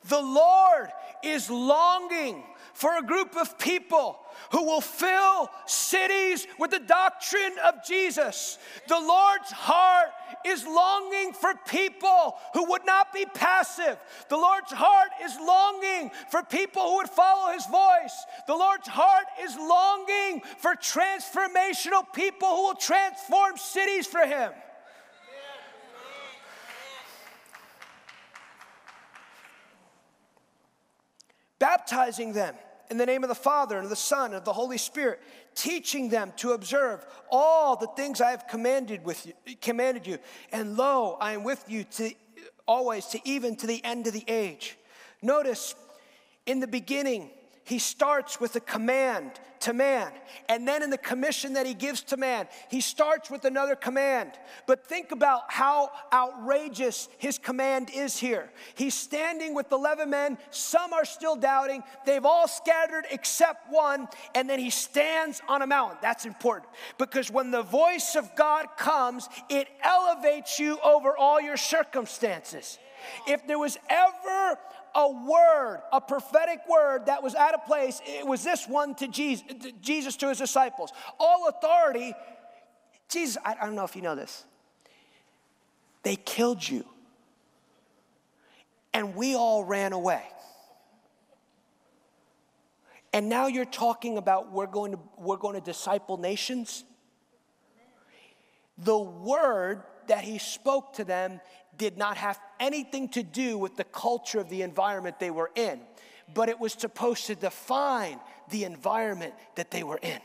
The 0.09 0.21
Lord 0.21 0.89
is 1.23 1.49
longing 1.49 2.43
for 2.75 2.99
a 2.99 3.03
group 3.03 3.37
of 3.37 3.59
people 3.59 4.19
who 4.51 4.65
will 4.65 4.81
fill 4.81 5.49
cities 5.67 6.47
with 6.59 6.71
the 6.71 6.81
doctrine 6.81 7.55
of 7.65 7.77
Jesus. 7.87 8.59
The 8.89 8.99
Lord's 8.99 9.51
heart 9.51 10.11
is 10.45 10.67
longing 10.67 11.33
for 11.33 11.55
people 11.69 12.37
who 12.53 12.69
would 12.71 12.85
not 12.85 13.13
be 13.13 13.25
passive. 13.27 13.97
The 14.29 14.37
Lord's 14.37 14.73
heart 14.73 15.11
is 15.23 15.37
longing 15.41 16.11
for 16.31 16.43
people 16.43 16.83
who 16.83 16.97
would 16.97 17.09
follow 17.09 17.53
his 17.53 17.67
voice. 17.67 18.27
The 18.47 18.57
Lord's 18.57 18.89
heart 18.89 19.27
is 19.43 19.57
longing 19.57 20.43
for 20.59 20.75
transformational 20.75 22.05
people 22.13 22.49
who 22.49 22.63
will 22.65 22.75
transform 22.75 23.57
cities 23.57 24.07
for 24.07 24.27
him. 24.27 24.53
Baptizing 31.59 32.33
them 32.33 32.55
in 32.91 32.99
the 32.99 33.07
name 33.07 33.25
of 33.25 33.29
the 33.29 33.35
Father 33.35 33.77
and 33.77 33.85
of 33.85 33.91
the 33.91 33.97
Son 33.97 34.27
and 34.27 34.37
of 34.37 34.45
the 34.45 34.53
Holy 34.53 34.79
Spirit, 34.79 35.21
teaching 35.55 36.09
them 36.09 36.33
to 36.37 36.53
observe 36.53 37.05
all 37.31 37.77
the 37.77 37.87
things 37.97 38.21
I 38.21 38.31
have 38.31 38.47
commanded 38.49 39.05
with 39.05 39.27
you, 39.27 39.57
commanded 39.61 40.07
you. 40.07 40.19
And 40.53 40.77
lo, 40.77 41.17
I 41.21 41.33
am 41.33 41.45
with 41.45 41.65
you 41.69 41.85
to 41.85 42.13
always 42.67 43.07
to 43.07 43.21
even 43.29 43.57
to 43.57 43.67
the 43.67 43.83
end 43.85 44.07
of 44.07 44.13
the 44.13 44.25
age. 44.29 44.77
Notice 45.23 45.75
in 46.47 46.61
the 46.61 46.67
beginning, 46.67 47.31
he 47.65 47.79
starts 47.79 48.41
with 48.41 48.55
a 48.57 48.61
command 48.61 49.33
to 49.61 49.73
man. 49.73 50.13
And 50.49 50.69
then 50.69 50.83
in 50.83 50.91
the 50.91 50.99
commission 50.99 51.55
that 51.55 51.65
he 51.65 51.73
gives 51.73 52.03
to 52.05 52.19
man, 52.19 52.47
he 52.71 52.83
starts 52.83 53.31
with 53.31 53.47
another 53.47 53.75
command. 53.75 54.33
But 54.67 54.87
think 54.87 55.11
about 55.11 55.45
how 55.49 55.91
outrageous 56.13 57.09
his 57.17 57.39
command 57.39 57.91
is 57.95 58.19
here. 58.19 58.51
He's 58.75 58.95
standing 58.95 59.55
with 59.55 59.73
11 59.73 60.11
men, 60.11 60.37
some 60.51 60.93
are 60.93 61.07
still 61.07 61.37
doubting. 61.37 61.83
They've 62.05 62.25
all 62.25 62.47
scattered 62.47 63.07
except 63.11 63.73
one, 63.73 64.09
and 64.35 64.49
then 64.49 64.59
he 64.59 64.69
stands 64.69 65.41
on 65.49 65.63
a 65.63 65.67
mountain. 65.67 65.99
That's 66.03 66.27
important 66.27 66.69
because 66.99 67.31
when 67.31 67.51
the 67.51 67.63
voice 67.63 68.17
of 68.17 68.37
God 68.37 68.67
comes, 68.77 69.29
it 69.49 69.69
elevates 69.83 70.59
you 70.59 70.79
over 70.85 71.17
all 71.17 71.41
your 71.41 71.57
circumstances. 71.57 72.79
If 73.27 73.47
there 73.47 73.59
was 73.59 73.79
ever 73.89 74.59
a 74.95 75.11
word, 75.11 75.83
a 75.93 76.01
prophetic 76.01 76.61
word 76.69 77.07
that 77.07 77.23
was 77.23 77.35
out 77.35 77.55
of 77.55 77.65
place. 77.65 78.01
It 78.07 78.27
was 78.27 78.45
this 78.45 78.69
one 78.69 78.95
to 78.97 79.09
Jesus, 79.09 79.45
to 79.61 79.73
Jesus 79.81 80.17
to 80.17 80.29
his 80.29 80.39
disciples. 80.39 80.93
All 81.19 81.49
authority, 81.49 82.15
Jesus, 83.09 83.37
I, 83.45 83.57
I 83.61 83.67
don't 83.67 83.75
know 83.75 83.85
if 83.85 83.97
you 83.97 84.03
know 84.03 84.15
this. 84.15 84.45
They 86.03 86.17
killed 86.17 86.67
you. 86.67 86.85
And 88.93 89.17
we 89.17 89.35
all 89.35 89.65
ran 89.65 89.93
away. 89.93 90.23
And 93.13 93.29
now 93.29 93.47
you're 93.47 93.65
talking 93.65 94.19
about 94.19 94.53
we're 94.53 94.67
going 94.67 94.93
to, 94.93 94.99
we're 95.19 95.37
going 95.37 95.55
to 95.55 95.61
disciple 95.61 96.17
nations. 96.17 96.85
The 98.79 98.99
word 98.99 99.83
that 100.09 100.25
he 100.25 100.39
spoke 100.39 100.95
to 100.95 101.05
them 101.05 101.41
did 101.79 101.97
not 101.97 102.17
have 102.17 102.39
anything 102.61 103.09
to 103.11 103.23
do 103.23 103.59
with 103.59 103.77
the 103.77 103.85
culture 103.85 104.41
of 104.41 104.49
the 104.49 104.63
environment 104.63 105.19
they 105.19 105.31
were 105.31 105.51
in, 105.55 105.81
but 106.33 106.49
it 106.49 106.59
was 106.59 106.73
supposed 106.73 107.27
to 107.27 107.35
define 107.35 108.19
the 108.51 108.65
environment 108.65 109.35
that 109.57 109.71
they 109.71 109.83
were 109.83 109.99
in. 110.03 110.21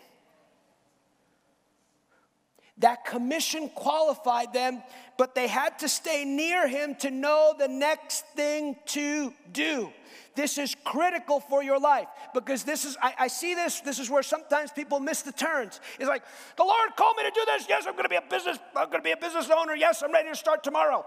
That 2.80 3.04
commission 3.04 3.70
qualified 3.76 4.54
them, 4.54 4.82
but 5.18 5.36
they 5.36 5.48
had 5.48 5.80
to 5.80 5.90
stay 5.90 6.24
near 6.24 6.66
him 6.66 6.96
to 7.00 7.12
know 7.12 7.54
the 7.58 7.68
next 7.68 8.26
thing 8.36 8.78
to 8.88 9.34
do. 9.52 9.92
This 10.36 10.58
is 10.58 10.76
critical 10.86 11.42
for 11.42 11.62
your 11.62 11.78
life 11.78 12.08
because 12.34 12.64
this 12.64 12.86
is, 12.86 12.96
I, 13.02 13.14
I, 13.20 13.28
see 13.28 13.54
this, 13.54 13.82
this 13.82 14.00
is 14.00 14.10
where 14.10 14.24
sometimes 14.24 14.72
people 14.72 15.02
miss 15.02 15.24
the 15.24 15.34
turns. 15.34 15.82
It's 16.00 16.08
like, 16.08 16.24
the 16.56 16.64
Lord 16.64 16.96
called 16.96 17.18
me 17.18 17.24
to 17.24 17.32
do 17.32 17.44
this. 17.46 17.66
Yes, 17.68 17.84
I'm 17.86 17.98
gonna 17.98 18.08
be 18.08 18.16
a 18.16 18.22
business, 18.22 18.58
I'm 18.74 18.90
gonna 18.90 19.04
be 19.04 19.12
a 19.12 19.18
business 19.18 19.50
owner. 19.54 19.76
Yes, 19.76 20.02
I'm 20.02 20.14
ready 20.14 20.30
to 20.30 20.36
start 20.36 20.64
tomorrow. 20.64 21.06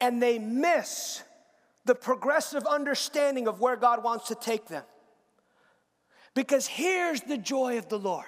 And 0.00 0.22
they 0.22 0.38
miss 0.38 1.22
the 1.84 1.94
progressive 1.94 2.66
understanding 2.66 3.48
of 3.48 3.60
where 3.60 3.76
God 3.76 4.02
wants 4.02 4.28
to 4.28 4.34
take 4.34 4.66
them. 4.66 4.84
Because 6.34 6.66
here's 6.66 7.20
the 7.22 7.38
joy 7.38 7.78
of 7.78 7.88
the 7.88 7.98
Lord 7.98 8.26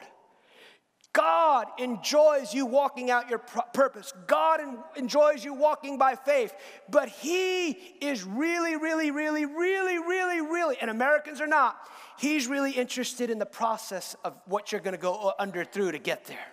God 1.12 1.66
enjoys 1.78 2.54
you 2.54 2.64
walking 2.64 3.10
out 3.10 3.28
your 3.28 3.38
purpose. 3.38 4.14
God 4.26 4.60
enjoys 4.96 5.44
you 5.44 5.52
walking 5.52 5.98
by 5.98 6.14
faith. 6.14 6.54
But 6.88 7.10
He 7.10 7.70
is 8.00 8.24
really, 8.24 8.76
really, 8.76 9.10
really, 9.10 9.44
really, 9.44 9.98
really, 9.98 10.40
really, 10.40 10.76
and 10.80 10.90
Americans 10.90 11.40
are 11.40 11.46
not, 11.46 11.76
He's 12.18 12.46
really 12.46 12.72
interested 12.72 13.30
in 13.30 13.38
the 13.38 13.46
process 13.46 14.16
of 14.24 14.38
what 14.46 14.72
you're 14.72 14.80
to 14.92 14.98
go 14.98 15.14
uh, 15.14 15.32
under 15.38 15.64
through 15.64 15.92
to 15.92 15.98
get 15.98 16.24
there. 16.24 16.46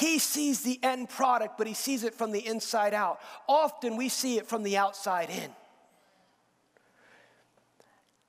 He 0.00 0.18
sees 0.18 0.62
the 0.62 0.80
end 0.82 1.08
product, 1.08 1.56
but 1.56 1.68
he 1.68 1.74
sees 1.74 2.02
it 2.02 2.14
from 2.14 2.32
the 2.32 2.44
inside 2.44 2.94
out. 2.94 3.20
Often 3.48 3.96
we 3.96 4.08
see 4.08 4.38
it 4.38 4.46
from 4.48 4.64
the 4.64 4.76
outside 4.76 5.30
in. 5.30 5.50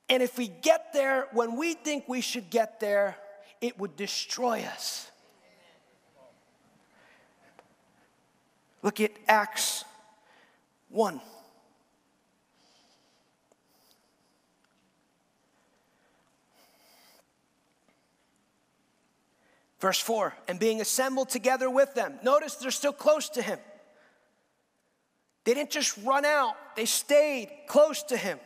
And 0.08 0.22
if 0.22 0.38
we 0.38 0.48
get 0.48 0.94
there 0.94 1.28
when 1.34 1.56
we 1.56 1.74
think 1.74 2.08
we 2.08 2.22
should 2.22 2.52
get 2.52 2.80
there, 2.80 3.18
it 3.62 3.80
would 3.80 3.96
destroy 3.96 4.62
us. 4.62 5.10
Look 8.84 9.02
at 9.02 9.12
Acts 9.28 9.84
1. 10.90 11.20
Verse 19.86 20.00
4 20.00 20.34
and 20.48 20.58
being 20.58 20.82
assembled 20.82 21.30
together 21.30 21.70
with 21.70 21.94
them. 21.94 22.18
Notice 22.24 22.56
they're 22.56 22.72
still 22.72 22.92
close 22.92 23.30
to 23.30 23.42
him. 23.44 23.60
They 25.44 25.54
didn't 25.54 25.70
just 25.70 25.96
run 26.04 26.26
out, 26.26 26.56
they 26.76 26.86
stayed 26.86 27.52
close 27.68 28.02
to 28.06 28.18
him. 28.18 28.40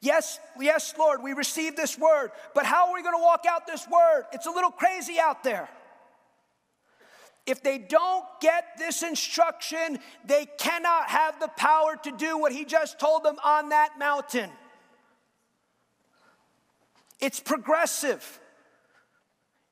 Yes, 0.00 0.38
yes, 0.60 0.94
Lord, 0.96 1.24
we 1.24 1.32
received 1.32 1.76
this 1.76 1.98
word, 1.98 2.30
but 2.54 2.66
how 2.66 2.86
are 2.86 2.94
we 2.94 3.02
going 3.02 3.16
to 3.16 3.20
walk 3.20 3.46
out 3.50 3.66
this 3.66 3.84
word? 3.88 4.26
It's 4.32 4.46
a 4.46 4.50
little 4.52 4.70
crazy 4.70 5.18
out 5.18 5.42
there. 5.42 5.68
If 7.46 7.64
they 7.64 7.78
don't 7.78 8.24
get 8.40 8.78
this 8.78 9.02
instruction, 9.02 9.98
they 10.24 10.46
cannot 10.56 11.08
have 11.08 11.40
the 11.40 11.48
power 11.48 11.96
to 12.04 12.12
do 12.12 12.38
what 12.38 12.52
he 12.52 12.64
just 12.64 13.00
told 13.00 13.24
them 13.24 13.38
on 13.42 13.70
that 13.70 13.98
mountain. 13.98 14.50
It's 17.18 17.40
progressive. 17.40 18.38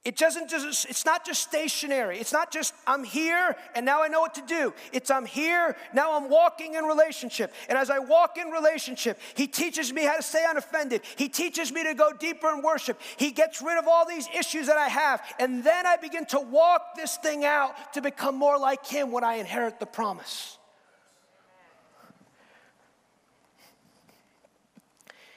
It 0.04 0.18
doesn't 0.18 0.50
just, 0.50 0.84
it's 0.90 1.06
not 1.06 1.24
just 1.24 1.40
stationary. 1.42 2.18
It's 2.18 2.32
not 2.32 2.52
just 2.52 2.74
I'm 2.86 3.04
here 3.04 3.56
and 3.74 3.86
now 3.86 4.02
I 4.02 4.08
know 4.08 4.20
what 4.20 4.34
to 4.34 4.42
do. 4.42 4.74
It's 4.92 5.10
I'm 5.10 5.24
here, 5.24 5.76
now 5.94 6.16
I'm 6.16 6.28
walking 6.28 6.74
in 6.74 6.84
relationship. 6.84 7.54
And 7.70 7.78
as 7.78 7.88
I 7.88 8.00
walk 8.00 8.36
in 8.36 8.48
relationship, 8.50 9.18
he 9.34 9.46
teaches 9.46 9.92
me 9.94 10.04
how 10.04 10.16
to 10.16 10.22
stay 10.22 10.44
unoffended. 10.46 11.00
He 11.16 11.30
teaches 11.30 11.72
me 11.72 11.84
to 11.84 11.94
go 11.94 12.12
deeper 12.12 12.50
in 12.50 12.60
worship. 12.60 13.00
He 13.16 13.30
gets 13.30 13.62
rid 13.62 13.78
of 13.78 13.88
all 13.88 14.06
these 14.06 14.28
issues 14.38 14.66
that 14.66 14.76
I 14.76 14.88
have. 14.88 15.22
And 15.38 15.64
then 15.64 15.86
I 15.86 15.96
begin 15.96 16.26
to 16.26 16.40
walk 16.40 16.96
this 16.96 17.16
thing 17.16 17.46
out 17.46 17.94
to 17.94 18.02
become 18.02 18.36
more 18.36 18.58
like 18.58 18.86
him 18.86 19.10
when 19.10 19.24
I 19.24 19.36
inherit 19.36 19.80
the 19.80 19.86
promise. 19.86 20.58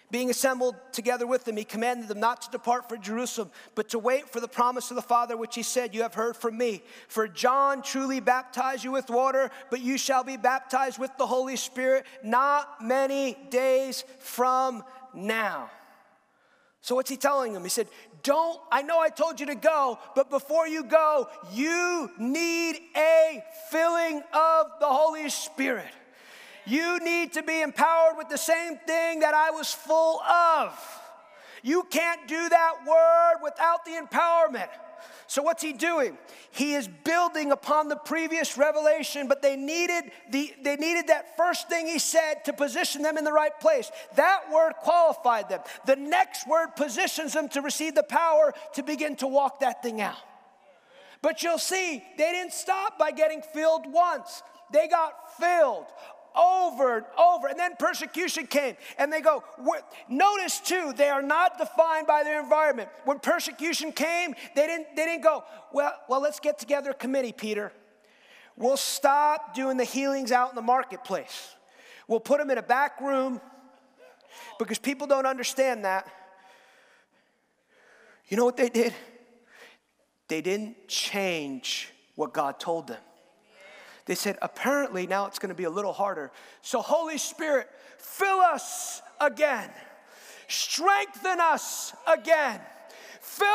Being 0.09 0.29
assembled 0.29 0.75
together 0.93 1.27
with 1.27 1.43
them, 1.43 1.57
he 1.57 1.65
commanded 1.65 2.07
them 2.07 2.21
not 2.21 2.41
to 2.43 2.51
depart 2.51 2.87
for 2.87 2.95
Jerusalem, 2.95 3.51
but 3.75 3.89
to 3.89 3.99
wait 3.99 4.29
for 4.29 4.39
the 4.39 4.47
promise 4.47 4.89
of 4.89 4.95
the 4.95 5.01
Father, 5.01 5.35
which 5.35 5.55
he 5.55 5.63
said, 5.63 5.93
You 5.93 6.03
have 6.03 6.13
heard 6.13 6.37
from 6.37 6.57
me. 6.57 6.81
For 7.09 7.27
John 7.27 7.81
truly 7.81 8.21
baptized 8.21 8.85
you 8.85 8.93
with 8.93 9.09
water, 9.09 9.51
but 9.69 9.81
you 9.81 9.97
shall 9.97 10.23
be 10.23 10.37
baptized 10.37 10.97
with 10.97 11.11
the 11.17 11.27
Holy 11.27 11.57
Spirit 11.57 12.05
not 12.23 12.81
many 12.81 13.37
days 13.49 14.05
from 14.19 14.83
now. 15.13 15.69
So, 16.79 16.95
what's 16.95 17.09
he 17.09 17.17
telling 17.17 17.51
them? 17.51 17.63
He 17.63 17.69
said, 17.69 17.89
Don't, 18.23 18.61
I 18.71 18.83
know 18.83 19.01
I 19.01 19.09
told 19.09 19.41
you 19.41 19.47
to 19.47 19.55
go, 19.55 19.99
but 20.15 20.29
before 20.29 20.69
you 20.69 20.85
go, 20.85 21.27
you 21.51 22.09
need 22.17 22.79
a 22.95 23.43
filling 23.69 24.21
of 24.33 24.67
the 24.79 24.87
Holy 24.87 25.27
Spirit. 25.29 25.91
You 26.67 26.99
need 26.99 27.33
to 27.33 27.43
be 27.43 27.61
empowered 27.61 28.17
with 28.17 28.27
the 28.27 28.37
same 28.37 28.77
thing 28.85 29.21
that 29.21 29.33
I 29.33 29.51
was 29.51 29.73
full 29.73 30.19
of. 30.21 30.77
You 31.63 31.83
can't 31.83 32.27
do 32.27 32.49
that 32.49 32.73
word 32.85 33.41
without 33.41 33.85
the 33.85 33.91
empowerment. 33.91 34.67
So 35.27 35.41
what's 35.41 35.63
he 35.63 35.73
doing? 35.73 36.17
He 36.51 36.73
is 36.73 36.87
building 36.87 37.51
upon 37.51 37.87
the 37.87 37.95
previous 37.95 38.57
revelation, 38.57 39.27
but 39.27 39.41
they 39.41 39.55
needed 39.55 40.11
the 40.29 40.53
they 40.61 40.75
needed 40.75 41.07
that 41.07 41.37
first 41.37 41.69
thing 41.69 41.85
he 41.85 41.99
said 41.99 42.45
to 42.45 42.53
position 42.53 43.01
them 43.01 43.17
in 43.17 43.23
the 43.23 43.33
right 43.33 43.57
place. 43.59 43.91
That 44.15 44.51
word 44.51 44.73
qualified 44.81 45.49
them. 45.49 45.61
The 45.85 45.95
next 45.95 46.47
word 46.47 46.75
positions 46.75 47.33
them 47.33 47.49
to 47.49 47.61
receive 47.61 47.95
the 47.95 48.03
power 48.03 48.53
to 48.75 48.83
begin 48.83 49.15
to 49.17 49.27
walk 49.27 49.59
that 49.59 49.83
thing 49.83 50.01
out. 50.01 50.17
But 51.21 51.43
you'll 51.43 51.57
see, 51.59 52.03
they 52.17 52.31
didn't 52.31 52.53
stop 52.53 52.97
by 52.97 53.11
getting 53.11 53.41
filled 53.41 53.91
once. 53.91 54.41
They 54.71 54.87
got 54.87 55.37
filled 55.37 55.87
over 56.37 56.97
and 56.97 57.05
over. 57.17 57.47
And 57.47 57.57
then 57.57 57.75
persecution 57.77 58.47
came. 58.47 58.75
And 58.97 59.11
they 59.11 59.21
go, 59.21 59.43
notice 60.07 60.59
too, 60.59 60.93
they 60.95 61.09
are 61.09 61.21
not 61.21 61.57
defined 61.57 62.07
by 62.07 62.23
their 62.23 62.41
environment. 62.41 62.89
When 63.05 63.19
persecution 63.19 63.91
came, 63.91 64.35
they 64.55 64.67
didn't, 64.67 64.95
they 64.95 65.05
didn't 65.05 65.23
go, 65.23 65.43
well, 65.73 65.93
well, 66.07 66.21
let's 66.21 66.39
get 66.39 66.59
together 66.59 66.91
a 66.91 66.93
committee, 66.93 67.31
Peter. 67.31 67.71
We'll 68.55 68.77
stop 68.77 69.53
doing 69.53 69.77
the 69.77 69.83
healings 69.83 70.31
out 70.31 70.49
in 70.49 70.55
the 70.55 70.61
marketplace. 70.61 71.55
We'll 72.07 72.19
put 72.19 72.39
them 72.39 72.49
in 72.49 72.57
a 72.57 72.63
back 72.63 73.01
room 73.01 73.41
because 74.57 74.79
people 74.79 75.07
don't 75.07 75.25
understand 75.25 75.85
that. 75.85 76.07
You 78.27 78.37
know 78.37 78.45
what 78.45 78.57
they 78.57 78.69
did? 78.69 78.93
They 80.27 80.41
didn't 80.41 80.87
change 80.87 81.89
what 82.15 82.33
God 82.33 82.59
told 82.59 82.87
them. 82.87 83.01
They 84.07 84.15
said, 84.15 84.37
apparently 84.41 85.05
now 85.05 85.27
it's 85.27 85.37
going 85.37 85.49
to 85.49 85.55
be 85.55 85.65
a 85.65 85.69
little 85.69 85.93
harder. 85.93 86.31
So, 86.61 86.81
Holy 86.81 87.17
Spirit, 87.17 87.69
fill 87.97 88.39
us 88.39 89.01
again, 89.19 89.69
strengthen 90.47 91.39
us 91.39 91.93
again. 92.11 92.59
Fill 93.19 93.47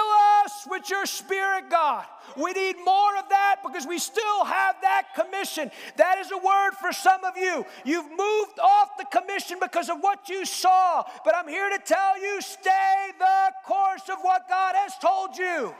us 0.44 0.66
with 0.70 0.90
your 0.90 1.06
spirit, 1.06 1.70
God. 1.70 2.04
We 2.36 2.52
need 2.52 2.76
more 2.84 3.16
of 3.16 3.28
that 3.30 3.56
because 3.64 3.86
we 3.86 3.98
still 3.98 4.44
have 4.44 4.76
that 4.82 5.08
commission. 5.14 5.70
That 5.96 6.18
is 6.18 6.30
a 6.30 6.36
word 6.36 6.72
for 6.78 6.92
some 6.92 7.24
of 7.24 7.38
you. 7.38 7.64
You've 7.84 8.10
moved 8.10 8.58
off 8.62 8.90
the 8.98 9.06
commission 9.06 9.56
because 9.60 9.88
of 9.88 9.96
what 10.00 10.28
you 10.28 10.44
saw, 10.44 11.04
but 11.24 11.34
I'm 11.34 11.48
here 11.48 11.70
to 11.70 11.78
tell 11.78 12.20
you 12.20 12.42
stay 12.42 13.12
the 13.18 13.52
course 13.66 14.08
of 14.10 14.18
what 14.20 14.46
God 14.46 14.74
has 14.76 14.92
told 14.98 15.38
you. 15.38 15.74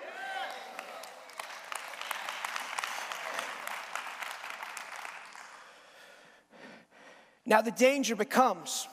Now, 7.44 7.60
the 7.60 7.70
danger 7.70 8.14
becomes 8.14 8.86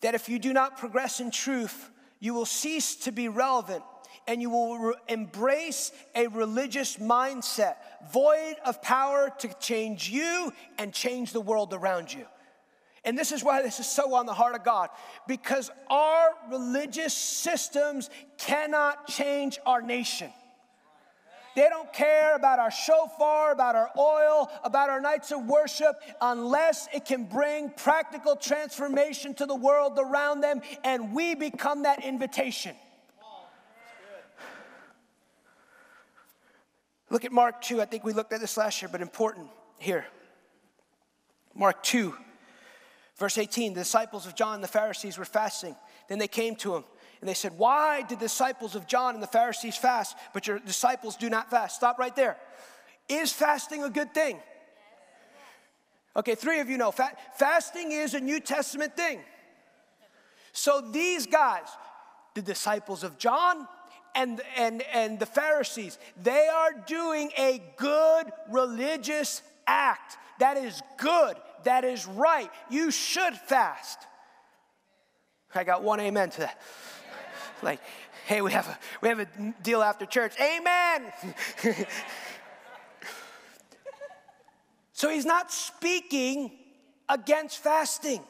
that 0.00 0.14
if 0.14 0.28
you 0.28 0.38
do 0.38 0.52
not 0.52 0.78
progress 0.78 1.20
in 1.20 1.30
truth, 1.30 1.90
you 2.20 2.34
will 2.34 2.46
cease 2.46 2.94
to 2.96 3.12
be 3.12 3.28
relevant 3.28 3.82
and 4.26 4.42
you 4.42 4.50
will 4.50 4.78
re- 4.78 4.94
embrace 5.08 5.90
a 6.14 6.26
religious 6.28 6.96
mindset, 6.96 7.76
void 8.12 8.56
of 8.64 8.82
power 8.82 9.32
to 9.38 9.48
change 9.58 10.08
you 10.08 10.52
and 10.78 10.92
change 10.92 11.32
the 11.32 11.40
world 11.40 11.72
around 11.72 12.12
you. 12.12 12.26
And 13.04 13.16
this 13.16 13.32
is 13.32 13.42
why 13.42 13.62
this 13.62 13.80
is 13.80 13.86
so 13.86 14.14
on 14.14 14.26
the 14.26 14.34
heart 14.34 14.54
of 14.54 14.64
God, 14.64 14.90
because 15.26 15.70
our 15.88 16.30
religious 16.50 17.14
systems 17.14 18.10
cannot 18.36 19.06
change 19.06 19.58
our 19.64 19.80
nation. 19.80 20.30
They 21.58 21.68
don't 21.68 21.92
care 21.92 22.36
about 22.36 22.60
our 22.60 22.70
shofar, 22.70 23.50
about 23.50 23.74
our 23.74 23.90
oil, 23.98 24.48
about 24.62 24.90
our 24.90 25.00
nights 25.00 25.32
of 25.32 25.44
worship, 25.46 25.96
unless 26.20 26.86
it 26.94 27.04
can 27.04 27.24
bring 27.24 27.70
practical 27.70 28.36
transformation 28.36 29.34
to 29.34 29.44
the 29.44 29.56
world 29.56 29.98
around 29.98 30.40
them, 30.40 30.62
and 30.84 31.12
we 31.12 31.34
become 31.34 31.82
that 31.82 32.04
invitation. 32.04 32.76
Look 37.10 37.24
at 37.24 37.32
Mark 37.32 37.60
2. 37.60 37.82
I 37.82 37.86
think 37.86 38.04
we 38.04 38.12
looked 38.12 38.32
at 38.32 38.38
this 38.38 38.56
last 38.56 38.80
year, 38.80 38.88
but 38.88 39.02
important 39.02 39.48
here. 39.80 40.06
Mark 41.56 41.82
2, 41.82 42.14
verse 43.16 43.36
18. 43.36 43.74
The 43.74 43.80
disciples 43.80 44.28
of 44.28 44.36
John, 44.36 44.60
the 44.60 44.68
Pharisees, 44.68 45.18
were 45.18 45.24
fasting. 45.24 45.74
Then 46.08 46.18
they 46.18 46.28
came 46.28 46.54
to 46.56 46.76
him 46.76 46.84
And 47.20 47.28
they 47.28 47.34
said, 47.34 47.58
Why 47.58 48.02
did 48.02 48.18
the 48.18 48.24
disciples 48.26 48.74
of 48.74 48.86
John 48.86 49.14
and 49.14 49.22
the 49.22 49.28
Pharisees 49.28 49.76
fast, 49.76 50.16
but 50.32 50.46
your 50.46 50.58
disciples 50.58 51.16
do 51.16 51.28
not 51.28 51.50
fast? 51.50 51.76
Stop 51.76 51.98
right 51.98 52.14
there. 52.14 52.36
Is 53.08 53.32
fasting 53.32 53.84
a 53.84 53.90
good 53.90 54.14
thing? 54.14 54.38
Okay, 56.16 56.34
three 56.34 56.60
of 56.60 56.68
you 56.68 56.78
know 56.78 56.90
fa- 56.90 57.16
fasting 57.36 57.92
is 57.92 58.14
a 58.14 58.20
New 58.20 58.40
Testament 58.40 58.96
thing. 58.96 59.20
So 60.52 60.80
these 60.80 61.26
guys, 61.26 61.68
the 62.34 62.42
disciples 62.42 63.04
of 63.04 63.18
John 63.18 63.68
and, 64.14 64.40
and, 64.56 64.82
and 64.92 65.18
the 65.18 65.26
Pharisees, 65.26 65.98
they 66.20 66.48
are 66.48 66.72
doing 66.86 67.30
a 67.38 67.62
good 67.76 68.26
religious 68.50 69.42
act. 69.66 70.16
That 70.40 70.56
is 70.56 70.82
good. 70.96 71.36
That 71.64 71.84
is 71.84 72.06
right. 72.06 72.50
You 72.70 72.90
should 72.90 73.34
fast. 73.34 73.98
I 75.54 75.64
got 75.64 75.82
one 75.82 76.00
amen 76.00 76.30
to 76.30 76.40
that. 76.40 76.60
Like, 77.62 77.80
hey, 78.26 78.40
we 78.40 78.52
have 78.52 78.68
a, 78.68 78.78
we 79.00 79.08
have 79.08 79.20
a 79.20 79.26
deal 79.62 79.82
after 79.82 80.06
church. 80.06 80.34
Amen. 80.40 81.12
so 84.92 85.10
he's 85.10 85.26
not 85.26 85.52
speaking 85.52 86.52
against 87.08 87.58
fasting. 87.58 88.20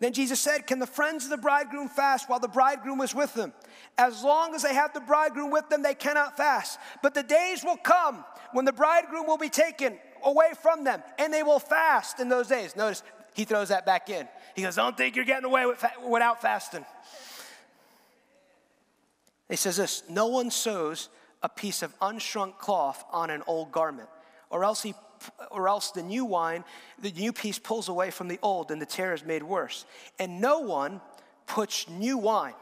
Then 0.00 0.12
Jesus 0.12 0.38
said, 0.40 0.66
Can 0.66 0.78
the 0.78 0.86
friends 0.86 1.24
of 1.24 1.30
the 1.30 1.36
bridegroom 1.36 1.88
fast 1.88 2.28
while 2.28 2.38
the 2.38 2.48
bridegroom 2.48 3.00
is 3.00 3.14
with 3.14 3.34
them? 3.34 3.52
As 3.96 4.22
long 4.22 4.54
as 4.54 4.62
they 4.62 4.74
have 4.74 4.92
the 4.92 5.00
bridegroom 5.00 5.50
with 5.50 5.68
them, 5.68 5.82
they 5.82 5.94
cannot 5.94 6.36
fast. 6.36 6.78
But 7.02 7.14
the 7.14 7.22
days 7.22 7.64
will 7.64 7.76
come 7.76 8.24
when 8.52 8.64
the 8.64 8.72
bridegroom 8.72 9.26
will 9.26 9.38
be 9.38 9.48
taken 9.48 9.98
away 10.22 10.52
from 10.62 10.84
them, 10.84 11.02
and 11.18 11.32
they 11.32 11.42
will 11.42 11.58
fast 11.58 12.20
in 12.20 12.28
those 12.28 12.48
days. 12.48 12.76
Notice 12.76 13.02
he 13.34 13.44
throws 13.44 13.68
that 13.68 13.86
back 13.86 14.10
in. 14.10 14.28
He 14.54 14.62
goes, 14.62 14.76
Don't 14.76 14.96
think 14.96 15.16
you're 15.16 15.24
getting 15.24 15.44
away 15.44 15.66
with 15.66 15.78
fa- 15.78 15.92
without 16.06 16.42
fasting. 16.42 16.84
He 19.48 19.56
says 19.56 19.76
this 19.76 20.02
No 20.08 20.26
one 20.26 20.50
sews 20.50 21.08
a 21.42 21.48
piece 21.48 21.82
of 21.82 21.98
unshrunk 22.00 22.58
cloth 22.58 23.04
on 23.12 23.30
an 23.30 23.42
old 23.46 23.72
garment, 23.72 24.08
or 24.50 24.64
else 24.64 24.82
he 24.82 24.94
or 25.50 25.68
else 25.68 25.90
the 25.90 26.02
new 26.02 26.24
wine, 26.24 26.64
the 27.00 27.10
new 27.10 27.32
piece 27.32 27.58
pulls 27.58 27.88
away 27.88 28.10
from 28.10 28.28
the 28.28 28.38
old, 28.42 28.70
and 28.70 28.80
the 28.80 28.86
tear 28.86 29.14
is 29.14 29.24
made 29.24 29.42
worse. 29.42 29.84
And 30.18 30.40
no 30.40 30.60
one 30.60 31.00
puts 31.46 31.88
new 31.88 32.18
wine 32.18 32.54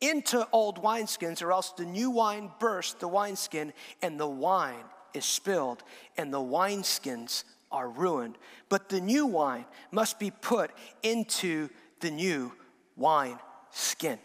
into 0.00 0.46
old 0.52 0.82
wineskins, 0.82 1.42
or 1.42 1.52
else 1.52 1.72
the 1.72 1.84
new 1.84 2.10
wine 2.10 2.50
bursts 2.60 2.94
the 2.94 3.08
wineskin, 3.08 3.72
and 4.02 4.18
the 4.18 4.28
wine 4.28 4.84
is 5.14 5.24
spilled, 5.24 5.82
and 6.16 6.32
the 6.32 6.38
wineskins 6.38 7.44
are 7.70 7.88
ruined. 7.88 8.36
But 8.68 8.88
the 8.88 9.00
new 9.00 9.26
wine 9.26 9.64
must 9.90 10.18
be 10.18 10.30
put 10.30 10.70
into 11.02 11.68
the 12.00 12.10
new 12.10 12.52
wine 12.96 13.38
skin. 13.70 14.18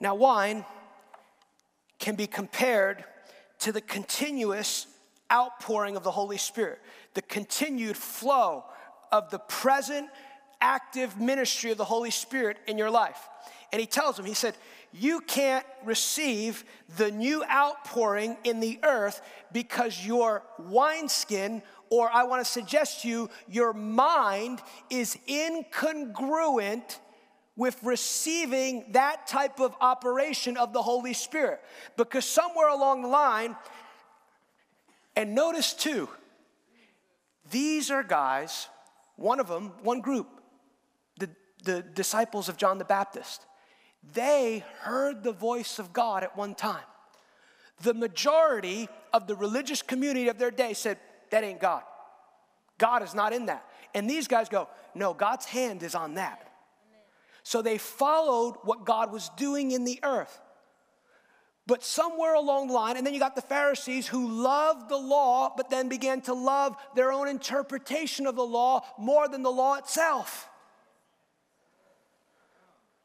Now, 0.00 0.14
wine 0.14 0.64
can 1.98 2.16
be 2.16 2.26
compared 2.26 3.04
to 3.60 3.72
the 3.72 3.80
continuous 3.80 4.86
outpouring 5.32 5.96
of 5.96 6.04
the 6.04 6.10
Holy 6.10 6.36
Spirit, 6.36 6.80
the 7.14 7.22
continued 7.22 7.96
flow 7.96 8.64
of 9.10 9.30
the 9.30 9.38
present 9.38 10.08
active 10.60 11.18
ministry 11.18 11.70
of 11.70 11.78
the 11.78 11.84
Holy 11.84 12.10
Spirit 12.10 12.58
in 12.66 12.78
your 12.78 12.90
life. 12.90 13.28
And 13.72 13.80
he 13.80 13.86
tells 13.86 14.18
him, 14.18 14.24
he 14.24 14.34
said, 14.34 14.54
You 14.98 15.20
can't 15.20 15.66
receive 15.84 16.64
the 16.96 17.10
new 17.10 17.44
outpouring 17.44 18.38
in 18.44 18.60
the 18.60 18.78
earth 18.82 19.20
because 19.52 20.06
your 20.06 20.42
wineskin, 20.58 21.62
or 21.90 22.10
I 22.10 22.24
want 22.24 22.44
to 22.44 22.50
suggest 22.50 23.02
to 23.02 23.08
you, 23.08 23.30
your 23.46 23.74
mind 23.74 24.60
is 24.88 25.18
incongruent 25.28 26.98
with 27.56 27.78
receiving 27.82 28.86
that 28.92 29.26
type 29.26 29.60
of 29.60 29.74
operation 29.80 30.56
of 30.56 30.72
the 30.72 30.82
Holy 30.82 31.12
Spirit. 31.12 31.60
Because 31.98 32.24
somewhere 32.24 32.68
along 32.68 33.02
the 33.02 33.08
line, 33.08 33.54
and 35.14 35.34
notice 35.34 35.74
too, 35.74 36.08
these 37.50 37.90
are 37.90 38.02
guys, 38.02 38.68
one 39.16 39.40
of 39.40 39.48
them, 39.48 39.72
one 39.82 40.00
group, 40.00 40.28
the, 41.18 41.28
the 41.64 41.82
disciples 41.82 42.48
of 42.48 42.56
John 42.56 42.78
the 42.78 42.84
Baptist. 42.84 43.44
They 44.12 44.64
heard 44.80 45.22
the 45.22 45.32
voice 45.32 45.78
of 45.78 45.92
God 45.92 46.22
at 46.22 46.36
one 46.36 46.54
time. 46.54 46.84
The 47.82 47.94
majority 47.94 48.88
of 49.12 49.26
the 49.26 49.34
religious 49.36 49.82
community 49.82 50.28
of 50.28 50.38
their 50.38 50.50
day 50.50 50.72
said, 50.72 50.98
That 51.30 51.44
ain't 51.44 51.60
God. 51.60 51.82
God 52.78 53.02
is 53.02 53.14
not 53.14 53.32
in 53.32 53.46
that. 53.46 53.64
And 53.94 54.08
these 54.08 54.28
guys 54.28 54.48
go, 54.48 54.68
No, 54.94 55.14
God's 55.14 55.46
hand 55.46 55.82
is 55.82 55.94
on 55.94 56.14
that. 56.14 56.42
So 57.42 57.62
they 57.62 57.78
followed 57.78 58.56
what 58.62 58.84
God 58.84 59.12
was 59.12 59.30
doing 59.36 59.70
in 59.70 59.84
the 59.84 60.00
earth. 60.02 60.40
But 61.66 61.82
somewhere 61.82 62.34
along 62.34 62.68
the 62.68 62.74
line, 62.74 62.96
and 62.96 63.04
then 63.04 63.12
you 63.12 63.18
got 63.20 63.34
the 63.34 63.42
Pharisees 63.42 64.06
who 64.06 64.28
loved 64.28 64.88
the 64.88 64.96
law, 64.96 65.52
but 65.56 65.68
then 65.68 65.88
began 65.88 66.20
to 66.22 66.34
love 66.34 66.76
their 66.94 67.10
own 67.10 67.26
interpretation 67.26 68.26
of 68.26 68.36
the 68.36 68.44
law 68.44 68.84
more 68.98 69.28
than 69.28 69.42
the 69.42 69.50
law 69.50 69.74
itself. 69.74 70.48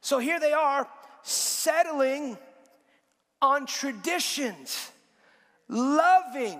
So 0.01 0.17
here 0.17 0.39
they 0.39 0.51
are 0.51 0.87
settling 1.21 2.37
on 3.41 3.65
traditions, 3.65 4.91
loving 5.67 6.59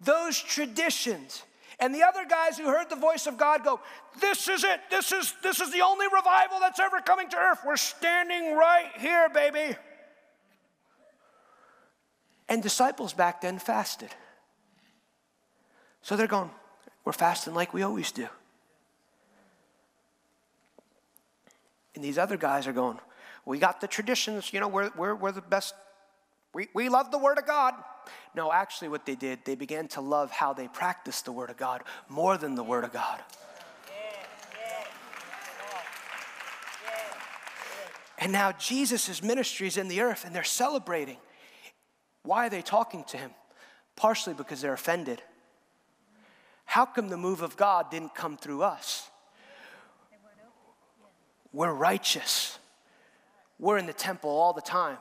those 0.00 0.38
traditions. 0.38 1.42
And 1.80 1.94
the 1.94 2.02
other 2.02 2.24
guys 2.24 2.58
who 2.58 2.66
heard 2.66 2.88
the 2.90 2.96
voice 2.96 3.26
of 3.26 3.36
God 3.36 3.64
go, 3.64 3.80
This 4.20 4.48
is 4.48 4.64
it. 4.64 4.80
This 4.90 5.12
is, 5.12 5.34
this 5.42 5.60
is 5.60 5.72
the 5.72 5.82
only 5.82 6.06
revival 6.06 6.58
that's 6.60 6.80
ever 6.80 7.00
coming 7.00 7.28
to 7.30 7.36
earth. 7.36 7.60
We're 7.64 7.76
standing 7.76 8.56
right 8.56 8.90
here, 8.98 9.28
baby. 9.28 9.76
And 12.48 12.62
disciples 12.62 13.12
back 13.12 13.42
then 13.42 13.58
fasted. 13.58 14.10
So 16.02 16.16
they're 16.16 16.26
going, 16.26 16.50
We're 17.04 17.12
fasting 17.12 17.54
like 17.54 17.72
we 17.74 17.82
always 17.82 18.10
do. 18.10 18.28
And 21.98 22.04
these 22.04 22.16
other 22.16 22.36
guys 22.36 22.68
are 22.68 22.72
going, 22.72 22.96
We 23.44 23.58
got 23.58 23.80
the 23.80 23.88
traditions, 23.88 24.52
you 24.52 24.60
know, 24.60 24.68
we're, 24.68 24.92
we're, 24.96 25.16
we're 25.16 25.32
the 25.32 25.40
best. 25.40 25.74
We, 26.54 26.68
we 26.72 26.88
love 26.88 27.10
the 27.10 27.18
Word 27.18 27.38
of 27.38 27.46
God. 27.46 27.74
No, 28.36 28.52
actually, 28.52 28.90
what 28.90 29.04
they 29.04 29.16
did, 29.16 29.40
they 29.44 29.56
began 29.56 29.88
to 29.88 30.00
love 30.00 30.30
how 30.30 30.52
they 30.52 30.68
practiced 30.68 31.24
the 31.24 31.32
Word 31.32 31.50
of 31.50 31.56
God 31.56 31.82
more 32.08 32.38
than 32.38 32.54
the 32.54 32.62
Word 32.62 32.84
of 32.84 32.92
God. 32.92 33.20
And 38.20 38.30
now 38.30 38.52
Jesus' 38.52 39.20
ministry 39.20 39.66
is 39.66 39.76
in 39.76 39.88
the 39.88 40.00
earth 40.00 40.24
and 40.24 40.32
they're 40.32 40.44
celebrating. 40.44 41.16
Why 42.22 42.46
are 42.46 42.50
they 42.50 42.62
talking 42.62 43.02
to 43.08 43.16
him? 43.16 43.32
Partially 43.96 44.34
because 44.34 44.60
they're 44.60 44.72
offended. 44.72 45.20
How 46.64 46.86
come 46.86 47.08
the 47.08 47.16
move 47.16 47.42
of 47.42 47.56
God 47.56 47.90
didn't 47.90 48.14
come 48.14 48.36
through 48.36 48.62
us? 48.62 49.10
We're 51.52 51.72
righteous. 51.72 52.58
We're 53.58 53.78
in 53.78 53.86
the 53.86 53.92
temple 53.92 54.30
all 54.30 54.52
the 54.52 54.60
time 54.60 54.98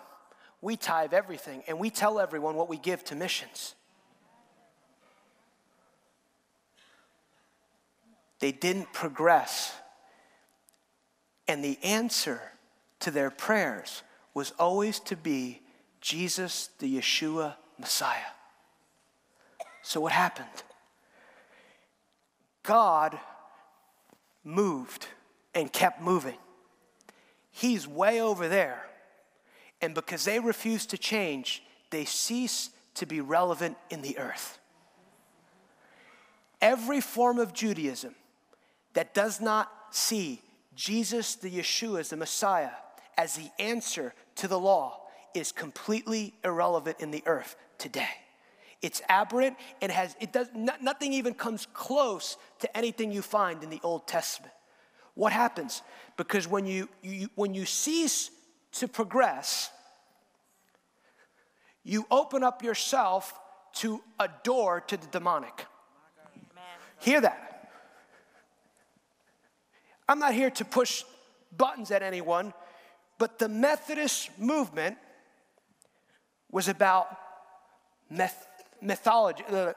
we 0.62 0.76
tithe 0.76 1.14
everything 1.14 1.64
and 1.68 1.80
we 1.80 1.90
tell 1.90 2.20
everyone 2.20 2.56
what 2.56 2.70
we 2.70 2.78
give 2.78 3.04
to 3.06 3.16
missions. 3.16 3.76
They 8.40 8.52
didn't 8.52 8.94
progress. 8.94 9.74
And 11.48 11.64
the 11.64 11.80
answer 11.84 12.42
to 13.00 13.12
their 13.12 13.32
prayers 13.32 14.04
was 14.34 14.52
always 14.60 15.00
to 15.02 15.16
be 15.16 15.62
Jesus, 16.02 16.70
the 16.80 16.98
Yeshua 16.98 17.56
Messiah. 17.80 18.34
So, 19.82 20.02
what 20.02 20.12
happened? 20.12 20.64
God 22.64 23.18
moved 24.44 25.08
and 25.58 25.72
kept 25.74 26.02
moving. 26.02 26.38
He's 27.52 27.86
way 27.86 28.22
over 28.22 28.48
there 28.48 28.88
and 29.82 29.94
because 29.94 30.26
they 30.26 30.40
refuse 30.40 30.86
to 30.88 30.98
change, 30.98 31.64
they 31.90 32.06
cease 32.06 32.72
to 32.96 33.06
be 33.06 33.22
relevant 33.22 33.78
in 33.90 34.02
the 34.02 34.18
earth. 34.18 34.60
Every 36.62 37.02
form 37.02 37.38
of 37.38 37.54
Judaism 37.54 38.16
that 38.94 39.14
does 39.14 39.40
not 39.40 39.72
see 39.92 40.42
Jesus, 40.76 41.36
the 41.36 41.50
Yeshua, 41.50 42.00
as 42.00 42.10
the 42.10 42.18
Messiah, 42.18 42.72
as 43.18 43.36
the 43.36 43.50
answer 43.60 44.14
to 44.36 44.48
the 44.48 44.60
law, 44.60 45.02
is 45.36 45.52
completely 45.52 46.34
irrelevant 46.44 46.98
in 47.00 47.12
the 47.12 47.24
earth 47.28 47.56
today. 47.78 48.10
It's 48.82 49.02
aberrant 49.10 49.58
and 49.82 49.92
has 49.92 50.16
it 50.20 50.32
does 50.32 50.48
nothing 50.54 51.14
even 51.14 51.34
comes 51.34 51.68
close 51.74 52.38
to 52.60 52.78
anything 52.78 53.12
you 53.12 53.24
find 53.24 53.64
in 53.64 53.72
the 53.72 53.80
Old 53.84 54.08
Testament. 54.08 54.54
What 55.18 55.34
happens? 55.34 55.82
Because 56.16 56.48
when 56.48 56.68
you, 56.68 56.88
you 57.02 57.28
when 57.34 57.56
you 57.56 57.66
cease 57.66 58.30
to 58.74 58.88
progress, 58.88 59.72
you 61.84 62.06
open 62.12 62.44
up 62.44 62.62
yourself 62.62 63.34
to 63.78 64.00
a 64.20 64.30
door 64.44 64.82
to 64.82 64.96
the 64.96 65.08
demonic. 65.08 65.66
Hear 67.00 67.22
that. 67.22 67.72
I'm 70.08 70.20
not 70.20 70.36
here 70.36 70.52
to 70.52 70.64
push 70.64 71.04
buttons 71.58 71.90
at 71.90 72.04
anyone, 72.04 72.54
but 73.18 73.40
the 73.40 73.50
Methodist 73.50 74.30
movement 74.38 74.98
was 76.52 76.68
about 76.68 77.08
meth- 78.12 78.48
mythology, 78.84 79.44
uh, 79.50 79.74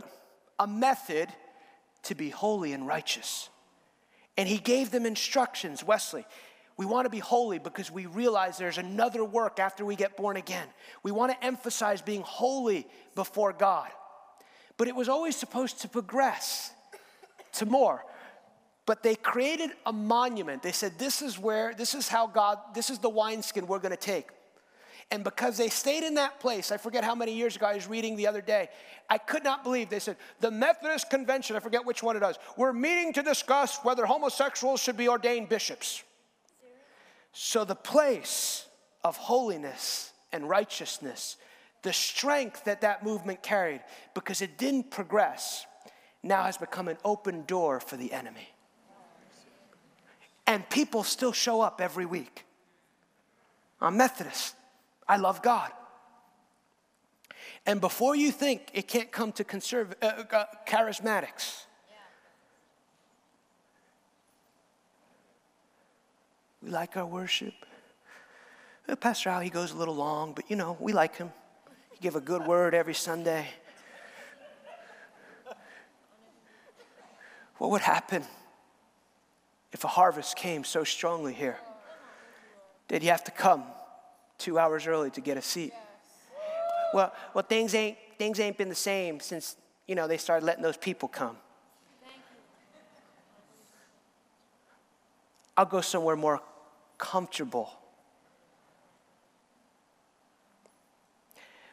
a 0.59 0.67
method 0.67 1.31
to 2.03 2.15
be 2.15 2.29
holy 2.29 2.75
and 2.75 2.87
righteous. 2.87 3.49
And 4.37 4.49
he 4.49 4.59
gave 4.59 4.91
them 4.91 5.07
instructions, 5.07 5.85
Wesley. 5.85 6.25
We 6.77 6.87
want 6.87 7.05
to 7.05 7.11
be 7.11 7.19
holy 7.19 7.59
because 7.59 7.91
we 7.91 8.07
realize 8.07 8.57
there's 8.57 8.79
another 8.79 9.23
work 9.23 9.61
after 9.61 9.85
we 9.85 9.97
get 9.97 10.17
born 10.17 10.39
again. 10.39 10.67
We 11.03 11.11
want 11.11 11.33
to 11.33 11.45
emphasize 11.45 12.01
being 12.01 12.23
holy 12.23 12.87
before 13.15 13.53
God. 13.53 13.91
But 14.79 14.89
it 14.89 14.97
was 14.97 15.09
always 15.09 15.37
supposed 15.37 15.83
to 15.83 15.89
progress 15.89 16.73
to 17.53 17.67
more. 17.67 18.03
But 18.87 19.03
they 19.03 19.15
created 19.15 19.71
a 19.85 19.93
monument. 19.93 20.63
They 20.63 20.73
said, 20.73 20.99
This 20.99 21.21
is 21.21 21.39
where, 21.39 21.75
this 21.75 21.95
is 21.95 22.09
how 22.09 22.27
God, 22.27 22.59
this 22.75 22.89
is 22.89 22.99
the 22.99 23.11
wineskin 23.11 23.67
we're 23.67 23.79
going 23.79 23.91
to 23.91 23.97
take. 23.97 24.29
And 25.13 25.25
because 25.25 25.57
they 25.57 25.69
stayed 25.69 26.05
in 26.05 26.15
that 26.15 26.39
place, 26.39 26.71
I 26.71 26.77
forget 26.77 27.03
how 27.03 27.17
many 27.17 27.33
years 27.33 27.57
ago 27.57 27.67
I 27.67 27.75
was 27.75 27.89
reading 27.89 28.15
the 28.15 28.29
other 28.29 28.41
day, 28.41 28.69
I 29.09 29.19
could 29.19 29.43
not 29.43 29.65
believe 29.65 29.89
they 29.89 29.99
said, 29.99 30.17
the 30.39 30.53
Methodist 30.53 31.11
Convention, 31.11 31.57
I 31.57 31.61
forget 31.61 31.85
which 31.85 32.03
one 32.03 32.17
it 32.17 32.23
was, 32.23 32.39
we're 32.57 32.73
meeting 32.73 33.13
to 33.15 33.23
discuss 33.23 33.79
whether 33.83 34.07
homosexuals 34.07 34.81
should 34.81 34.97
be 34.97 35.09
ordained 35.09 35.49
bishops. 35.49 36.05
So 37.33 37.65
the 37.65 37.75
place 37.75 38.67
of 39.03 39.17
holiness 39.17 40.13
and 40.33 40.49
righteousness, 40.49 41.37
the 41.83 41.93
strength 41.93 42.65
that 42.65 42.83
that 42.83 43.05
movement 43.05 43.43
carried, 43.43 43.81
because 44.15 44.43
it 44.43 44.59
didn't 44.59 44.93
progress, 44.93 45.67
now 46.23 46.45
has 46.45 46.57
become 46.57 46.87
an 46.87 46.99
open 47.05 47.45
door 47.47 47.81
for 47.81 47.97
the 47.97 48.13
enemy. 48.13 48.49
And 50.47 50.69
people 50.69 51.03
still 51.03 51.33
show 51.33 51.61
up 51.61 51.81
every 51.81 52.07
week. 52.07 52.45
I'm 53.81 53.97
Methodist. 53.97 54.55
I 55.11 55.17
love 55.17 55.43
God. 55.43 55.73
And 57.67 57.81
before 57.81 58.15
you 58.15 58.31
think 58.31 58.71
it 58.75 58.87
can't 58.87 59.11
come 59.11 59.33
to 59.33 59.43
conserv- 59.43 59.95
uh, 60.01 60.23
uh, 60.31 60.45
charismatics, 60.69 61.65
we 66.63 66.71
like 66.71 66.97
our 66.97 67.05
worship. 67.05 67.55
Uh, 68.89 68.95
Pastor 68.95 69.31
Al, 69.31 69.41
he 69.41 69.51
goes 69.51 69.73
a 69.73 69.77
little 69.77 69.97
long, 69.97 70.33
but 70.33 70.49
you 70.49 70.55
know, 70.55 70.77
we 70.79 70.93
like 70.93 71.17
him. 71.17 71.33
He 71.91 71.99
give 72.01 72.15
a 72.15 72.21
good 72.21 72.47
word 72.47 72.73
every 72.73 72.95
Sunday. 72.95 73.49
What 77.59 77.71
would 77.73 77.83
happen 77.83 78.23
if 79.73 79.83
a 79.83 79.89
harvest 79.89 80.37
came 80.37 80.63
so 80.63 80.85
strongly 80.85 81.35
here? 81.35 81.59
Did 82.87 83.03
you 83.03 83.11
have 83.11 83.25
to 83.25 83.33
come 83.33 83.65
two 84.41 84.59
hours 84.59 84.87
early 84.87 85.11
to 85.11 85.21
get 85.21 85.37
a 85.37 85.43
seat. 85.43 85.73
Well, 86.93 87.13
well, 87.35 87.45
things 87.45 87.75
ain't 87.75 87.97
things 88.19 88.41
ain't 88.41 88.59
been 88.59 88.69
the 88.69 88.75
same 88.75 89.21
since 89.21 89.57
you 89.87 89.95
know 89.95 90.09
they 90.09 90.17
started 90.17 90.45
letting 90.45 90.63
those 90.63 90.77
people 90.77 91.09
come. 91.09 91.37
I'll 95.57 95.67
go 95.67 95.81
somewhere 95.81 96.17
more 96.17 96.41
comfortable. 96.99 97.71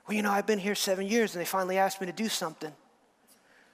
Well, 0.08 0.16
you 0.16 0.22
know, 0.22 0.32
I've 0.32 0.46
been 0.46 0.60
here 0.60 0.76
seven 0.76 1.08
years 1.08 1.36
and 1.36 1.42
they 1.42 1.46
finally 1.46 1.78
asked 1.78 2.00
me 2.00 2.08
to 2.08 2.14
do 2.14 2.30
something. 2.30 2.72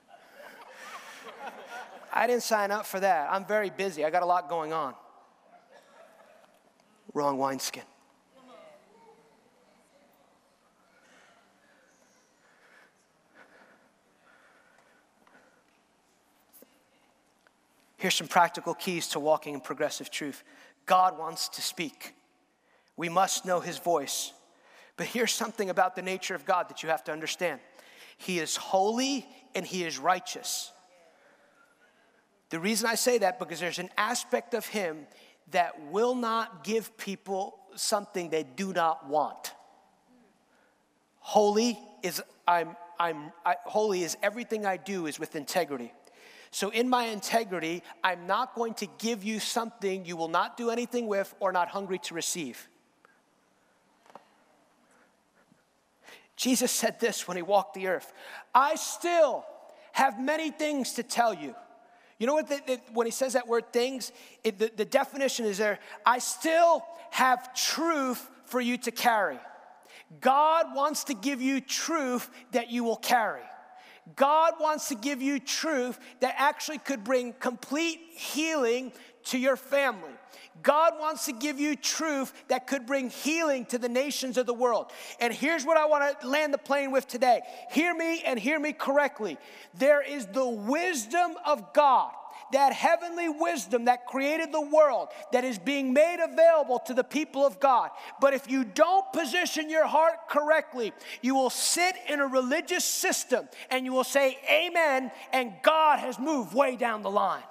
I 2.13 2.27
didn't 2.27 2.43
sign 2.43 2.71
up 2.71 2.85
for 2.85 2.99
that. 2.99 3.31
I'm 3.31 3.45
very 3.45 3.69
busy. 3.69 4.03
I 4.03 4.09
got 4.09 4.23
a 4.23 4.25
lot 4.25 4.49
going 4.49 4.73
on. 4.73 4.95
Wrong 7.13 7.37
wineskin. 7.37 7.83
Here's 18.03 18.15
some 18.15 18.27
practical 18.27 18.73
keys 18.73 19.07
to 19.11 19.19
walking 19.21 19.53
in 19.53 19.61
progressive 19.61 20.11
truth 20.11 20.43
God 20.85 21.17
wants 21.17 21.47
to 21.47 21.61
speak, 21.61 22.13
we 22.97 23.07
must 23.07 23.45
know 23.45 23.61
his 23.61 23.77
voice. 23.77 24.33
But 24.97 25.05
here's 25.05 25.31
something 25.31 25.69
about 25.69 25.95
the 25.95 26.01
nature 26.01 26.35
of 26.35 26.45
God 26.45 26.67
that 26.67 26.83
you 26.83 26.89
have 26.89 27.05
to 27.05 27.13
understand 27.13 27.61
He 28.17 28.39
is 28.39 28.57
holy 28.57 29.25
and 29.55 29.65
He 29.65 29.85
is 29.85 29.99
righteous. 29.99 30.73
The 32.49 32.59
reason 32.59 32.89
I 32.89 32.95
say 32.95 33.19
that 33.19 33.39
because 33.39 33.61
there's 33.61 33.79
an 33.79 33.89
aspect 33.95 34.53
of 34.53 34.65
Him 34.65 35.07
that 35.51 35.81
will 35.89 36.13
not 36.13 36.65
give 36.65 36.97
people 36.97 37.57
something 37.75 38.29
they 38.29 38.43
do 38.43 38.73
not 38.73 39.07
want. 39.07 39.53
Holy 41.19 41.79
is 42.03 42.21
I'm 42.45 42.75
I'm 42.99 43.31
I, 43.45 43.55
holy 43.63 44.03
is 44.03 44.17
everything 44.21 44.65
I 44.65 44.75
do 44.75 45.05
is 45.05 45.21
with 45.21 45.37
integrity. 45.37 45.93
So, 46.53 46.69
in 46.69 46.87
my 46.87 47.05
integrity, 47.05 47.81
I'm 48.03 48.27
not 48.27 48.53
going 48.53 48.75
to 48.75 48.87
give 48.99 49.23
you 49.23 49.39
something 49.39 50.05
you 50.05 50.15
will 50.15 50.27
not 50.27 50.55
do 50.55 50.69
anything 50.69 51.07
with 51.07 51.33
or 51.39 51.51
not 51.51 51.67
hungry 51.67 51.97
to 52.03 52.13
receive. 52.13 52.67
Jesus 56.35 56.71
said 56.71 56.99
this 56.99 57.27
when 57.27 57.37
he 57.37 57.43
walked 57.43 57.73
the 57.73 57.87
earth 57.87 58.13
I 58.53 58.75
still 58.75 59.45
have 59.93 60.21
many 60.21 60.51
things 60.51 60.93
to 60.93 61.03
tell 61.03 61.33
you. 61.33 61.55
You 62.19 62.27
know 62.27 62.35
what, 62.35 62.47
the, 62.47 62.61
the, 62.67 62.81
when 62.93 63.07
he 63.07 63.11
says 63.11 63.33
that 63.33 63.47
word 63.47 63.73
things, 63.73 64.11
it, 64.43 64.59
the, 64.59 64.71
the 64.75 64.85
definition 64.85 65.47
is 65.47 65.57
there 65.57 65.79
I 66.05 66.19
still 66.19 66.85
have 67.09 67.55
truth 67.55 68.29
for 68.45 68.61
you 68.61 68.77
to 68.77 68.91
carry. 68.91 69.39
God 70.21 70.75
wants 70.75 71.05
to 71.05 71.15
give 71.15 71.41
you 71.41 71.61
truth 71.61 72.29
that 72.51 72.69
you 72.69 72.83
will 72.83 72.97
carry. 72.97 73.41
God 74.15 74.55
wants 74.59 74.89
to 74.89 74.95
give 74.95 75.21
you 75.21 75.39
truth 75.39 75.99
that 76.19 76.35
actually 76.37 76.79
could 76.79 77.03
bring 77.03 77.33
complete 77.33 77.99
healing 78.11 78.91
to 79.25 79.37
your 79.37 79.55
family. 79.55 80.11
God 80.61 80.93
wants 80.99 81.25
to 81.25 81.33
give 81.33 81.59
you 81.59 81.75
truth 81.75 82.33
that 82.47 82.67
could 82.67 82.85
bring 82.85 83.09
healing 83.09 83.65
to 83.67 83.77
the 83.77 83.89
nations 83.89 84.37
of 84.37 84.45
the 84.45 84.53
world. 84.53 84.91
And 85.19 85.33
here's 85.33 85.65
what 85.65 85.77
I 85.77 85.85
want 85.85 86.21
to 86.21 86.27
land 86.27 86.53
the 86.53 86.59
plane 86.59 86.91
with 86.91 87.07
today. 87.07 87.41
Hear 87.71 87.95
me 87.95 88.21
and 88.23 88.37
hear 88.37 88.59
me 88.59 88.73
correctly. 88.73 89.37
There 89.73 90.01
is 90.01 90.27
the 90.27 90.47
wisdom 90.47 91.35
of 91.45 91.73
God 91.73 92.11
that 92.51 92.73
heavenly 92.73 93.29
wisdom 93.29 93.85
that 93.85 94.05
created 94.05 94.51
the 94.51 94.61
world 94.61 95.09
that 95.31 95.43
is 95.43 95.57
being 95.57 95.93
made 95.93 96.17
available 96.23 96.79
to 96.79 96.93
the 96.93 97.03
people 97.03 97.45
of 97.45 97.59
God. 97.59 97.89
But 98.19 98.33
if 98.33 98.49
you 98.49 98.63
don't 98.63 99.11
position 99.13 99.69
your 99.69 99.87
heart 99.87 100.27
correctly, 100.29 100.93
you 101.21 101.35
will 101.35 101.49
sit 101.49 101.95
in 102.09 102.19
a 102.19 102.27
religious 102.27 102.85
system 102.85 103.47
and 103.69 103.85
you 103.85 103.93
will 103.93 104.03
say 104.03 104.37
amen, 104.49 105.11
and 105.31 105.53
God 105.63 105.99
has 105.99 106.19
moved 106.19 106.53
way 106.53 106.75
down 106.75 107.01
the 107.01 107.11
line. 107.11 107.43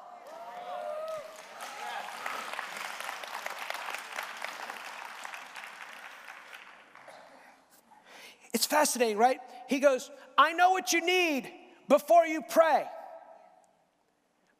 It's 8.53 8.67
fascinating, 8.67 9.17
right? 9.17 9.41
He 9.69 9.81
goes, 9.81 10.11
I 10.37 10.53
know 10.53 10.71
what 10.73 10.93
you 10.93 11.01
need 11.01 11.51
before 11.89 12.27
you 12.27 12.43
pray. 12.43 12.85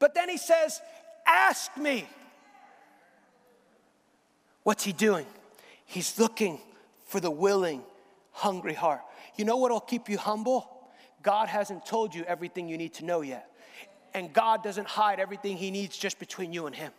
But 0.03 0.15
then 0.15 0.29
he 0.29 0.37
says, 0.37 0.81
Ask 1.25 1.77
me. 1.77 2.09
What's 4.65 4.83
he 4.83 4.93
doing? 4.93 5.27
He's 5.85 6.19
looking 6.19 6.59
for 7.07 7.21
the 7.21 7.31
willing, 7.31 7.83
hungry 8.33 8.75
heart. 8.75 9.03
You 9.37 9.45
know 9.45 9.59
what 9.59 9.71
will 9.71 9.79
keep 9.79 10.09
you 10.09 10.19
humble? 10.19 10.69
God 11.23 11.47
hasn't 11.47 11.87
told 11.87 12.17
you 12.17 12.25
everything 12.25 12.69
you 12.69 12.77
need 12.77 12.95
to 12.95 13.05
know 13.05 13.21
yet. 13.21 13.49
And 14.13 14.33
God 14.33 14.65
doesn't 14.65 14.89
hide 14.89 15.21
everything 15.21 15.57
He 15.57 15.71
needs 15.71 15.97
just 15.97 16.19
between 16.19 16.53
you 16.53 16.67
and 16.67 16.75
Him. 16.75 16.91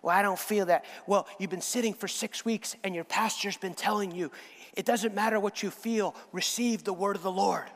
Well, 0.00 0.16
I 0.16 0.22
don't 0.22 0.38
feel 0.38 0.64
that. 0.66 0.86
Well, 1.06 1.26
you've 1.38 1.50
been 1.50 1.60
sitting 1.60 1.92
for 1.92 2.08
six 2.08 2.46
weeks 2.46 2.74
and 2.82 2.94
your 2.94 3.04
pastor's 3.04 3.58
been 3.58 3.74
telling 3.74 4.12
you 4.12 4.30
it 4.74 4.86
doesn't 4.86 5.14
matter 5.14 5.38
what 5.38 5.62
you 5.62 5.70
feel, 5.70 6.14
receive 6.32 6.84
the 6.84 6.94
word 6.94 7.16
of 7.16 7.22
the 7.22 7.30
Lord. 7.30 7.66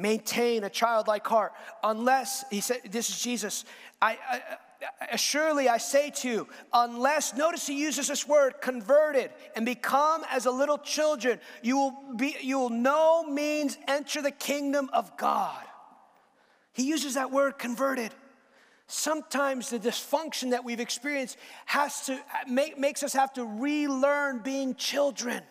Maintain 0.00 0.64
a 0.64 0.70
childlike 0.70 1.26
heart 1.26 1.52
unless 1.82 2.44
he 2.50 2.60
said 2.60 2.80
this 2.90 3.08
is 3.10 3.20
jesus. 3.20 3.64
I, 4.00 4.18
I, 4.30 5.16
surely 5.16 5.68
i 5.68 5.76
say 5.76 6.10
to 6.10 6.28
you 6.28 6.48
unless 6.72 7.34
notice 7.34 7.66
he 7.66 7.78
uses 7.78 8.08
this 8.08 8.26
word 8.26 8.62
converted 8.62 9.30
and 9.54 9.66
become 9.66 10.24
as 10.30 10.46
a 10.46 10.50
little 10.50 10.78
children 10.78 11.38
you 11.62 11.76
will 11.76 12.14
be 12.16 12.36
you 12.40 12.58
will 12.58 12.70
no 12.70 13.24
means 13.24 13.76
enter 13.88 14.22
the 14.22 14.30
kingdom 14.30 14.88
of 14.92 15.16
god. 15.16 15.64
He 16.72 16.84
uses 16.84 17.14
that 17.14 17.30
word 17.30 17.58
converted. 17.58 18.12
Sometimes 18.86 19.70
the 19.70 19.78
dysfunction 19.78 20.50
that 20.50 20.64
we've 20.64 20.80
experienced 20.80 21.36
has 21.66 22.06
to 22.06 22.18
make, 22.48 22.78
makes 22.78 23.02
us 23.02 23.12
have 23.12 23.32
to 23.34 23.44
relearn 23.44 24.40
being 24.40 24.74
children 24.74 25.42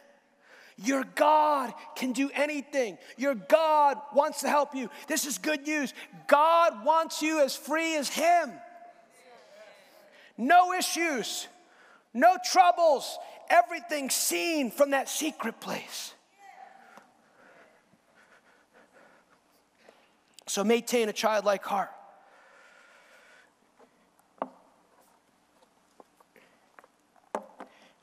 Your 0.81 1.03
God 1.15 1.73
can 1.95 2.13
do 2.13 2.29
anything. 2.33 2.97
Your 3.17 3.35
God 3.35 3.97
wants 4.13 4.41
to 4.41 4.49
help 4.49 4.73
you. 4.73 4.89
This 5.07 5.25
is 5.25 5.37
good 5.37 5.67
news. 5.67 5.93
God 6.27 6.85
wants 6.85 7.21
you 7.21 7.41
as 7.41 7.55
free 7.55 7.95
as 7.97 8.07
Him. 8.07 8.51
No 10.37 10.71
issues, 10.71 11.47
no 12.13 12.37
troubles, 12.49 13.17
everything 13.49 14.09
seen 14.09 14.71
from 14.71 14.91
that 14.91 15.09
secret 15.09 15.59
place. 15.59 16.13
So 20.47 20.63
maintain 20.63 21.09
a 21.09 21.13
childlike 21.13 21.63
heart. 21.63 21.91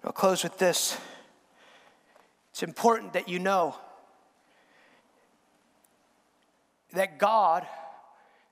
I'll 0.05 0.13
close 0.13 0.45
with 0.45 0.59
this. 0.59 0.99
It's 2.57 2.63
important 2.63 3.13
that 3.13 3.29
you 3.29 3.39
know 3.39 3.77
that 6.95 7.19
God 7.19 7.67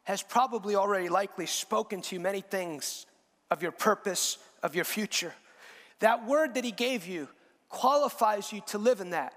has 0.02 0.22
probably 0.22 0.76
already 0.76 1.08
likely 1.08 1.46
spoken 1.46 2.02
to 2.02 2.14
you 2.14 2.20
many 2.20 2.42
things 2.42 3.06
of 3.50 3.62
your 3.62 3.72
purpose, 3.72 4.36
of 4.62 4.74
your 4.74 4.84
future. 4.84 5.32
That 6.00 6.26
word 6.26 6.52
that 6.52 6.64
He 6.64 6.70
gave 6.70 7.06
you 7.06 7.28
qualifies 7.70 8.52
you 8.52 8.60
to 8.66 8.76
live 8.76 9.00
in 9.00 9.08
that. 9.12 9.32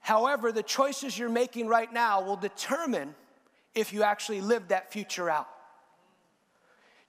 However, 0.00 0.50
the 0.50 0.64
choices 0.64 1.16
you're 1.16 1.28
making 1.28 1.68
right 1.68 1.92
now 1.92 2.20
will 2.20 2.34
determine 2.34 3.14
if 3.76 3.92
you 3.92 4.02
actually 4.02 4.40
live 4.40 4.66
that 4.70 4.92
future 4.92 5.30
out. 5.30 5.46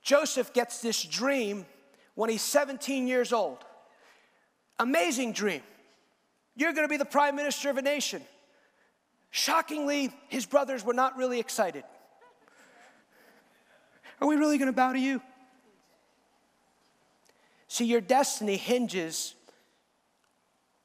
Joseph 0.04 0.54
gets 0.54 0.82
this 0.82 1.04
dream 1.04 1.66
when 2.14 2.30
he's 2.30 2.44
17 2.44 3.08
years 3.08 3.34
old. 3.34 3.58
Amazing 4.78 5.32
dream. 5.32 5.64
You're 6.56 6.74
to 6.88 6.92
be 6.92 6.98
the 6.98 7.06
prime 7.06 7.36
minister 7.36 7.70
of 7.70 7.78
a 7.78 7.82
nation. 7.82 8.22
Shockingly, 9.32 10.12
his 10.30 10.46
brothers 10.46 10.86
were 10.86 10.94
not 10.94 11.18
really 11.18 11.40
excited. 11.40 11.84
Are 14.22 14.28
we 14.28 14.38
really 14.38 14.58
to 14.68 14.74
bow 14.74 14.94
to 14.94 15.00
you? 15.00 15.22
See, 17.68 17.86
your 17.86 18.00
destiny 18.00 18.56
hinges 18.56 19.36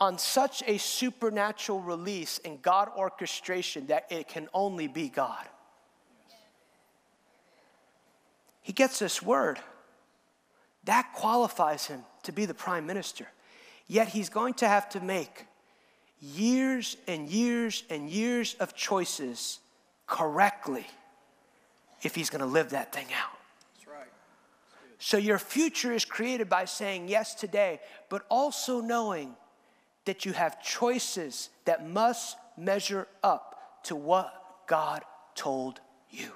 on 0.00 0.18
such 0.18 0.64
a 0.66 0.78
supernatural 0.78 1.80
release 1.80 2.40
and 2.44 2.60
God 2.60 2.88
orchestration 2.96 3.86
that 3.86 4.10
it 4.10 4.26
can 4.26 4.48
only 4.52 4.88
be 4.88 5.08
God. 5.08 5.46
He 8.62 8.72
gets 8.72 8.98
this 8.98 9.22
word. 9.22 9.60
That 10.84 11.12
qualifies 11.12 11.86
him 11.86 12.00
to 12.24 12.32
be 12.32 12.46
the 12.46 12.54
prime 12.54 12.86
minister. 12.86 13.28
Yet 13.86 14.08
he's 14.08 14.28
going 14.28 14.54
to 14.54 14.68
have 14.68 14.88
to 14.90 15.00
make 15.00 15.46
years 16.20 16.96
and 17.06 17.28
years 17.28 17.82
and 17.90 18.10
years 18.10 18.54
of 18.60 18.74
choices 18.74 19.58
correctly 20.06 20.86
if 22.02 22.14
he's 22.14 22.30
going 22.30 22.40
to 22.40 22.46
live 22.46 22.70
that 22.70 22.92
thing 22.92 23.06
out. 23.16 23.38
That's 23.74 23.86
right. 23.86 24.08
So 24.98 25.16
your 25.16 25.38
future 25.38 25.92
is 25.92 26.04
created 26.04 26.48
by 26.48 26.64
saying 26.64 27.08
yes 27.08 27.34
today, 27.34 27.80
but 28.08 28.24
also 28.28 28.80
knowing 28.80 29.34
that 30.04 30.24
you 30.24 30.32
have 30.32 30.62
choices 30.62 31.50
that 31.64 31.88
must 31.88 32.36
measure 32.56 33.06
up 33.22 33.82
to 33.84 33.96
what 33.96 34.66
God 34.66 35.02
told 35.34 35.80
you. 36.10 36.30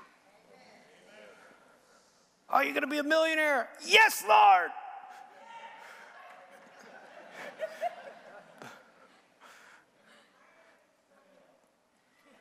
Are 2.48 2.62
you 2.62 2.70
going 2.70 2.82
to 2.82 2.88
be 2.88 2.98
a 2.98 3.02
millionaire? 3.02 3.68
Yes, 3.84 4.22
Lord. 4.28 4.70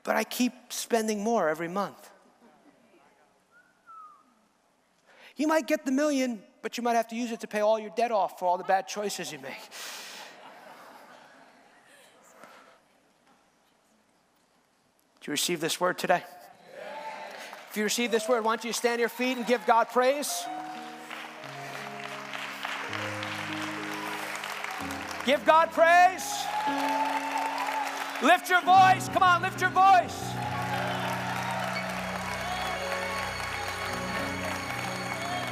But 0.04 0.16
I 0.16 0.24
keep 0.24 0.54
spending 0.70 1.24
more 1.24 1.49
every 1.49 1.68
month. 1.68 2.10
You 5.36 5.47
might 5.47 5.66
get 5.68 5.86
the 5.86 5.91
million, 5.91 6.41
but 6.62 6.78
you 6.78 6.84
might 6.84 6.95
have 6.95 7.08
to 7.08 7.16
use 7.16 7.32
it 7.32 7.39
to 7.39 7.47
pay 7.47 7.62
all 7.62 7.80
your 7.80 7.89
debt 7.95 8.12
off 8.12 8.38
for 8.38 8.45
all 8.45 8.58
the 8.58 8.64
bad 8.64 8.88
choices 8.88 9.32
you 9.32 9.39
make. 9.39 9.54
Do 15.22 15.30
you 15.30 15.32
receive 15.32 15.62
this 15.62 15.80
word 15.80 15.97
today? 15.97 16.22
If 17.70 17.78
you 17.78 17.84
receive 17.86 18.12
this 18.12 18.28
word, 18.30 18.43
why 18.43 18.58
don't 18.58 18.66
you 18.66 18.74
stand 18.74 18.99
your 18.99 19.10
feet 19.10 19.38
and 19.38 19.47
give 19.47 19.66
God 19.66 19.88
praise? 19.89 20.45
Give 25.26 25.43
God 25.45 25.72
praise. 25.72 27.12
Lift 28.22 28.49
your 28.49 28.61
voice. 28.61 29.09
Come 29.09 29.24
on, 29.24 29.41
lift 29.41 29.59
your 29.59 29.70
voice. 29.70 30.22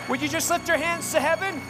Would 0.09 0.21
you 0.21 0.27
just 0.27 0.49
lift 0.51 0.67
your 0.67 0.77
hands 0.77 1.11
to 1.13 1.19
heaven? 1.19 1.61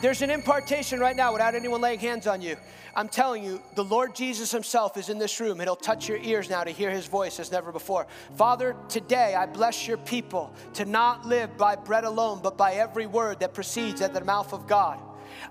There's 0.00 0.20
an 0.20 0.30
impartation 0.30 1.00
right 1.00 1.16
now 1.16 1.32
without 1.32 1.54
anyone 1.54 1.80
laying 1.80 1.98
hands 2.00 2.26
on 2.26 2.42
you. 2.42 2.56
I'm 2.96 3.08
telling 3.08 3.42
you, 3.42 3.60
the 3.74 3.84
Lord 3.84 4.14
Jesus 4.14 4.52
Himself 4.52 4.96
is 4.96 5.08
in 5.08 5.18
this 5.18 5.40
room, 5.40 5.60
and 5.60 5.68
He'll 5.68 5.76
touch 5.76 6.08
your 6.08 6.18
ears 6.18 6.50
now 6.50 6.62
to 6.62 6.70
hear 6.70 6.90
His 6.90 7.06
voice 7.06 7.40
as 7.40 7.50
never 7.50 7.72
before. 7.72 8.06
Father, 8.36 8.76
today 8.88 9.34
I 9.34 9.46
bless 9.46 9.88
your 9.88 9.96
people 9.96 10.52
to 10.74 10.84
not 10.84 11.26
live 11.26 11.56
by 11.56 11.74
bread 11.74 12.04
alone, 12.04 12.40
but 12.42 12.56
by 12.56 12.74
every 12.74 13.06
word 13.06 13.40
that 13.40 13.54
proceeds 13.54 14.00
at 14.00 14.12
the 14.12 14.24
mouth 14.24 14.52
of 14.52 14.66
God. 14.66 15.00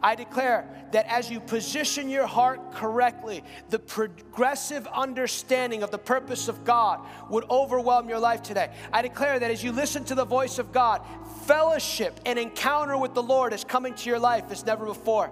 I 0.02 0.16
declare 0.16 0.68
that 0.92 1.06
as 1.08 1.30
you 1.30 1.40
position 1.40 2.10
your 2.10 2.28
heart 2.28 2.74
correctly, 2.74 3.44
the 3.70 3.80
progressive 3.80 4.88
understanding 4.88 5.84
of 5.84 5.92
the 5.92 5.98
purpose 5.98 6.48
of 6.48 6.64
God 6.64 7.00
would 7.30 7.46
overwhelm 7.50 8.10
your 8.10 8.20
life 8.20 8.42
today. 8.42 8.72
I 8.92 9.02
declare 9.02 9.40
that 9.40 9.52
as 9.52 9.64
you 9.64 9.72
listen 9.72 10.04
to 10.06 10.16
the 10.16 10.26
voice 10.26 10.60
of 10.60 10.72
God, 10.72 11.02
fellowship 11.46 12.20
and 12.26 12.40
encounter 12.40 12.98
with 12.98 13.14
the 13.14 13.24
Lord 13.24 13.54
is 13.54 13.64
coming 13.64 13.94
to 13.96 14.10
your 14.10 14.20
life 14.20 14.46
as 14.50 14.66
never 14.66 14.86
before. 14.86 15.32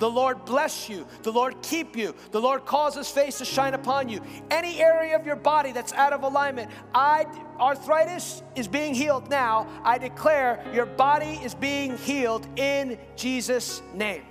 The 0.00 0.10
Lord 0.10 0.46
bless 0.46 0.88
you. 0.88 1.06
The 1.22 1.30
Lord 1.30 1.60
keep 1.62 1.94
you. 1.94 2.14
The 2.30 2.40
Lord 2.40 2.64
cause 2.64 2.94
his 2.94 3.10
face 3.10 3.36
to 3.38 3.44
shine 3.44 3.74
upon 3.74 4.08
you. 4.08 4.22
Any 4.50 4.80
area 4.80 5.14
of 5.14 5.26
your 5.26 5.36
body 5.36 5.72
that's 5.72 5.92
out 5.92 6.14
of 6.14 6.22
alignment, 6.22 6.70
I 6.94 7.26
arthritis 7.58 8.42
is 8.56 8.66
being 8.66 8.94
healed 8.94 9.28
now. 9.28 9.68
I 9.84 9.98
declare 9.98 10.64
your 10.72 10.86
body 10.86 11.38
is 11.44 11.54
being 11.54 11.98
healed 11.98 12.46
in 12.56 12.98
Jesus' 13.14 13.82
name. 13.94 14.22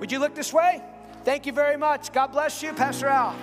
Would 0.00 0.10
you 0.10 0.18
look 0.18 0.34
this 0.34 0.54
way? 0.54 0.82
Thank 1.22 1.44
you 1.44 1.52
very 1.52 1.76
much. 1.76 2.10
God 2.10 2.28
bless 2.28 2.62
you, 2.62 2.72
Pastor 2.72 3.08
Al. 3.08 3.36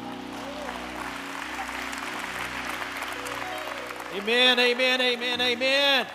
Amen, 4.16 4.58
amen, 4.58 5.00
amen, 5.00 5.40
amen. 5.40 6.08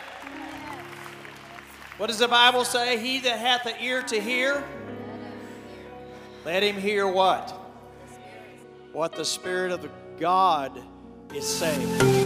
What 1.99 2.09
does 2.09 2.19
the 2.19 2.27
Bible 2.27 2.65
say? 2.65 2.99
He 2.99 3.21
that 3.21 3.39
hath 3.39 3.67
an 3.67 3.75
ear 3.81 4.03
to 4.03 4.21
hear, 4.21 4.65
let 6.45 6.62
him 6.62 6.76
hear 6.76 7.07
what? 7.09 7.51
What 8.92 9.12
the 9.12 9.24
Spirit 9.24 9.72
of 9.72 9.82
the 9.82 9.90
God 10.18 10.82
is 11.34 11.47
saying. 11.47 12.24